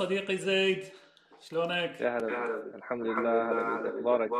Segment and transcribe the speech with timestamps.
[0.00, 0.84] صديقي زيد
[1.40, 4.30] شلونك؟ يا هلا الحمد لله هلا أخبارك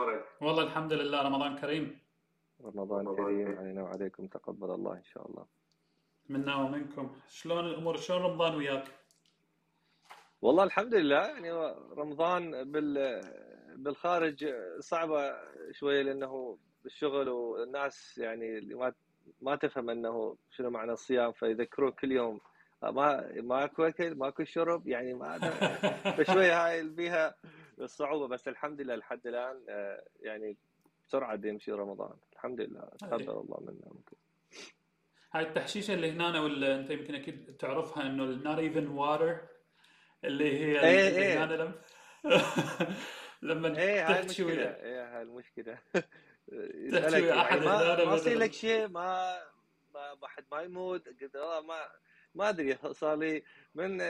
[0.40, 1.98] والله الحمد لله رمضان كريم.
[2.64, 5.46] رمضان كريم علينا وعليكم تقبل الله إن شاء الله.
[6.28, 7.16] منا ومنكم.
[7.28, 8.84] شلون الأمور؟ شلون رمضان وياك؟
[10.42, 11.51] والله الحمد لله يعني
[12.02, 13.20] رمضان بال
[13.77, 15.23] بالخارج صعبة
[15.73, 18.92] شوية لأنه بالشغل والناس يعني اللي ما
[19.40, 22.40] ما تفهم أنه شنو معنى الصيام فيذكرون كل يوم
[22.83, 25.38] ما ماكو اكل ماكو شرب يعني ما
[26.19, 27.34] فشوية هاي فيها
[27.80, 30.57] الصعوبه بس الحمد لله لحد الآن آه، يعني
[31.09, 32.16] بسرعة يمشي رمضان.
[32.33, 32.88] الحمد لله.
[32.98, 34.16] تقبل الله منا ممكن.
[35.33, 39.41] هاي التحشيشه اللي هنا ولا أنت يمكن أكيد تعرفها إنه النار even water
[40.24, 41.45] اللي هي إيه اللي إيه.
[41.45, 41.74] هنا لما
[43.43, 44.47] لما إيه هاي المشكلة.
[44.47, 45.79] ويا إيه هاي المشكلة.
[46.93, 49.38] تحكي ويا يعني احد ما ما يصير لك شيء ما
[49.95, 51.88] ما ما حد ما يموت قلت والله ما
[52.34, 53.42] ما أدري صار لي
[53.74, 54.02] من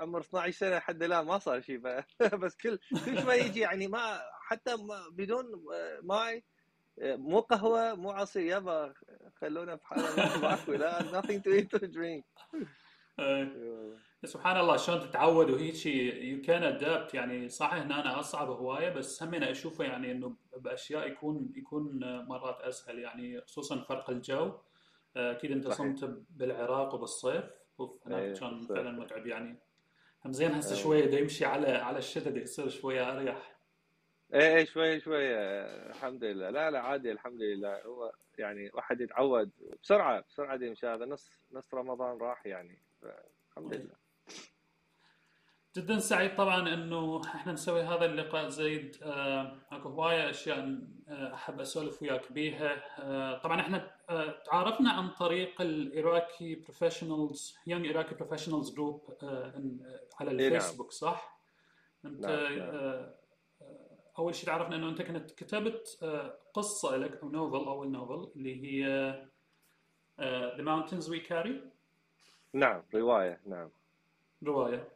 [0.00, 1.78] عمر 12 سنة لحد الآن ما صار شيء
[2.42, 5.44] بس كل كل شوي يجي يعني ما حتى ما بدون
[6.02, 6.44] ماي
[7.02, 8.94] مو قهوة مو عصير يابا
[9.40, 12.24] خلونا في حالنا ماكو لا nothing to eat or drink.
[13.18, 13.96] إيه.
[14.24, 18.90] سبحان الله شلون تتعود وهيك شيء you can adapt يعني صح هنا أنا أصعب هواية
[18.90, 24.52] بس هم أنا أشوفه يعني إنه بأشياء يكون يكون مرات أسهل يعني خصوصا فرق الجو.
[25.16, 27.44] أكيد أنت صمت بالعراق وبالصيف.
[27.80, 29.56] أوف هناك إيه كان فعلا متعب يعني.
[30.24, 30.78] هم زين هسه آه.
[30.82, 33.58] شوية دا يمشي على على الشتاء دا يصير شوية أريح.
[34.34, 35.34] إيه إيه شوي شوي
[35.90, 36.50] الحمد لله.
[36.50, 37.82] لا لا عادي الحمد لله.
[37.82, 39.50] هو يعني واحد يتعود
[39.82, 42.78] بسرعة بسرعة يمشي هذا نص نص رمضان راح يعني
[43.50, 43.80] الحمد إيه.
[43.80, 44.07] لله.
[45.78, 51.60] جدا سعيد طبعا إنه إحنا نسوي هذا اللقاء زيد آه، أكو هواية أشياء آه، أحب
[51.60, 52.82] أسولف وياك بيها.
[52.98, 53.90] آه، طبعا إحنا
[54.46, 59.16] تعارفنا عن طريق ال Iraqi professionals young Iraqi professionals group
[60.20, 60.40] على اي نعم.
[60.40, 61.40] الفيسبوك صح؟
[62.04, 63.06] أنت نعم نعم.
[64.18, 65.98] أول شيء تعرفنا إنه أنت كنت كتبت
[66.54, 69.12] قصة لك أو novel أول novel اللي هي
[70.56, 71.52] The Mountains We Carry.
[72.52, 73.70] نعم رواية نعم.
[74.42, 74.88] رواية.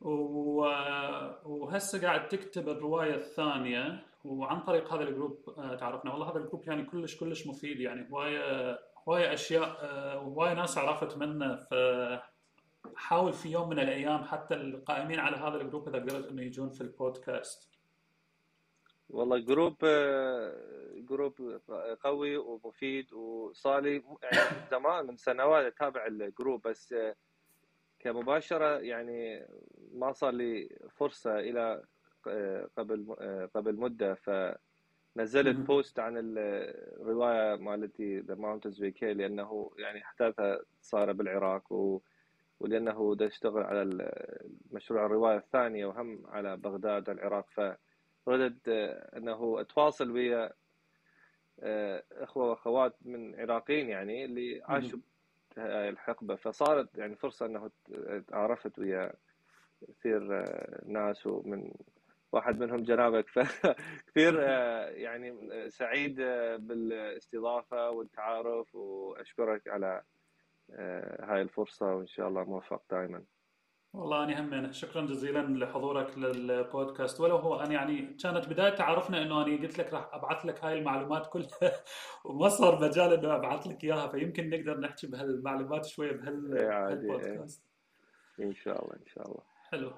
[0.00, 6.12] وهسه قاعد تكتب الرواية الثانية وعن طريق هذا ال group آه، تعرفنا.
[6.12, 10.78] والله هذا ال group يعني كلش كلش مفيد يعني هواية هواية أشياء آه، وهواية ناس
[10.78, 16.28] عرفت منه فحاول في يوم من الأيام حتى القائمين على هذا ال group إذا قدرت
[16.28, 17.70] إنه يجون في البودكاست.
[19.08, 19.76] والله group
[20.96, 21.60] group
[22.00, 26.94] قوي ومفيد وصار لي يعني زمان من سنوات أتابع ال group بس
[27.98, 29.46] كمباشرة يعني
[29.92, 31.82] ما صار لي فرصة إلى
[32.76, 33.16] قبل
[33.54, 35.56] قبل مدة فنزلت.
[35.56, 42.00] post عن الرواية مالتي The Mountains We Carry لأنه يعني احداثها صار بالعراق و
[42.60, 44.12] ولأنه دا اشتغل على
[44.72, 47.46] مشروع الرواية الثانية وهم على بغداد والعراق
[48.26, 48.68] فردت
[49.16, 50.52] أنه أتواصل ويا
[52.12, 54.98] أخوة وأخوات من عراقيين يعني اللي عاشوا
[55.58, 56.34] هاي الحقبة.
[56.36, 57.70] فصارت يعني فرصة إنه
[58.28, 59.12] تعرفت ويا
[59.88, 60.20] كثير
[60.86, 61.72] ناس ومن
[62.32, 63.28] واحد منهم جنابك.
[63.34, 64.40] فكثير
[64.90, 65.34] يعني
[65.70, 66.16] سعيد
[66.58, 70.02] بالاستضافة والتعارف وأشكرك على
[71.20, 73.22] هاي الفرصة وإن شاء الله موفق دائما
[73.96, 77.20] والله أنا هم شكرا جزيلا لحضورك للبودكاست.
[77.20, 80.78] ولو هو أنا يعني كانت بداية تعارفنا إنه أنا قلت لك راح أبعث لك هاي
[80.78, 81.72] المعلومات كلها
[82.24, 87.00] وما صار مجال إنه أبعث لك إياها فيمكن نقدر نحكي بهالمعلومات شوية بهال إيه عادي
[87.00, 87.08] إيه.
[87.08, 87.62] بهالبودكاست.
[88.40, 89.55] إن شاء الله إن شاء الله.
[89.70, 89.92] حلو.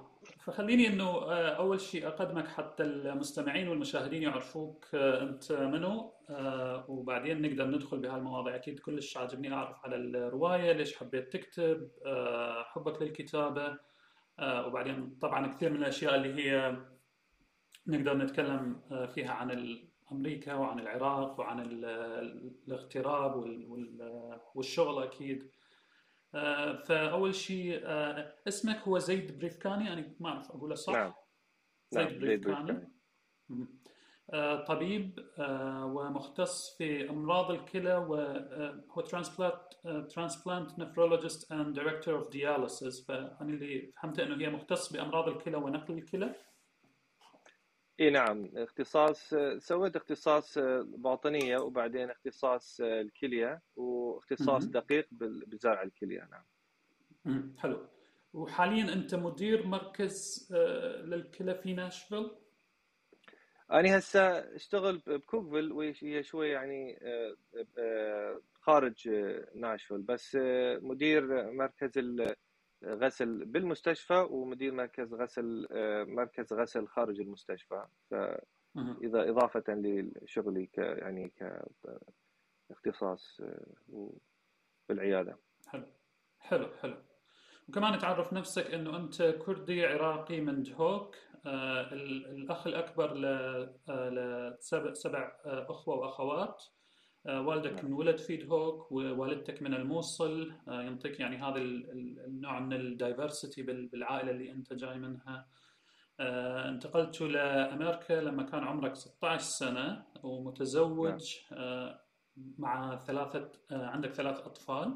[0.45, 7.43] فخليني إنه آه، أول شيء أقدمك حتى المستمعين والمشاهدين يعرفوك آه، أنت منو آه، وبعدين
[7.43, 8.55] نقدر ندخل بهالمواضيع.
[8.55, 11.91] أكيد كلش عاجبني أعرف على الرواية ليش حبيت تكتب
[12.65, 13.79] حبك للكتابة
[14.39, 16.77] آه، وبعدين طبعا كثير من الأشياء اللي هي
[17.87, 18.81] نقدر نتكلم
[19.15, 19.79] فيها عن
[20.13, 21.85] أمريكا وعن العراق وعن ال-
[22.69, 25.51] الاغتراب وال- وال- والشغل أكيد.
[26.87, 31.13] فأول شيء آه، اسمك هو زيد بريفكاني؟ أنا ما أعرف أقوله نعم صح؟ نعم.
[31.91, 32.89] زيد زيد بريفكاني.
[34.31, 39.57] آه، طبيب آه، ومختص في أمراض الكلى وهو transplant
[40.11, 45.95] transplant nephrologist and director of dialysis فأنا اللي فهمت إنه هي مختص بأمراض الكلى ونقل
[45.95, 46.35] الكلى.
[48.01, 54.73] إي نعم اختصاص سويت اختصاص باطنية وبعدين اختصاص الكلية واختصاص مهم.
[54.73, 55.09] دقيق
[55.47, 56.45] بزرع الكلية نعم
[57.25, 57.55] مم.
[57.59, 57.87] حلو
[58.33, 62.31] وحاليا أنت مدير مركز آه، للكلى في ناشفيل
[63.73, 67.37] أنا هسه أشتغل بكوكفيل وهي شوي يعني آه،
[67.79, 72.35] آه، خارج آه، ناشفيل بس آه، مدير مركز ال-
[72.85, 75.67] غسل بالمستشفى ومدير مركز غسل
[76.09, 77.87] مركز غسل خارج المستشفى.
[78.11, 81.33] فإذا إضافة لشغلي ك يعني
[82.69, 83.41] كاختصاص
[84.89, 85.39] بالعيادة.
[85.67, 85.87] حلو.
[86.39, 86.97] حلو حلو.
[87.69, 91.17] وكمان تعرف نفسك إنه أنت كردي عراقي من دهوك
[91.47, 93.15] آه الأخ الأكبر
[93.89, 96.65] لسبع سبع أخوة وأخوات.
[96.65, 96.78] آه
[97.29, 97.87] والدك نعم.
[97.87, 104.51] انولد في دهوك ووالدتك من الموصل آه ينطيك يعني هذا النوع من الدايفرسيتي بالعائلة اللي
[104.51, 105.47] أنت جاي منها
[106.21, 111.61] آه انتقلت لامريكا لما كان عمرك 16 سنة ومتزوج نعم.
[111.61, 112.01] آه
[112.59, 114.95] مع ثلاثة آه عندك ثلاث أطفال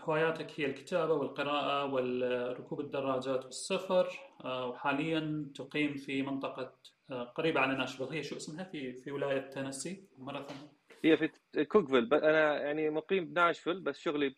[0.00, 4.08] هواياتك هي الكتابة والقراءة وركوب الدراجات والسفر
[4.44, 6.74] وحاليا تقيم في منطقة
[7.10, 10.78] قريبة على ناشفيل هي شو اسمها؟ في في ولاية تينيسي؟ مرة ثانية.
[11.04, 12.14] هي في كوكفيل.
[12.14, 14.34] أنا يعني مقيم بناشفيل بس شغلي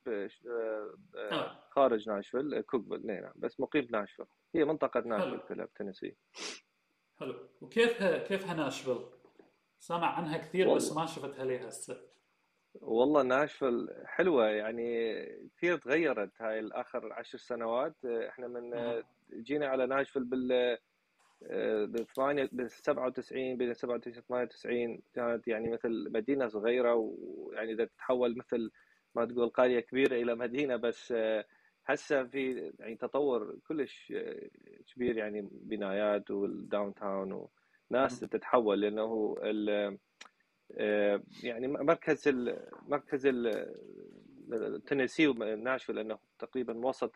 [1.16, 1.64] آه.
[1.70, 3.06] خارج ناشفيل كوكفيل.
[3.06, 4.26] نعم بس مقيم بناشفيل.
[4.54, 6.16] هي منطقة ناشفيل كلها بتنسي
[7.20, 7.48] حلو.
[7.60, 8.98] وكيف كيفها ناشفيل؟
[9.78, 12.00] سامع عنها كثير بس ما شفتها ليه هسه.
[12.74, 14.46] والله ناشفيل حلوة.
[14.46, 15.24] يعني
[15.56, 18.72] كثير تغيرت هاي الآخر عشر سنوات؟ إحنا من
[19.32, 20.78] جينا على ناشفيل بال
[21.42, 28.70] ب 97 بين 97 و 98 كانت يعني مثل مدينة صغيرة ويعني إذا تتحول مثل
[29.14, 31.14] ما تقول قرية كبيرة إلى مدينة بس
[31.86, 34.12] هسه في يعني تطور كلش
[34.94, 37.48] كبير يعني بنايات والداون تاون
[37.90, 39.36] وناس تتحول لأنه
[40.78, 43.26] آه، يعني مركز ال مركز
[44.52, 47.12] التنسي وناشفيل لأنه تقريبا وسط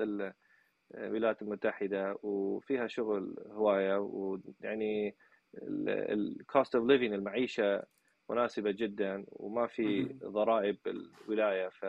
[0.95, 5.17] الولايات المتحده وفيها شغل هواية ويعني
[5.63, 7.83] ال cost of living المعيشة
[8.31, 11.85] مناسبة جدا وما في ضرائب بالولاية ف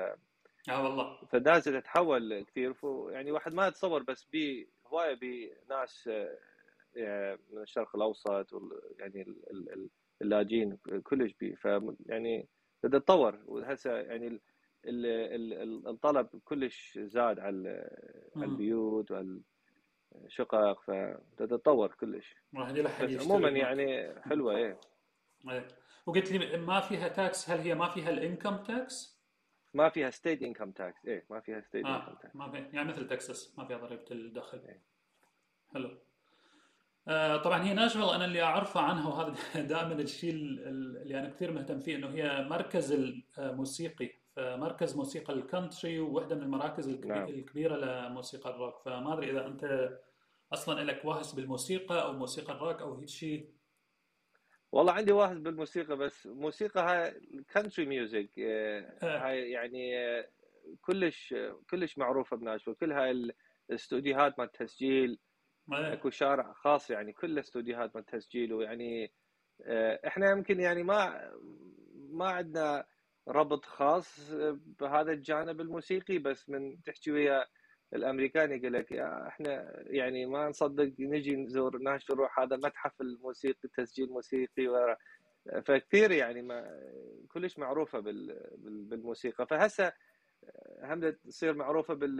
[0.69, 1.17] آه والله.
[1.25, 2.75] فالناس تتحول كثير
[3.09, 6.09] يعني واحد ما يتصور بس بي هواية بناس
[6.97, 8.61] آه، من الشرق الأوسط
[8.99, 9.35] يعني
[10.21, 11.65] اللاجئين كلش بي ف
[12.05, 12.47] يعني
[12.83, 14.39] بده يتطور وهسه يعني
[14.87, 17.89] الطلب كلش زاد على
[18.37, 22.35] البيوت والشقق فبده تتطور كلش.
[23.21, 24.79] عموما يعني حلوة إيه.
[25.49, 25.67] إيه.
[26.05, 29.15] وقلت لي ما فيها tax هل هي ما فيها ال income tax؟
[29.73, 31.25] ما فيها state income tax إيه.
[31.29, 34.57] ما فيها state income tax ما في يعني مثل تكساس ما فيها ضريبة الدخل.
[34.67, 34.81] إيه.
[35.73, 35.97] حلو.
[37.07, 39.35] آه، طبعا هي ناشفيل أنا اللي أعرفه عنها وهذا
[39.73, 42.91] دائما الشيء اللي أنا كثير مهتم فيه إنه هي مركز
[43.37, 47.27] الموسيقي فمركز موسيقى ال country وواحده من المراكز نعم.
[47.27, 49.89] الكبيرة لموسيقى الروك فما ادري إذا أنت
[50.53, 53.55] أصلا لك واهس بالموسيقى أو موسيقى الروك أو هيك شيء
[54.71, 57.21] والله عندي واهس بالموسيقى بس موسيقى هاي
[57.53, 58.39] country music
[59.01, 60.29] هاي يعني آه،
[60.81, 61.35] كلش
[61.69, 63.33] كلش معروفة بناشفيل كل هاي
[63.69, 65.19] الاستوديوهات مال التسجيل
[65.71, 69.11] أكو شارع خاص يعني كله استوديوهات من تسجيل ويعني
[69.65, 71.31] آه، إحنا يمكن يعني ما
[71.95, 72.85] ما عندنا
[73.27, 74.31] ربط خاص
[74.79, 77.45] بهذا الجانب الموسيقي بس من تحكي ويا
[77.93, 83.69] الأمريكان يقول لك يا إحنا يعني ما نصدق نجي نزور ناشفيل نروح هذا متحف الموسيقي
[83.73, 84.97] تسجيل موسيقي
[85.65, 86.81] فكثير يعني ما
[87.27, 89.47] كلش معروفة بالموسيقى.
[89.47, 89.93] فهسه
[90.83, 92.19] هم تصير معروفة بال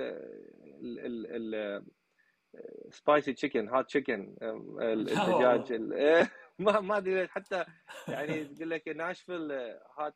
[2.89, 4.35] spicy chicken hot chicken
[4.81, 5.74] الدجاج
[6.59, 7.65] ما ما أدري حتى
[8.07, 9.51] يعني تقول لك ناشفيل
[9.97, 10.15] hot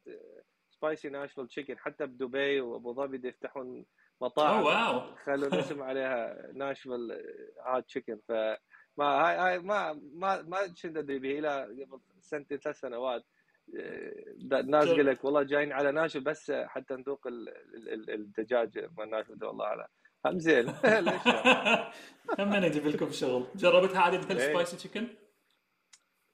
[0.80, 3.86] spicy ناشفيل chicken حتى بدبي وابو ظبي يفتحون
[4.22, 7.12] مطاعم وخلوا اسم عليها ناشفيل
[7.66, 8.32] hot chicken ف
[8.98, 13.24] ما هاي هاي ما ما ما كنت أدري به إلى قبل سنتين ثلاث سنوات.
[14.54, 19.88] الناس يقول لك والله جايين على ناشفيل بس حتى نذوق الدجاج مال ناشفيل والله على
[20.26, 20.70] هم زين.
[22.40, 23.46] هم نجيب لكم شغل.
[23.56, 25.08] جربتها عاد انت ال spicy chicken؟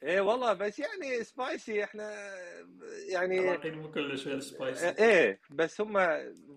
[0.05, 2.13] إيه والله بس يعني spicy إحنا
[3.09, 5.93] يعني مو كلش ال spicy إيه بس هم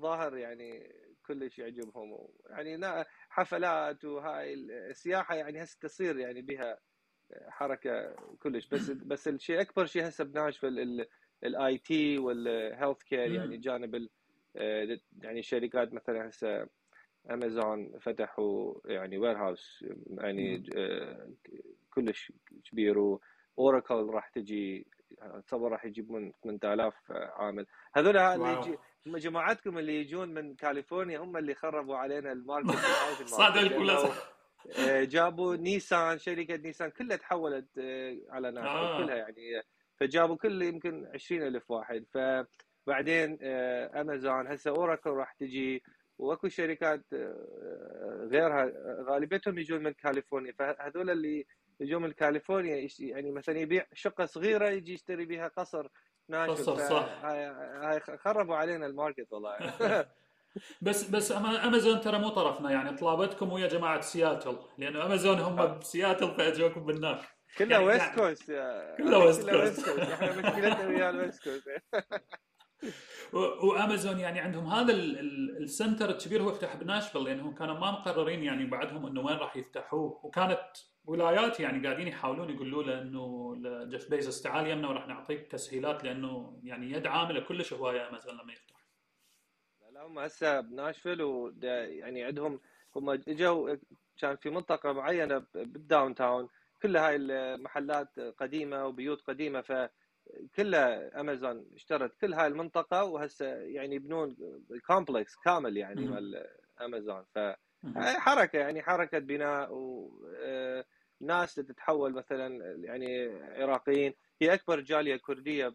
[0.01, 0.93] ظاهر يعني
[1.27, 2.29] كلش يعجبهم.
[2.51, 6.79] يعني حفلات وهاي السياحة يعني هسه تصير يعني بها
[7.49, 8.67] حركة كلش.
[8.67, 11.07] بس بس الشيء أكبر شيء هسه بناشفيل
[11.45, 14.09] ال IT وال healthcare يعني جانب
[15.23, 16.69] يعني الشركات مثلا هسه
[17.31, 21.31] امازون فتحوا يعني warehouse يعني آه،
[21.91, 22.33] كلش
[22.71, 23.19] كبير
[23.59, 24.87] وأوراكل راح تجي
[25.23, 27.67] اتصور راح يجيب من 8000 عامل.
[27.95, 32.79] هذول اللي يجي جماعتكم اللي يجون من كاليفورنيا هم اللي خربوا علينا ال market.
[33.27, 33.61] صادق
[34.79, 38.65] آه، جابوا نيسان شركة نيسان كلها تحولت آه، على ناس.
[38.65, 39.05] آه.
[39.05, 39.63] كلها يعني
[39.97, 42.05] فجابوا كل يمكن 20000 واحد.
[42.15, 45.83] فبعدين امازون هسه اوراكل راح تجي.
[46.19, 47.05] واكو شركات
[48.33, 48.73] غيرها
[49.03, 50.53] غالبيتهم يجون من كاليفورنيا.
[50.53, 51.47] فهذول اللي
[51.81, 55.89] يجون من كاليفورنيا يعني مثلا يبيع شقة صغيرة يجي يشتري بها قصر
[56.29, 57.09] ناشفيل قصر صح.
[57.25, 59.59] هاي خربوا علينا ال market والله.
[60.83, 65.79] بس بس أمازون ترى مو طرفنا يعني طلبتكم ويا جماعة سياتل لأنه أمازون هم آه.
[65.79, 67.27] بسياتل فاجوكم بالنار
[67.59, 68.47] كلها يعني West Coast
[68.99, 71.71] كلها West Coast إحنا مشكلتنا ويا ال West Coast
[73.63, 78.67] وامازون يعني عندهم هذا ال center الكبير هو يفتح بناشفيل لأنهم كانوا ما مقررين يعني
[78.67, 80.71] بعدهم إنه وين راح يفتحوه وكانت
[81.09, 86.61] ولايات يعني قاعدين يحاولون يقولوا له إنه جيف بيزوس تعال يمنا وراح نعطيك تسهيلات لأنه
[86.63, 88.85] يعني يد عاملة كلش هواية أمازون لما يفتح.
[89.93, 92.61] لا هم هسه بناشفيل ويعني عندهم
[92.97, 93.77] هم إجوا
[94.21, 96.49] كان في منطقة معينة بال downtown
[96.83, 99.73] كلها هاي المحلات قديمة وبيوت قديمة ف
[100.57, 104.37] كلها أمازون اشترت كل هاي المنطقة وهسه يعني يبنون
[104.87, 106.47] complex كامل يعني مال
[106.81, 107.25] أمازون.
[107.35, 107.39] ف
[107.97, 109.71] حركة يعني حركة بناء
[111.21, 114.15] وناس تتحول مثلا يعني عراقيين.
[114.43, 115.75] هي أكبر جالية كردية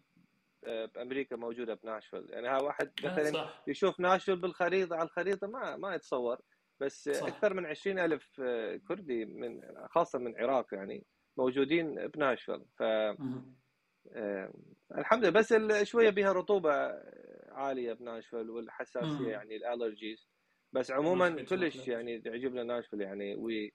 [0.66, 2.30] بأمريكا موجودة بناشفيل.
[2.30, 3.62] يعني ها واحد مثلا صح.
[3.66, 6.38] يشوف ناشفيل بالخريطة على الخريطة ما ما يتصور.
[6.80, 7.26] بس صح.
[7.26, 8.40] أكثر من عشرين ألف
[8.88, 11.04] كردي من خاصة من العراق يعني
[11.36, 12.64] موجودين بناشفيل.
[12.76, 14.52] ف آه
[14.98, 15.30] الحمد لله.
[15.30, 16.72] بس شوية بها رطوبة
[17.48, 20.28] عالية بناشفيل والحساسية يعني الألرجيز.
[20.72, 23.72] بس عموما كلش يعني تعجبنا ناشفيل يعني وي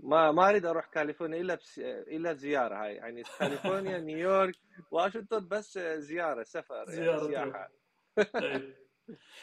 [0.00, 4.54] ما ما أريد أروح كاليفورنيا إلا بس إلا زيارة هاي يعني كاليفورنيا نيويورك
[4.90, 7.70] واشنطن بس زيارة سفر يعني زيارة سياحة
[8.40, 8.74] طيب.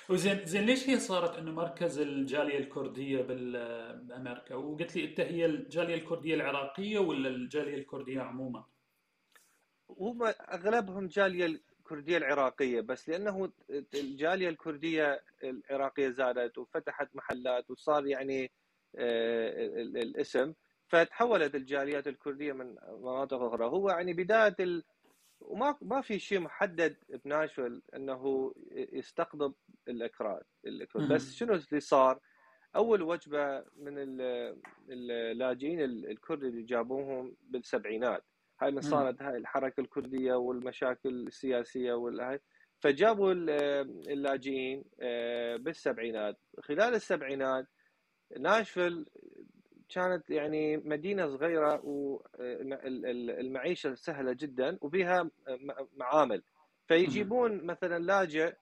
[0.09, 5.95] وزين زين ليش هي صارت إنه مركز الجالية الكردية بامريكا وقلت لي أنت هي الجالية
[5.95, 8.65] الكردية العراقية ولا الجالية الكردية عموما؟
[9.89, 13.51] هم أغلبهم جالية الكردية العراقية بس لأنه
[13.93, 18.49] الجالية الكردية العراقية زادت وفتحت محلات وصار يعني آه،
[18.95, 20.53] الاسم
[20.87, 23.65] فتحولت الجاليات الكردية من مناطق أخرى.
[23.65, 24.83] هو يعني بداية ال...
[25.41, 29.53] وما ما في شيء محدد بناشفيل إنه يستقطب
[29.87, 30.43] الأكراد
[31.09, 32.19] بس شنو اللي صار؟
[32.75, 33.93] أول وجبة من
[34.89, 38.23] اللاجئين الكرد اللي جابوهم بالسبعينات.
[38.61, 42.39] هاي من صارت هاي الحركة الكردية والمشاكل السياسية والهاي.
[42.79, 43.33] فجابوا
[44.07, 46.37] اللاجئين آه، بالسبعينات.
[46.59, 47.67] خلال السبعينات
[48.39, 49.05] ناشفيل
[49.89, 51.81] كانت يعني مدينة صغيرة
[52.39, 55.29] والمعيشه سهلة جدا وبها
[55.97, 56.43] معامل.
[56.87, 58.53] فيجيبون مثلا لاجئ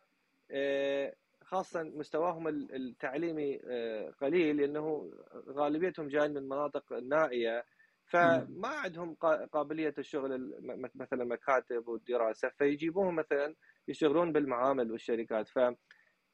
[0.51, 5.11] آه، خاصه مستواهم التعليمي آه، قليل لأنه
[5.49, 7.65] غالبيتهم جايين من مناطق نائية.
[8.05, 9.15] فما عندهم
[9.53, 10.53] قابلية الشغل
[10.95, 12.49] مثلا مكاتب والدراسة.
[12.49, 13.55] فيجيبوهم مثلا
[13.87, 15.47] يشتغلون بالمعامل والشركات.
[15.47, 15.59] ف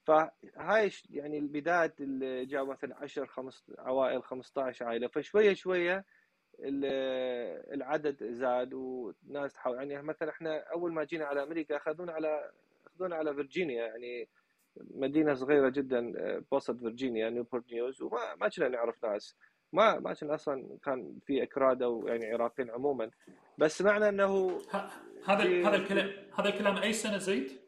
[0.05, 6.05] فهاي يعني البداية اللي جاء مثلا 10 5 عوائل 15 عائلة فشوية شوية
[7.73, 9.91] العدد زاد وناس تحاول.
[9.91, 12.51] يعني مثلا إحنا أول ما جينا على أمريكا أخذونا على
[12.87, 14.27] أخذونا على فيرجينيا يعني
[14.77, 16.13] مدينة صغيرة جدا
[16.51, 19.37] بوسط فيرجينيا نيوبورت نيوز وما ما كنا نعرف ناس.
[19.73, 23.11] ما ما كان أصلا كان في إكراد أو يعني عراقيين عموما.
[23.57, 24.91] بس معنى إنه هذا
[25.67, 27.64] هذا الكلام هذا الكلام أي سنة زيد؟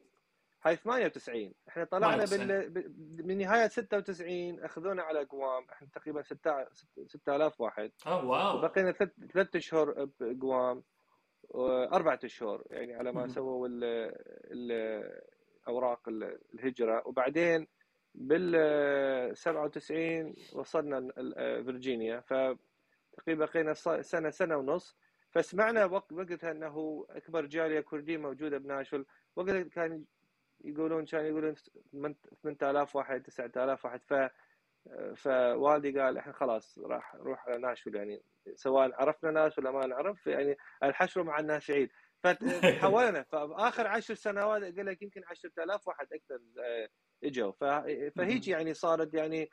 [0.63, 2.73] هاي 98 إحنا طلعنا بال...
[3.27, 6.21] من نهاية 96 أخذونا على قوام إحنا تقريبا
[7.05, 7.91] 6000 واحد.
[8.05, 8.57] آه واو.
[8.57, 10.83] وبقينا ثلاث ثلاث أشهر بقوام
[11.93, 13.67] اربعة أشهر يعني على ما سووا
[14.51, 16.09] الاوراق
[16.53, 17.07] الهجرة.
[17.07, 17.67] وبعدين
[18.15, 21.11] بال 97 وصلنا
[21.63, 22.19] فيرجينيا.
[22.19, 24.97] فتقريبا بقينا سنه سنة ونص.
[25.31, 30.03] فسمعنا وقت وقتها إنه أكبر جالية كردية موجودة بناشفيل وقتها كان
[30.63, 31.55] يقولون كان يقولون
[32.43, 34.01] 8000 واحد 9000 واحد.
[34.03, 34.13] ف
[35.15, 38.21] فوالدي قال إحنا خلاص راح نروح على ناشفيل يعني.
[38.55, 41.89] سواء عرفنا ناس ولا ما نعرف يعني الحشر مع الناس عيد
[42.23, 43.23] فتحولنا.
[43.31, 46.89] فآخر عشر سنوات أقول لك يمكن 10000 واحد أكثر آه،
[47.23, 47.51] إجوا.
[48.09, 49.49] فهيك يعني صارت يعني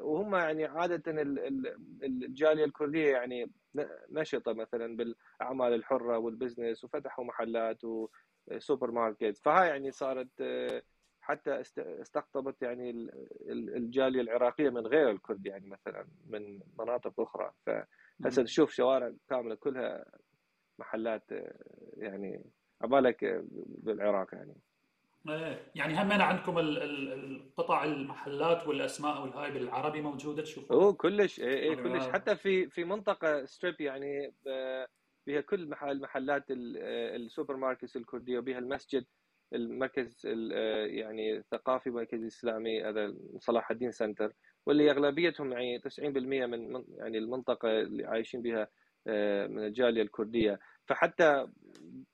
[0.00, 1.02] وهم يعني عادة
[2.02, 3.52] الجالية الكردية يعني
[4.10, 8.08] نشطة مثلا بالأعمال الحرة وال business وفتحوا محلات و
[8.58, 10.82] سوبر ماركت فهاي يعني صارت آه،
[11.20, 13.10] حتى استقطبت يعني
[13.50, 17.52] الجالية العراقية من غير الكرد يعني مثلا من مناطق أخرى.
[17.66, 20.04] فهسه تشوف شوارع كاملة كلها
[20.78, 21.54] محلات آه،
[21.96, 22.44] يعني
[22.82, 24.54] عبالك آه، بالعراق يعني.
[25.74, 31.40] يعني هم عندكم القطع المحلات والأسماء والهاي بالعربي موجودة؟ تشوفوا أوه كلش.
[31.40, 32.08] إيه, إيه كلش.
[32.08, 34.34] حتى في في منطقة strip يعني
[35.26, 39.04] بها كل محل محلات ال supermarkets الكردية وبها المسجد
[39.54, 40.26] المركز
[40.86, 44.32] يعني الثقافي المركزي الاسلامي هذا صلاح الدين center
[44.66, 48.68] واللي أغلبيتهم يعني 90% من يعني المنطقة اللي عايشين بها
[49.46, 51.46] من الجالية الكردية فحتى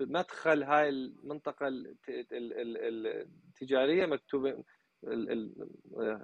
[0.00, 1.68] مدخل هاي المنطقة
[2.32, 4.64] التجارية مكتوب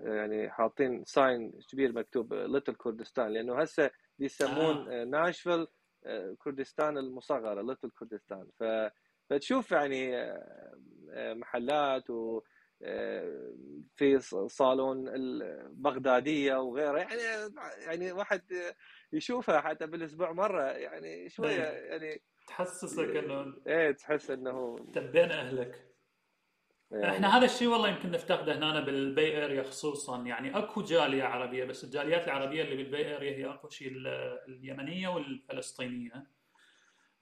[0.05, 5.05] يعني حاطين sign كبير مكتوب Little كردستان لأنه هسه يسمون آه.
[5.05, 5.67] ناشفيل
[6.39, 8.65] كردستان المصغرة Little كردستان ف
[9.31, 10.33] فتشوف يعني
[11.15, 12.41] محلات و
[13.97, 17.53] في صالون البغدادية وغيره يعني
[17.87, 18.43] يعني واحد
[19.13, 21.91] يشوفها حتى بالأسبوع مرة يعني شوية إيه.
[21.91, 25.92] يعني تحسسك إنه إيه تحس إنه تبين أهلك.
[26.93, 30.23] يعني إحنا هذا الشيء والله يمكن نفتقده هنا بال Bay Area خصوصا.
[30.23, 33.93] يعني أكو جالية عربية بس الجاليات العربية اللي بال Bay Area هي أكو شيء
[34.49, 36.27] اليمنية والفلسطينية.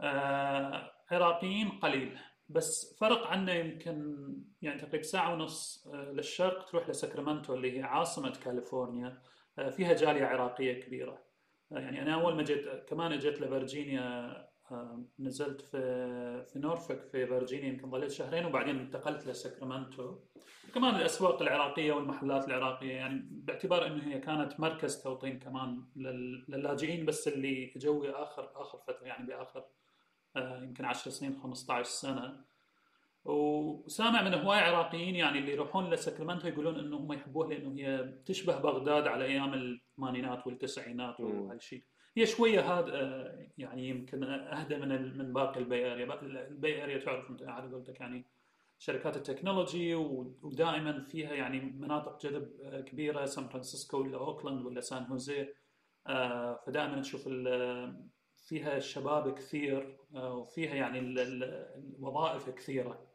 [0.01, 4.17] آه عراقيين قليل بس فرق عنا يمكن
[4.63, 9.23] يعني تقريبا ساعة ونص آه، للشرق تروح لساكرامنتو اللي هي عاصمة كاليفورنيا.
[9.59, 11.23] آه، فيها جالية عراقية كبيرة.
[11.73, 14.50] آه، يعني أنا أول ما جيت كمان جيت لفرجينيا
[15.19, 20.19] نزلت في في نورفك في فيرجينيا يمكن ظليت شهرين وبعدين انتقلت لساكرامنتو
[20.75, 25.85] كمان الأسواق العراقية والمحلات العراقية يعني باعتبار إنه هي كانت مركز توطين كمان
[26.49, 29.65] للاجئين بس اللي اجوا آخر آخر فترة يعني بآخر
[30.37, 32.45] آه، يمكن 10 سنين 15 سنة.
[33.25, 38.59] وسامع من هواي عراقيين يعني اللي يروحون لساكرامنتو يقولون إنه هم يحبوها لأنه هي تشبه
[38.59, 41.85] بغداد على أيام الثمانينات والتسعينات وهالشيء
[42.17, 46.85] هي شوية هذا آه، يعني يمكن أهدى من من باقي ال Bay Area ال Bay
[46.85, 48.27] Area تعرف أنت على قولتك يعني
[48.79, 55.03] شركات التكنولوجي ودائما فيها يعني مناطق جذب آه، كبيرة سان فرانسيسكو ولا أوكلاند ولا سان
[55.03, 55.49] هوزي
[56.67, 57.29] فدائما تشوف
[58.51, 63.07] فيها الشباب كثير آه، وفيها يعني الوظائف كثيرة.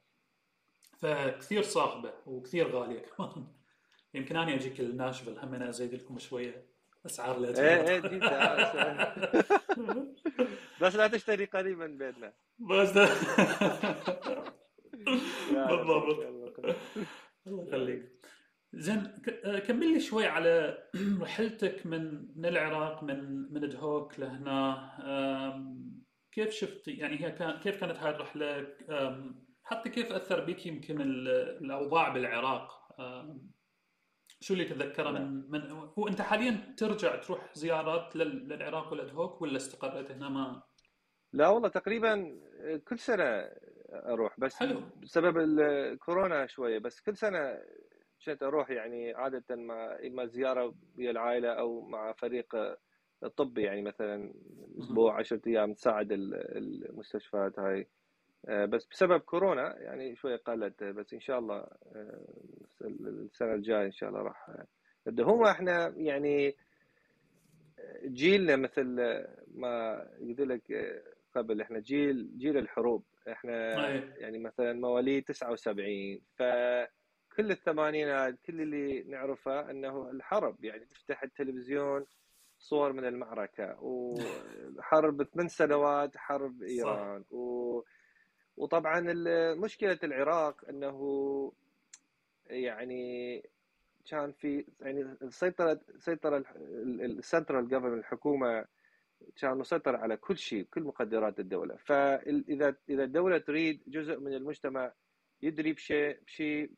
[0.97, 3.47] فكثير صاخبة وكثير غالية كمان.
[4.13, 6.74] يمكن أنا أجيك الناشفل هم أنا أزيد لكم شوية.
[7.05, 7.67] أسعار الأدوية.
[7.67, 7.99] إيه إيه
[10.81, 13.09] بس لا تشتري قريبا بيننا بس بالضبط.
[17.47, 17.47] الله.
[17.47, 18.11] يخليك.
[18.73, 20.77] زين آه، كمل لي شوي على
[21.21, 25.85] رحلتك من من العراق من من دهوك لهنا.
[26.31, 28.67] كيف شفت يعني هي كان كيف كانت هاي الرحلة؟
[29.63, 32.71] حتى كيف أثر بك يمكن الأوضاع بالعراق؟
[34.45, 35.45] شو اللي تتذكره من نعم.
[35.49, 40.63] من هو انت حاليا ترجع تروح زيارات للعراق والادهوك ولا استقريت هنا ما
[41.33, 42.39] لا والله تقريبا
[42.87, 43.49] كل سنة
[43.93, 44.81] أروح بس حلو.
[45.01, 47.61] بسبب الكورونا شوية بس كل سنة
[48.25, 52.55] كنت أروح يعني عادة مع إما زيارة ويا العائلة أو مع فريق
[53.37, 54.33] طبي يعني مثلا
[54.79, 57.87] أسبوع 10 أيام تساعد المستشفيات هاي
[58.49, 61.57] بس بسبب كورونا يعني شوية قلت بس إن شاء الله
[61.95, 62.25] آه،
[62.81, 64.49] السنة الجاية إن شاء الله راح
[65.07, 65.23] نبدأ.
[65.23, 66.55] هو إحنا يعني
[68.05, 68.85] جيلنا مثل
[69.55, 70.63] ما قلت لك
[71.35, 73.03] قبل إحنا جيل جيل الحروب.
[73.31, 73.73] إحنا
[74.17, 76.43] يعني مثلا مواليد 79 ف
[77.35, 82.05] كل الثمانينات كل اللي نعرفه إنه الحرب يعني تفتح التلفزيون
[82.59, 87.81] صور من المعركة وحرب ثمان سنوات حرب إيران و...
[88.57, 89.13] وطبعا
[89.53, 91.51] مشكلة العراق إنه
[92.47, 93.43] يعني
[94.09, 98.65] كان في يعني السيطره سيطرة ال central government الحكومة
[99.35, 101.75] كان مسيطر على كل شيء كل مقدرات الدولة.
[101.75, 104.91] فاذا اذا الدولة تريد جزء من المجتمع
[105.41, 106.71] يدري بشيء بشيء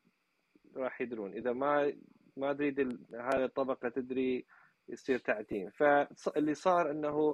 [0.76, 1.34] راح يدرون.
[1.34, 1.94] إذا ما
[2.38, 2.80] ما تريد
[3.13, 4.46] هذه الطبقة تدري
[4.90, 7.34] يصير تعتيم فاللي صار إنه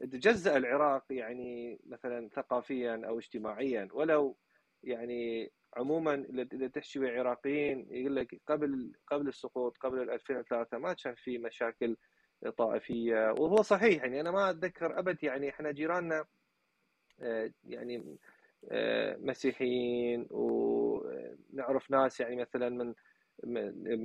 [0.00, 4.36] تجزأ العراق يعني مثلا ثقافيا أو اجتماعيا ولو
[4.82, 6.14] يعني عموما
[6.52, 11.96] إذا تحكي ويا عراقيين يقول لك قبل قبل السقوط قبل 2003 ما كان في مشاكل
[12.56, 16.24] طائفية وهو صحيح يعني أنا ما أتذكر أبد يعني إحنا جيراننا
[17.20, 18.18] آه، يعني
[18.70, 22.94] آه، مسيحيين ونعرف ناس يعني مثلا من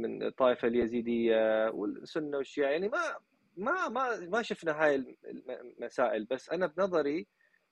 [0.02, 3.18] من الطائفه اليزيدية والسنة والشيعة يعني ما
[3.58, 7.28] ما ما ما شفنا هاي المسائل بس أنا بنظري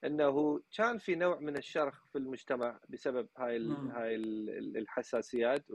[0.05, 4.15] إنه كان في نوع من الشرخ في المجتمع بسبب هاي هاي
[4.75, 5.65] الحساسيات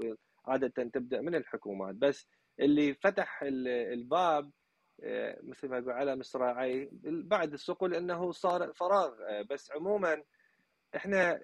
[0.46, 1.94] عاده تبدأ من الحكومات.
[1.94, 2.28] بس
[2.60, 4.50] اللي فتح الباب
[5.02, 9.14] آه، مثل ما يقول على مصراعي بعد السقوط لأنه صار فراغ.
[9.28, 10.22] آه، بس عموما
[10.96, 11.40] إحنا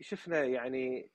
[0.00, 1.10] شفنا يعني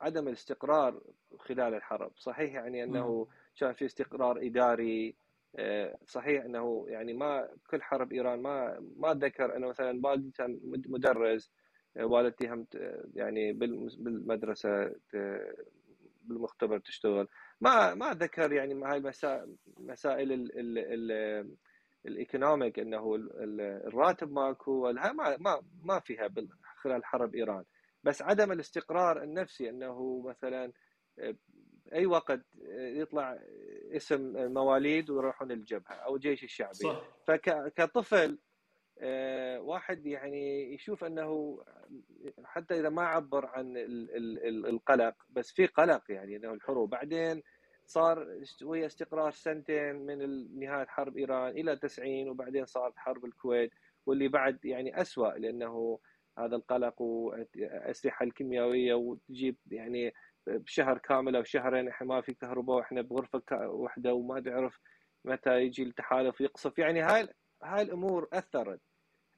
[0.00, 1.02] عدم الاستقرار
[1.38, 2.12] خلال الحرب.
[2.16, 5.16] صحيح يعني إنه كان في استقرار إداري
[6.04, 11.52] صحيح إنه يعني ما كل حرب إيران ما ما أتذكر إنه مثلا والدي كان مدرس
[11.96, 12.66] والدتي هم
[13.14, 14.94] يعني بالمدرسة
[16.22, 17.28] بالمختبر تشتغل.
[17.60, 19.00] ما ما ذكر يعني هاي
[19.78, 21.56] مسائل ال ال ال
[22.06, 23.14] الإيكونوميك إنه
[23.86, 26.28] الراتب ماكو ما ما ما فيها
[26.76, 27.64] خلال حرب إيران.
[28.04, 30.72] بس عدم الاستقرار النفسي إنه مثلا
[31.94, 32.40] أي وقت
[32.72, 33.38] يطلع
[33.92, 37.02] اسم مواليد ويروحون الجبهه أو الجيش الشعبي صح.
[37.26, 38.38] فكطفل
[39.02, 41.62] آه، واحد يعني يشوف أنه
[42.44, 43.74] حتى إذا ما عبر عن
[44.66, 47.42] القلق بس في قلق يعني إنه الحروب بعدين
[47.86, 48.26] صار
[48.62, 50.18] ويا استقرار سنتين من
[50.60, 53.72] نهاية حرب إيران إلى 90 وبعدين صارت حرب الكويت
[54.06, 55.98] واللي بعد يعني اسوء لأنه
[56.38, 60.12] هذا القلق والاسلحه الكيميائية وتجيب يعني
[60.46, 64.80] بشهر كامل أو شهرين إحنا ما في كهرباء وإحنا بغرفة واحدة وما تعرف
[65.24, 67.28] متى يجي التحالف يقصف يعني هاي
[67.62, 68.80] هاي الأمور أثرت.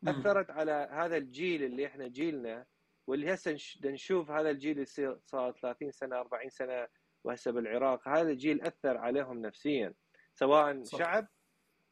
[0.09, 2.67] أثرت على هذا الجيل اللي إحنا جيلنا
[3.07, 6.89] واللي هسه نشوف هذا الجيل اللي صار 30 سنة 40 سنة
[7.25, 8.09] وهسه بالعراق.
[8.09, 9.95] هذا الجيل أثر عليهم نفسيا
[10.35, 10.99] سواء صح.
[10.99, 11.29] شعب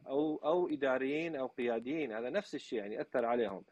[0.06, 2.12] أو أو إداريين أو قياديين.
[2.12, 3.64] هذا نفس الشيء يعني أثر عليهم.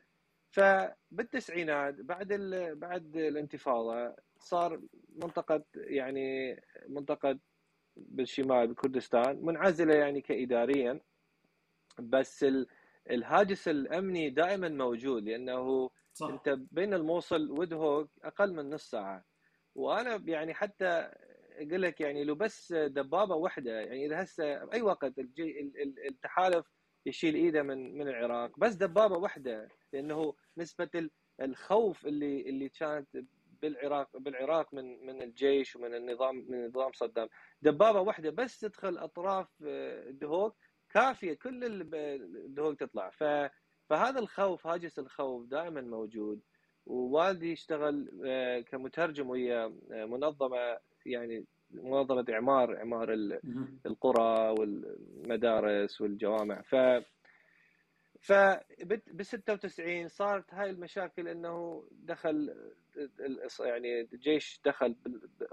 [0.50, 2.32] فبالتسعينات بعد
[2.76, 4.80] بعد الانتفاضة صار
[5.16, 6.56] منطقة يعني
[6.88, 7.38] منطقة
[7.96, 11.00] بالشمال بكردستان منعزلة يعني كاداريا.
[11.98, 12.46] بس
[13.10, 16.28] الهاجس الأمني دائما موجود لأنه صح.
[16.28, 19.24] أنت بين الموصل ودهوك أقل من نص ساعة.
[19.74, 21.10] وأنا يعني حتى
[21.58, 25.14] أقول لك يعني لو بس دبابة واحدة يعني إذا هسه اي وقت
[26.08, 26.66] التحالف
[27.06, 31.08] يشيل إيده من من العراق بس دبابة واحدة لأنه نسبة
[31.40, 33.08] الخوف اللي اللي كانت
[33.62, 37.28] بالعراق بالعراق من من الجيش ومن النظام من نظام صدام.
[37.62, 40.56] دبابة واحدة بس تدخل أطراف الدهوك
[40.90, 43.10] كافية كل الدهوك تطلع.
[43.10, 43.24] ف
[43.88, 46.40] فهذا الخوف هاجس الخوف دائما موجود.
[46.86, 53.12] ووالدي يشتغل آه، كمترجم ويا آه، منظمة يعني منظمة إعمار إعمار
[53.86, 56.62] القرى والمدارس والجوامع.
[56.62, 56.74] ف
[58.20, 58.32] ف
[59.06, 62.54] ب 96 صارت هاي المشاكل إنه دخل
[63.60, 64.96] يعني الجيش دخل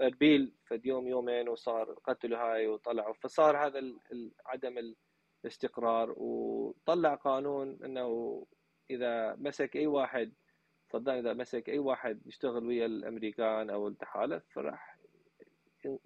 [0.00, 3.14] اربيل فد يوم يومين وصار قتلوا هاي وطلعوا.
[3.14, 3.80] فصار هذا
[4.46, 4.94] عدم
[5.44, 8.46] الاستقرار وطلع قانون إنه
[8.90, 10.32] إذا مسك أي واحد
[10.92, 14.96] صدام إذا مسك أي واحد يشتغل ويا الأمريكان أو التحالف فراح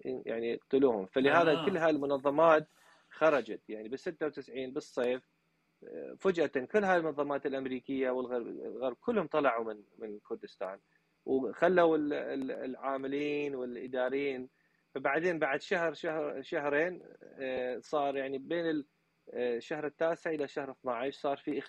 [0.05, 1.05] يعني يقتلوهم.
[1.05, 1.65] فلهذا آه.
[1.65, 2.67] كل هاي المنظمات
[3.09, 3.69] خرجت.
[3.69, 5.23] يعني بال 96 بالصيف
[6.19, 10.79] فجأة كل هاي المنظمات الأمريكية والغرب كلهم طلعوا من من كردستان
[11.25, 11.97] وخلوا
[12.65, 14.49] العاملين والإداريين.
[14.95, 17.01] فبعدين بعد شهر شهر شهرين
[17.39, 18.83] آه، صار يعني بين
[19.33, 21.61] الشهر التاسع إلى شهر 12 صار في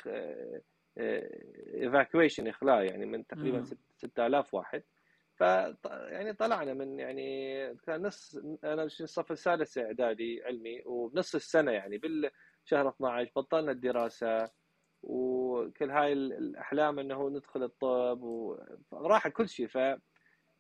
[1.74, 3.64] ايفاكويشن إخلاء يعني من تقريبا
[3.96, 4.82] 6000 واحد.
[5.34, 5.40] ف
[5.90, 11.98] يعني طلعنا من يعني كان نص أنا الصف السادس إعدادي علمي وبنص السنة يعني
[12.62, 14.50] بالشهر 12 بطلنا الدراسة
[15.02, 18.22] وكل هاي الأحلام إنه ندخل الطب
[18.90, 19.66] وراح كل شيء.
[19.66, 19.78] ف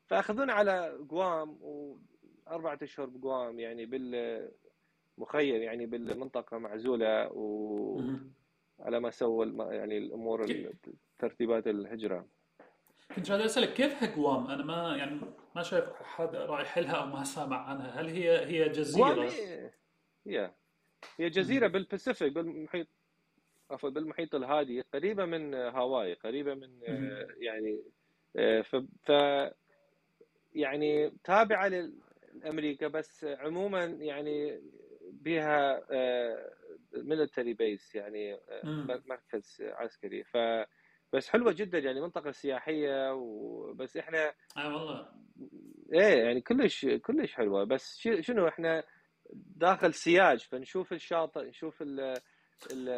[0.06, 8.00] فأخذونا على قوام وأربعة أشهر بقوام يعني بالمخيم يعني بالمنطقة معزولة و
[8.80, 10.46] على ما سوى يعني الأمور
[11.18, 12.26] ترتيبات الهجرة.
[13.16, 15.20] كنت جاي أسألك كيف قوام؟ أنا ما يعني
[15.56, 19.30] ما شايف حد رايح لها أو ما سامع عنها، هل هي هي جزيرة؟
[20.26, 20.54] هي
[21.18, 22.88] هي جزيرة بالباسيفيك بالمحيط
[23.70, 26.80] عفوا بالمحيط الهادي قريبة من هاواي قريبة من
[27.40, 27.82] يعني
[28.62, 29.12] ف, ف
[30.54, 31.68] يعني تابعة
[32.34, 34.60] لأمريكا بس عموما يعني
[35.02, 35.86] بها
[36.94, 38.38] military base يعني
[38.84, 40.24] مركز عسكري.
[40.24, 40.36] ف
[41.12, 45.12] بس حلوة جدا يعني منطقة سياحية وبس إحنا آه والله.
[45.92, 47.64] إيه يعني كلش كلش حلوة.
[47.64, 48.84] بس شنو إحنا
[49.34, 52.20] داخل سياج فنشوف الشاطئ نشوف ال
[52.72, 52.88] ال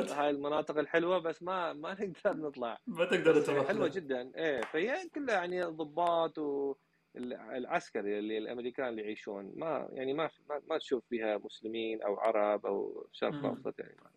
[0.18, 2.78] هاي المناطق الحلوة بس ما ما نقدر نطلع.
[2.86, 3.66] ما تقدر تروح.
[3.68, 4.32] حلوة جدا.
[4.36, 6.74] إيه فهي كلها يعني ضباط و
[7.16, 9.52] العسكري اللي الأمريكان اللي يعيشون.
[9.56, 13.96] ما يعني ما ما, ما تشوف فيها مسلمين أو عرب أو شرق أوسط يعني.
[14.04, 14.10] ما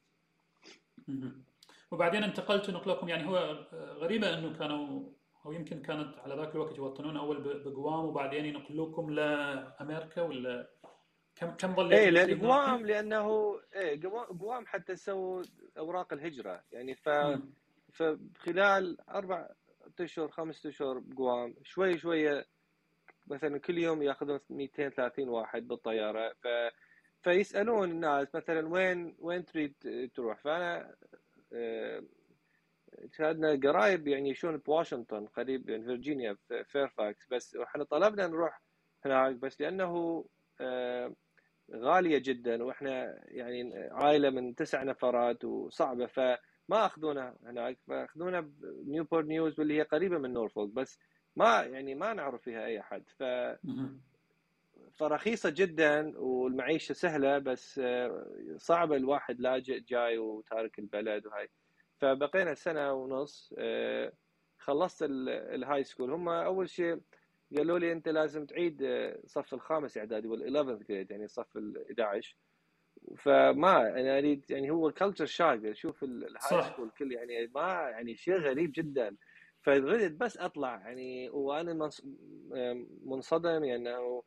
[1.92, 3.38] وبعدين انتقلتوا نقلكم يعني هو
[3.74, 5.10] غريبة إنه كانوا
[5.46, 10.70] أو يمكن كانت على ذاك الوقت يوطنون أول بقوام وبعدين ينقلوكم لأمريكا ولا
[11.36, 14.02] كم كم ظليتوا؟ إيه لأن قوام لأنه إيه
[14.40, 15.44] قوام حتى سووا
[15.78, 16.64] أوراق الهجرة.
[16.72, 17.10] يعني ف
[17.94, 19.50] فخلال أربع
[20.00, 22.46] أشهر خمس أشهر بقوام شوي شوية
[23.28, 26.34] مثلا كل يوم يأخذون 230 واحد بالطيارة.
[26.44, 26.48] ف
[27.22, 29.74] فيسألون الناس مثلا وين وين تريد
[30.16, 30.42] تروح.
[30.42, 30.96] فأنا
[31.54, 32.04] آه،
[33.18, 37.28] شاهدنا قرايب يعني يعيشون بواشنطن قريب من فيرجينيا في فيرفاكس.
[37.32, 38.62] بس إحنا طلبنا نروح
[39.06, 40.26] هناك بس لأنه
[41.76, 46.38] غالية جدا وإحنا يعني عائلة من تسع نفرات وصعبة فما
[46.86, 47.78] اخذونا هناك.
[47.88, 48.42] فاخذونا
[48.86, 51.00] بنيوبورت نيوز واللي هي قريبة من نورفولك بس
[51.36, 53.04] ما يعني ما نعرف فيها أي أحد.
[53.10, 53.24] ف
[54.94, 57.82] فرخيصة جدا والمعيشة سهلة بس
[58.58, 61.50] صعبة الواحد لاجئ جاي وتارك البلد وهاي.
[61.98, 63.54] فبقينا سنة ونص
[64.58, 67.02] خلصت ال high school هم أول شيء
[67.58, 68.84] قالوا لي أنت لازم تعيد
[69.26, 72.36] صف الخامس إعدادي وال 11 grade يعني صف ال 11
[73.18, 78.16] فما أنا أريد يعني هو culture shock أشوف ال high school كل يعني ما يعني
[78.16, 79.16] شيء غريب جدا.
[79.62, 81.90] فردت بس أطلع يعني وأنا
[83.06, 84.24] منصدم يعني انه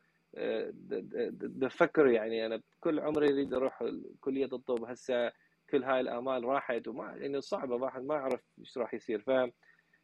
[1.40, 3.84] بفكر يعني أنا كل عمري أريد أروح
[4.20, 4.84] كلية الطب.
[4.84, 5.32] هسه
[5.70, 9.30] كل هاي الآمال راحت وما يعني صعبة واحد ما اعرف إيش راح يصير ف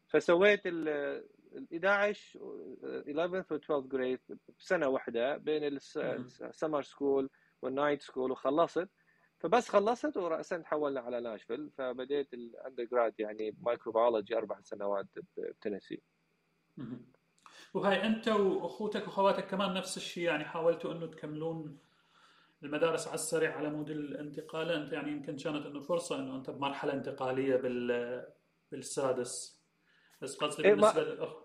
[0.08, 0.60] فسويت
[1.72, 2.38] 11
[3.08, 4.20] 11 و 12 grade
[4.58, 7.30] بسنة واحدة بين ال summer school
[7.62, 8.88] وال night school وخلصت.
[9.38, 11.70] فبس خلصت وراسا تحولنا على ناشفيل.
[11.70, 16.02] فبديت ال undergrad يعني microbiology أربع سنوات بتنسي.
[17.74, 21.78] وهاي أنت وأخوتك واخواتك كمان نفس الشيء يعني حاولتوا إنه تكملون
[22.62, 26.92] المدارس على السريع على مود الانتقال؟ أنت يعني يمكن كانت إنه فرصة إنه أنت بمرحلة
[26.92, 28.26] انتقالية بال
[28.70, 29.62] بالسادس.
[30.20, 31.41] بس قصدي بالنسبة للاخ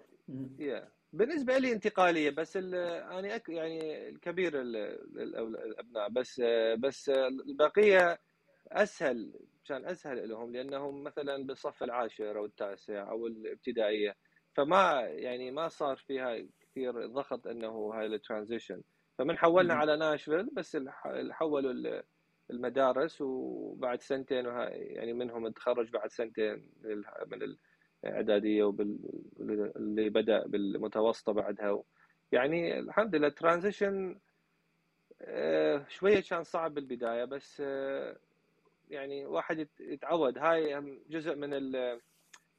[0.59, 0.97] yeah.
[1.13, 6.41] بالنسبة لي انتقالية بس أنا أك يعني الكبير الأبناء بس
[6.79, 8.19] بس البقية
[8.71, 9.33] أسهل
[9.65, 14.15] كان أسهل لهم لأنهم مثلا بالصف العاشر أو التاسع أو الابتدائية
[14.53, 18.81] فما يعني ما صار فيها كثير ضغط إنه هاي الترانزيشن
[19.17, 20.77] فمن حولنا على ناشفيل بس
[21.31, 22.01] حولوا
[22.51, 26.71] المدارس وبعد سنتين يعني منهم تخرج بعد سنتين
[27.27, 27.57] من
[28.03, 31.83] الاعداديه واللي بدأ بالمتوسطة بعدها.
[32.31, 34.19] يعني الحمد لله ال transition
[35.87, 37.59] شوية كان صعب بالبداية بس
[38.89, 40.37] يعني واحد يتعود.
[40.37, 41.99] هاي جزء من ال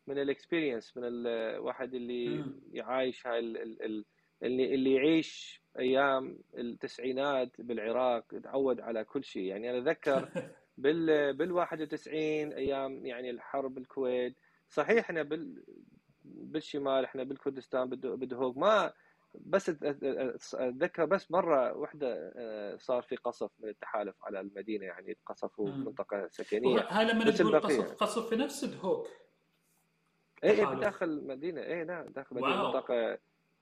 [0.06, 8.80] من ال experience من الواحد اللي يعايش هاي اللي اللي يعيش أيام التسعينات بالعراق يتعود
[8.80, 9.42] على كل شيء.
[9.42, 10.28] يعني أنا أتذكر
[10.78, 12.18] بال بال 91
[12.52, 14.34] أيام يعني الحرب الكويت
[14.68, 15.62] صحيح إحنا بال
[16.24, 18.92] بالشمال إحنا بالكردستان بدهوق ما
[19.34, 22.32] بس أتذكر بس مرة واحدة
[22.76, 26.80] صار في قصف من التحالف على المدينة يعني قصفوا منطقة سكنية.
[26.80, 29.08] هاي لما تقول قصف قصف في نفس دهوك
[30.44, 31.62] إيه إيه بداخل المدينة.
[31.62, 33.18] إيه نعم داخل مدينة منطقة.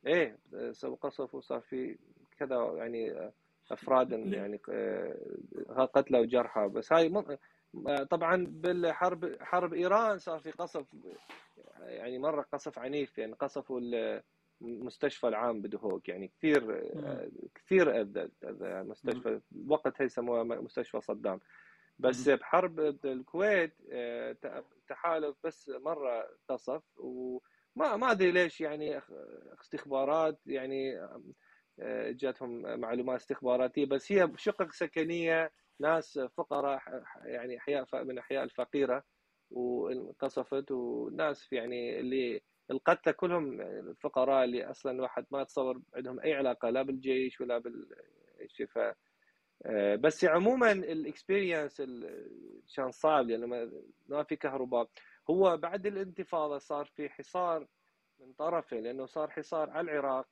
[0.07, 0.39] إيه
[0.73, 1.99] سووا قصف وصار في
[2.39, 3.33] كذا يعني
[3.71, 4.61] أفراد يعني
[5.69, 7.09] قتلى وجرحى بس هاي
[8.11, 10.87] طبعا بالحرب حرب إيران صار في قصف
[11.81, 13.81] يعني مرة قصف عنيف يعني قصفوا
[14.63, 16.83] المستشفى العام بدهوك يعني كثير
[17.55, 21.41] كثير أذى المستشفى وقتها يسموها مستشفى صدام.
[21.99, 23.75] بس بحرب الكويت
[24.89, 29.01] تحالف بس مرة قصف وما ما أدري ليش يعني
[29.61, 31.09] استخبارات يعني
[32.09, 36.81] جاتهم معلومات استخباراتية بس هي شقق سكنية ناس فقراء
[37.25, 39.05] يعني أحياء من أحياء الفقيرة
[39.51, 46.71] وانقصفت وناس يعني اللي القتلى كلهم الفقراء اللي أصلا واحد ما تصور عندهم أي علاقة
[46.71, 48.79] لا بالجيش ولا بالشيء ف
[50.01, 51.83] بس عموما الإكسبيرينس
[52.77, 53.71] كان صعب لأنه
[54.09, 54.89] ما في كهرباء.
[55.31, 57.67] هو بعد الانتفاضة صار في حصار
[58.21, 60.29] من طرفين لأنه صار حصار على العراق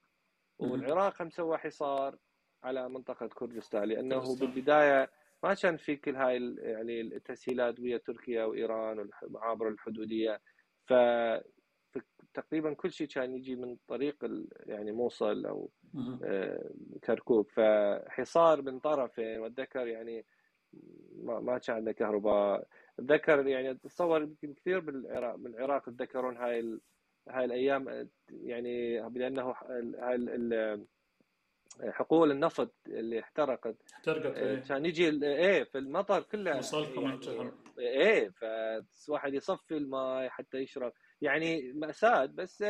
[0.59, 2.17] والعراق هم سوى حصار
[2.63, 5.11] على منطقة كردستان لأنه بالبداية
[5.45, 10.41] ما كان في كل هاي يعني التسهيلات ويا تركيا وإيران والمعابر الحدودية.
[10.87, 10.93] ف
[12.35, 14.17] تقريبا كل شيء كان يجي من طريق
[14.67, 15.71] يعني موصل أو
[17.05, 17.51] كركوك.
[17.51, 19.39] فحصار من طرفين.
[19.41, 20.27] وأتذكر يعني
[21.23, 22.69] ما كان عندنا كهرباء.
[22.99, 26.81] أتذكر يعني أتصور يمكن كثير بالعراق بالعراق يتذكرون هاي
[27.29, 28.09] هاي الأيام.
[28.31, 29.55] يعني لأنه
[29.99, 30.15] هاي
[31.83, 33.77] حقول النفط اللي احترقت.
[33.93, 34.61] احترقت إيه.
[34.61, 36.59] كان يجي إيه في المطر كله.
[36.59, 38.33] وصلكم يعني إيه
[39.07, 40.93] فواحد يصفي الماء حتى يشرب.
[41.21, 42.65] يعني مأساة بس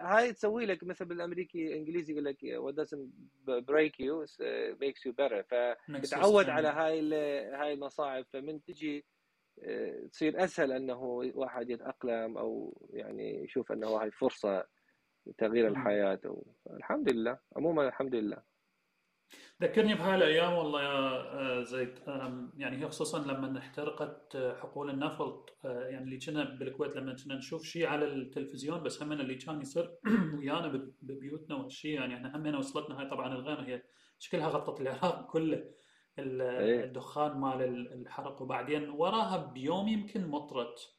[0.00, 3.06] هاي تسوي لك مثل بالأمريكي الانجليزي يقول لك what doesn't
[3.48, 4.26] break you
[4.80, 5.44] makes you better.
[5.88, 7.14] فتتعود على هاي
[7.54, 8.24] هاي المصاعب.
[8.32, 9.04] فمن تجي
[10.12, 11.02] تصير أسهل أنه
[11.34, 14.66] واحد يتأقلم أو يعني يشوف أنه هاي فرصة
[15.38, 16.20] تغيير الحياة
[16.70, 17.38] الحمد لله.
[17.56, 18.42] عموما الحمد لله.
[19.62, 21.98] ذكرني بهاي الأيام والله يا زيد.
[22.56, 27.86] يعني هي خصوصا لما احترقت حقول النفط يعني اللي كنا بالكويت لما كنا نشوف شيء
[27.86, 29.98] على التلفزيون بس هم اللي كان يصير
[30.38, 31.94] ويانا ببيوتنا والشيء.
[31.94, 33.82] يعني إحنا همنا وصلتنا هاي طبعا الغيمه هي
[34.18, 35.70] شكلها غطت العراق كله.
[36.18, 36.84] إيه.
[36.84, 37.62] الدخان مال
[37.92, 38.42] الحرق.
[38.42, 40.95] وبعدين وراها بيوم يمكن مطرت.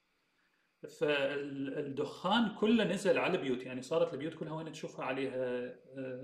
[1.00, 5.76] فالدخان كله نزل على البيوت يعني صارت البيوت كلها وين تشوفها عليها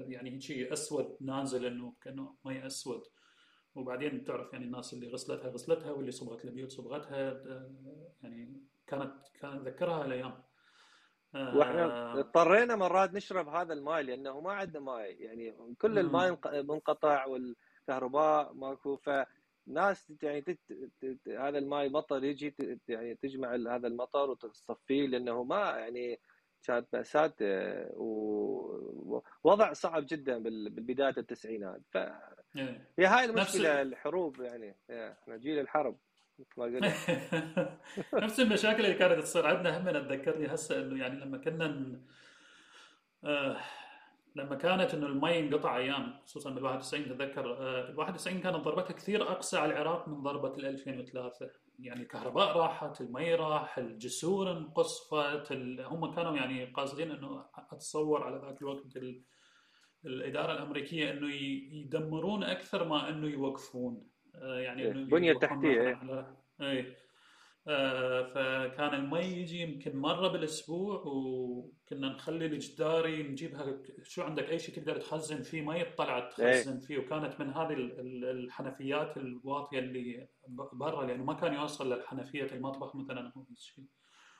[0.07, 3.03] يعني هيك أسود نازل إنه كأنه مي أسود.
[3.75, 7.41] وبعدين تعرف يعني الناس اللي غسلتها غسلتها واللي صبغت البيوت صبغتها
[8.23, 10.43] يعني كانت كانت تذكرها الأيام
[11.33, 18.53] وإحنا اضطرينا مرات نشرب هذا الماء لأنه ما عندنا ماء يعني كل الماء منقطع والكهرباء
[18.53, 19.09] ماكو ف
[19.67, 20.59] ناس يعني تت...
[21.01, 21.29] تت...
[21.29, 22.79] هذا الماء مطر يجي ت...
[22.89, 26.19] يعني تجمع هذا المطر وتصفيه لأنه ما يعني
[26.63, 27.33] كانت مأساة
[27.95, 31.81] ووضع صعب جدا بالبداية التسعينات.
[31.91, 32.89] ف إيه.
[32.99, 34.77] هي هاي المشكلة الحروب يعني.
[34.89, 35.97] إحنا جيل الحرب
[36.57, 36.91] ما
[38.13, 39.47] نفس المشاكل اللي كانت تصير.
[39.47, 41.99] عندنا هم تذكرني هسه إنه يعني لما كنا
[43.23, 43.57] آه
[44.35, 48.93] لما كانت إنه المي انقطع أيام خصوصا بال 91 تذكر آه، ال 91 كانت ضربتها
[48.93, 55.51] كثير اقسى على العراق من ضربة ال 2003 يعني الكهرباء راحت المي راح الجسور انقصفت
[55.79, 58.83] هم كانوا يعني قاصدين إنه أتصور على ذاك الوقت
[60.05, 61.33] الإدارة الأمريكية إنه
[61.71, 64.07] يدمرون أكثر ما إنه يوقفون.
[64.35, 65.81] آه، يعني إنه بنية تحتية
[66.61, 66.85] اي آه،
[67.65, 73.81] فكان المي يجي يمكن مرة بالأسبوع وكنا نخلي الجداري نجيبها.
[74.03, 76.97] شو عندك أي شيء تقدر تخزن فيه مي؟ طلعت تخزن فيه.
[76.97, 80.27] وكانت من هذه الحنفيات الواطية اللي
[80.73, 83.31] برا لأنه ما كان يوصل للحنفية المطبخ مثلا.
[83.35, 83.85] أو شيء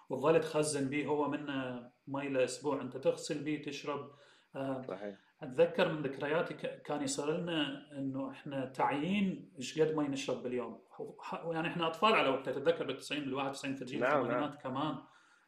[0.10, 2.82] وتظل تخزن به هو منه مي لأسبوع.
[2.82, 4.12] أنت تغسل به تشرب.
[4.56, 5.20] آه، صحيح.
[5.44, 6.54] أتذكر من ذكرياتي
[6.86, 10.83] كان يصير لنا إنه إحنا تعيين إيش قد مي نشرب باليوم.
[11.32, 14.62] يعني إحنا أطفال على وقتها تتذكر بال 90 بال 91 في جيل نعم، الثمانينات.
[14.62, 14.98] كمان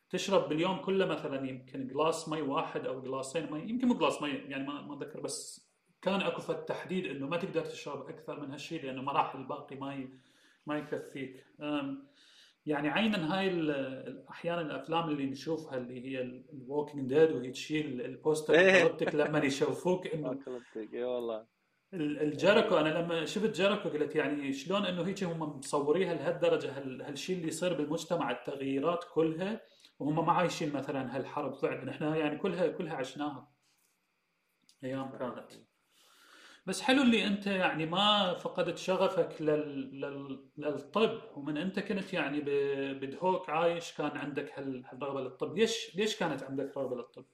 [0.09, 4.29] تشرب باليوم كله مثلا يمكن جلاس مي واحد أو جلاسين مي يمكن مو جلاس مي
[4.29, 5.69] يعني ما ما أتذكر بس
[6.01, 10.07] كان أكو تحديد إنه ما تقدر تشرب أكثر من هالشيء لأنه ما راح الباقي ما
[10.65, 11.45] ما يكفيك
[12.65, 13.49] يعني عينا هاي
[14.29, 16.21] أحيانا الأفلام اللي نشوفها اللي هي
[16.53, 18.97] ال Walking Dead وهي تشيل البوستر إيه.
[19.13, 20.39] لما يشوفوك إنه
[20.93, 21.45] إي والله
[21.93, 26.71] الجيريكو أنا لما شفت جيريكو قلت يعني شلون إنه هيك هم مصوريها لهالدرجة
[27.07, 29.61] هالشيء اللي يصير بالمجتمع التغييرات كلها
[29.99, 33.51] وهم ما عايشين مثلا هالحرب فعلا إحنا يعني كلها كلها عشناها
[34.83, 35.51] أيام كانت.
[36.65, 40.01] بس حلو اللي أنت يعني ما فقدت شغفك لل...
[40.01, 40.49] لل...
[40.57, 42.41] للطب ومن أنت كنت يعني
[42.93, 45.57] بدهوك عايش كان عندك هالرغبة للطب.
[45.57, 47.25] ليش ليش كانت عندك رغبة للطب؟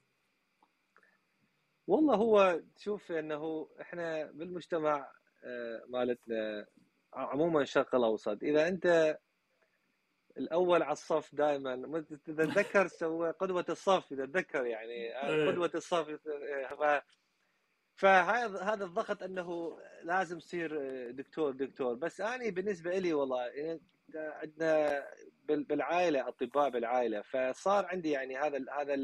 [1.92, 5.12] والله هو تشوف إنه إحنا بالمجتمع
[5.44, 6.66] آه، مالتنا
[7.14, 9.18] عموما الشرق الأوسط إذا أنت
[10.38, 15.48] الأول على الصف دائما تتذكر سوى قدوة الصف إذا تذكر يعني آه، إيه.
[15.52, 16.20] قدوة الصف
[16.82, 17.04] آه،
[17.96, 20.72] فهذا هذا الضغط إنه لازم تصير
[21.12, 23.82] دكتور دكتور بس أنا بالنسبة لي والله يعني
[24.16, 25.08] عندنا
[25.46, 28.96] بالعائلة اطباء بالعائلة فصار عندي يعني هذا هذا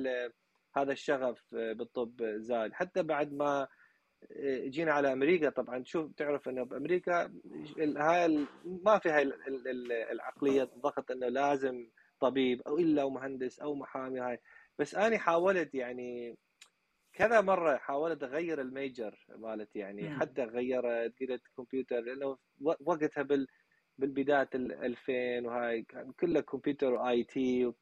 [0.82, 3.68] هذا الشغف بالطب زاد حتى بعد ما
[4.68, 7.34] جينا على أمريكا طبعا تشوف تعرف إنه بأمريكا
[7.80, 9.32] هاي ما في هاي
[10.12, 11.88] العقلية الضغط إنه لازم
[12.20, 14.40] طبيب أو إلا مهندس أو محامي هاي
[14.80, 16.38] بس أنا حاولت يعني
[17.14, 20.10] كذا مرة حاولت أغير ال major مالتي يعني.
[20.20, 23.48] حتى غيرت قلت كمبيوتر لأنه وقتها بال
[23.98, 27.74] بالبداية ال 2000 وهاي كان كله كمبيوتر و IT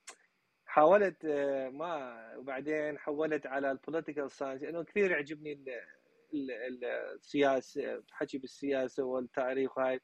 [0.75, 5.65] حاولت آه، ما وبعدين حولت على ال political science لأنه كثير يعجبني
[6.33, 9.99] السياسة حكي بالسياسة والتاريخ هاي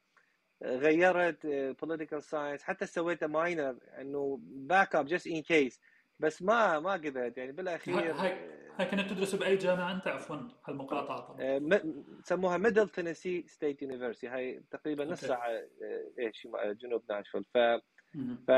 [0.62, 1.46] غيرت
[1.80, 5.80] political آه، science حتى سويت minor إنه backup just in case
[6.18, 11.20] بس ما ما قدرت يعني بالأخير هاي هاي كنت تدرس بأي جامعة أنت؟ عفوا هالمقاطعة
[11.20, 11.36] طبعا.
[11.40, 11.82] آه،
[12.24, 15.48] سموها Middle Tennessee State University هاي تقريبا نص ساعة
[16.18, 16.48] إيش
[16.82, 17.58] جنوب ناشفيل ف
[18.48, 18.50] ف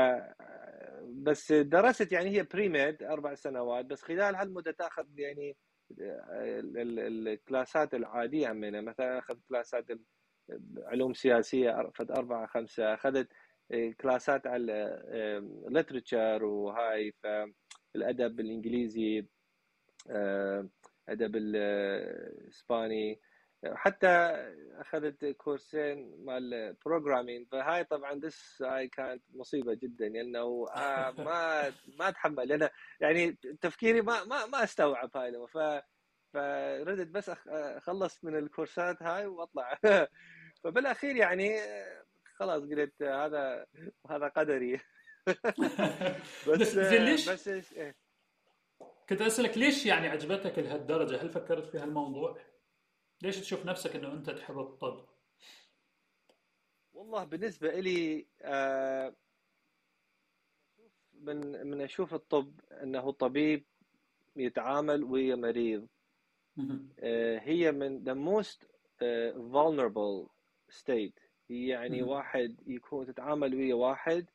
[1.23, 5.57] بس درست يعني هي premed أربع سنوات بس خلال هالمدة تأخذ يعني
[7.27, 9.85] ال classات العادية همينه مثلا اخذ classات
[10.77, 13.27] علوم سياسية فد أربعة خمسة أخذت
[14.01, 15.01] كلاسات على
[15.69, 19.27] literature وهاي فالادب الإنجليزي
[21.09, 23.19] أدب الاسباني
[23.73, 24.07] حتى
[24.77, 32.09] أخذت كورسين مال programming فهاي طبعا بس هاي كانت مصيبة جدا لأنه آه ما ما
[32.09, 35.57] أتحمل لأن يعني تفكيري ما ما ما أستوعب هاي ف
[36.35, 39.77] فردت بس اخلص من الكورسات هاي وأطلع.
[40.63, 41.59] فبالأخير يعني
[42.35, 43.65] خلاص قلت هذا
[44.09, 44.79] هذا قدري.
[46.47, 47.95] بس ليش؟ بس إيه؟
[49.09, 52.37] كنت أسألك ليش يعني عجبتك لهالدرجة؟ هل فكرت في هالموضوع؟
[53.21, 55.05] ليش تشوف نفسك إنه أنت تحب الطب؟
[56.93, 59.15] والله بالنسبة لي آه
[61.13, 63.65] من من أشوف الطب إنه طبيب
[64.35, 65.87] يتعامل ويا مريض.
[66.99, 70.29] آه هي من the most uh, vulnerable
[70.71, 71.19] state.
[71.49, 74.29] هي يعني واحد يكون تتعامل ويا واحد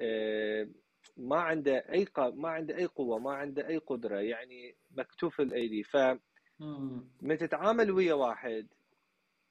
[0.00, 0.68] آه
[1.16, 5.82] ما عنده أي ما عنده أي قوة ما عنده أي قدرة يعني مكتوف الأيدي.
[5.82, 5.96] ف
[6.60, 8.66] من تتعامل ويا واحد.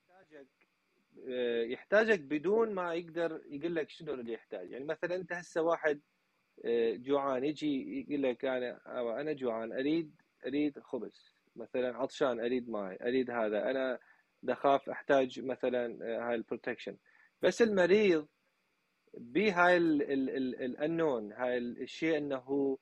[0.09, 0.47] يحتاجك
[1.29, 4.71] آه، يحتاجك بدون ما يقدر يقول لك شنو اللي يحتاج.
[4.71, 6.01] يعني مثلا أنت هسه واحد
[6.65, 11.37] آه، جوعان يجي يقول لك أنا أنا جوعان أريد أريد خبز.
[11.55, 13.71] مثلا عطشان أريد ماي أريد هذا.
[13.71, 13.99] أنا
[14.43, 16.97] دخاف أحتاج مثلا آه، هاي البروتكشن
[17.41, 18.27] بس المريض
[19.13, 22.77] بهاي الانون هاي الشيء إنه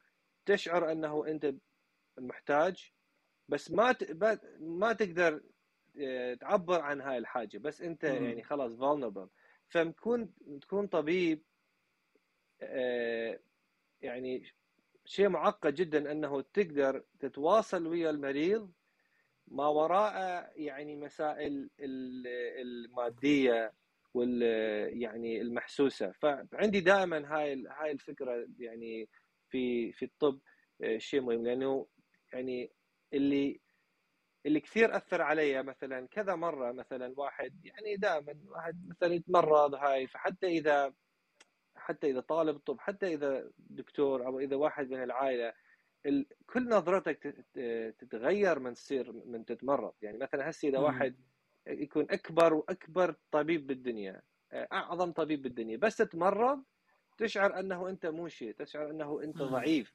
[0.46, 1.54] تشعر إنه أنت
[2.18, 2.95] محتاج.
[3.50, 3.96] بس ما
[4.60, 5.44] ما تقدر
[6.02, 7.58] آه، تعبر عن هاي الحاجة.
[7.58, 9.30] بس أنت يعني خلاص vulnerable.
[9.70, 11.44] فمكون تكون طبيب
[14.02, 14.44] يعني
[15.06, 18.72] شيء معقد جدا أنه تقدر تتواصل ويا المريض
[19.48, 23.74] ما وراء يعني مسائل المادية
[24.14, 24.42] وال
[25.02, 26.12] يعني المحسوسة.
[26.12, 29.10] فعندي دائما هاي هاي الفكرة يعني
[29.50, 30.40] في في الطب
[30.84, 31.44] آه، شيء مهم.
[31.44, 31.88] لأنه
[32.34, 32.72] يعني
[33.16, 33.60] اللي
[34.46, 40.08] اللي كثير أثر علي مثلا كذا مرة مثلا واحد يعني دائما واحد مثلا يتمرض هاي
[40.08, 40.94] فحتى إذا
[41.76, 45.54] حتى إذا طالب طب حتى إذا دكتور أو إذا واحد من العائلة
[46.48, 47.46] كل نظرتك
[48.00, 49.94] تتغير من تصير من تتمرض.
[50.02, 51.16] يعني مثلا هسه إذا واحد
[51.68, 54.22] يكون أكبر وأكبر طبيب بالدنيا
[54.54, 56.64] أعظم طبيب بالدنيا بس تتمرض
[57.18, 59.94] تشعر أنه أنت مو شيء تشعر أنه أنت ضعيف.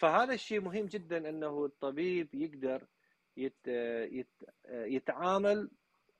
[0.00, 2.86] فهذا الشيء مهم جدا إنه الطبيب يقدر
[3.36, 3.68] يت
[4.12, 4.32] يت
[4.68, 5.70] يتعامل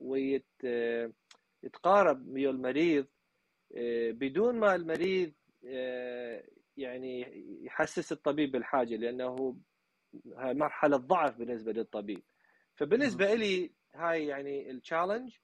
[0.01, 1.09] ويتقارب
[2.29, 3.07] ويا المريض
[3.77, 5.33] آه، بدون ما المريض
[5.67, 6.45] آه،
[6.77, 9.57] يعني يحسس الطبيب بالحاجة لأنه
[10.37, 12.23] هاي مرحلة ضعف بالنسبة للطبيب.
[12.75, 15.37] فبالنسبة لي هاي يعني التشالنج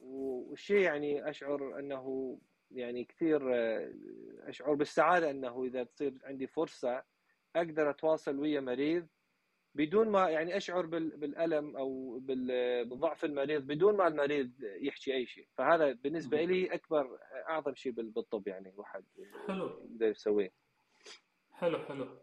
[0.00, 2.38] والشيء يعني أشعر إنه
[2.70, 3.92] يعني كثير آه،
[4.40, 7.13] أشعر بالسعادة إنه إذا تصير عندي فرصة
[7.56, 9.06] أقدر أتواصل ويا مريض
[9.74, 12.20] بدون ما يعني أشعر بالألم أو
[12.84, 15.48] بضعف المريض بدون ما المريض يحكي أي شيء.
[15.56, 19.04] فهذا بالنسبة لي أكبر أعظم شيء بالطب يعني الواحد
[19.46, 19.66] حلو.
[19.66, 20.52] يقدر يسويه.
[21.52, 22.18] حلو حلو.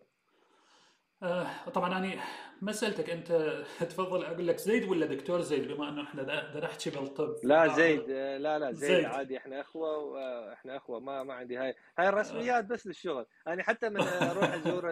[1.24, 2.24] آه طبعا أنا
[2.62, 3.32] ما سالتك أنت
[3.92, 7.36] تفضل أقول لك زيد ولا دكتور زيد؟ بما أنه إحنا بدنا نحكي بالطب.
[7.44, 9.06] لا زيد لا لا زيد, زيد.
[9.06, 11.76] عادي إحنا إخوة وإحنا إخوة ما ما عندي هاي.
[12.00, 13.26] هاي الرسميات بس للشغل.
[13.48, 14.02] أنا حتى من
[14.32, 14.92] أروح أزور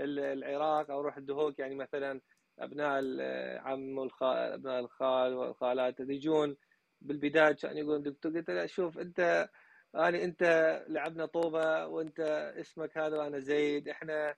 [0.00, 2.20] العراق أو أروح الدهوك يعني مثلا
[2.58, 6.56] أبناء العم والخال أبناء الخال والخالات يجون
[7.00, 9.48] بالبداية كان يقول دكتور قلت له شوف أنت
[9.94, 10.42] أنا أنت
[10.88, 12.20] لعبنا طوبة وأنت
[12.60, 14.34] اسمك هذا وأنا زيد إحنا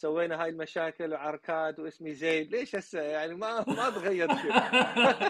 [0.00, 4.52] سوينا هاي المشاكل وعركات واسمي زيد ليش هسه؟ يعني ما ما تغير شيء.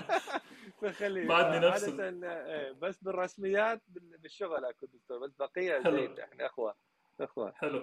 [0.83, 6.75] فخلي بعدني نفس إيه، بس بالرسميات بالشغل أكو دكتور بس بقية زيد إحنا أخوة.
[7.21, 7.53] أخوة.
[7.53, 7.83] حلو.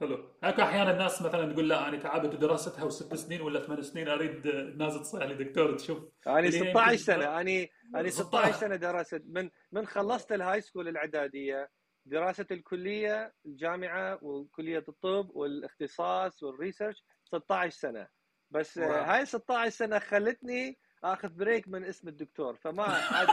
[0.00, 0.28] حلو.
[0.44, 4.46] هيك أحيانا الناس مثلا تقول لا أنا تعبت دراستها وست سنين ولا ثمان سنين أريد
[4.46, 5.98] الناس تصير لي دكتور تشوف.
[6.26, 7.40] أنا 16 سنة.
[7.40, 9.22] أنا أنا 16 سنة درست.
[9.26, 11.70] من من خلصت ال high school الإعدادية
[12.06, 18.08] دراسة الكلية الجامعة وكليه الطب والاختصاص وال research 16 سنة
[18.50, 18.90] بس wow.
[18.90, 22.82] هاي 16 سنة خلتني آخذ break من اسم الدكتور فما
[23.14, 23.32] عادي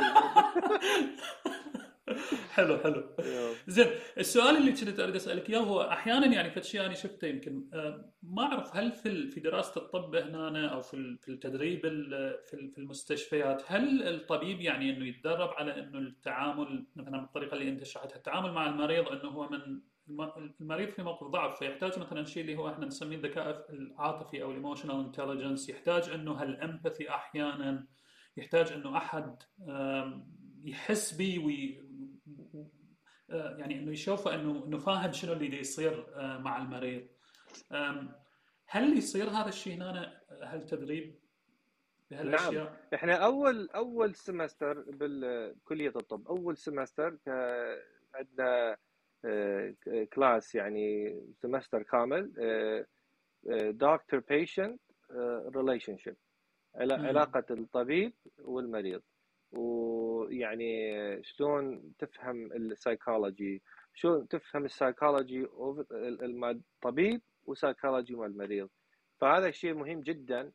[2.53, 3.03] حلو حلو.
[3.67, 7.69] زين السؤال اللي كنت أريد أسألك إياه هو أحيانا يعني في شيء أنا شفته يمكن
[7.73, 11.81] آه، ما أعرف هل في في دراسة الطب هنا أو في في التدريب
[12.45, 18.15] في المستشفيات هل الطبيب يعني إنه يتدرب على إنه التعامل مثلا بالطريقة اللي أنت شرحتها
[18.15, 19.81] التعامل مع المريض إنه هو من
[20.61, 24.54] المريض في موقف ضعف فيحتاج مثلا شيء اللي هو إحنا نسميه الذكاء العاطفي أو ال
[24.54, 27.87] emotional intelligence يحتاج إنه هال empathy أحيانا
[28.37, 29.35] يحتاج إنه أحد
[30.63, 31.39] يحس بي
[33.31, 37.07] يعني إنه يشوفه إنه انه فاهم شنو اللي يصير آه، مع المريض.
[38.65, 41.15] هل يصير هذا الشيء هنا؟ هل تدريب
[42.11, 42.75] بهالأشياء؟ نعم.
[42.93, 47.17] إحنا أول أول semester بالكلية الطب أول semester
[48.13, 48.77] عندنا
[50.13, 52.31] class آه، يعني semester كامل
[53.71, 54.81] doctor patient
[55.55, 56.15] relationship
[56.75, 59.01] علاقة الطبيب والمريض.
[60.19, 63.61] ويعني شلون تفهم السايكولوجي
[63.93, 65.47] شلون تفهم ال psychology
[66.43, 68.69] الطبيب و psychology مال المريض
[69.21, 70.51] فهذا الشيء مهم جدا.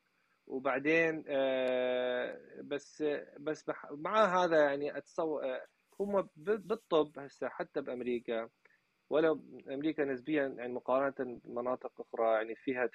[0.47, 3.05] وبعدين آه، بس
[3.39, 5.67] بس مع هذا يعني اتصور آه،
[6.01, 8.49] هم بالطب هسه حتى بأمريكا
[9.11, 9.41] ولو
[9.71, 12.91] أمريكا نسبيا يعني مقارنة بمناطق أخرى يعني فيها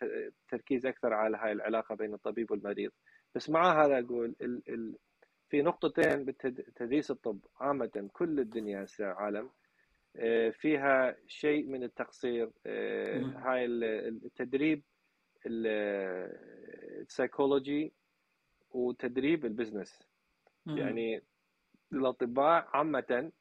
[0.49, 2.91] تركيز أكثر على هاي العلاقة بين الطبيب والمريض.
[3.35, 4.35] بس مع هذا أقول
[5.49, 9.49] في نقطتين بتدريس الطب عامة كل الدنيا عالم.
[10.15, 12.51] آه، فيها شيء من التقصير.
[12.65, 14.83] هاي التدريب
[17.01, 17.93] السيكولوجي
[18.71, 20.03] وتدريب ال business
[20.77, 21.23] يعني
[21.93, 23.31] الأطباء عامه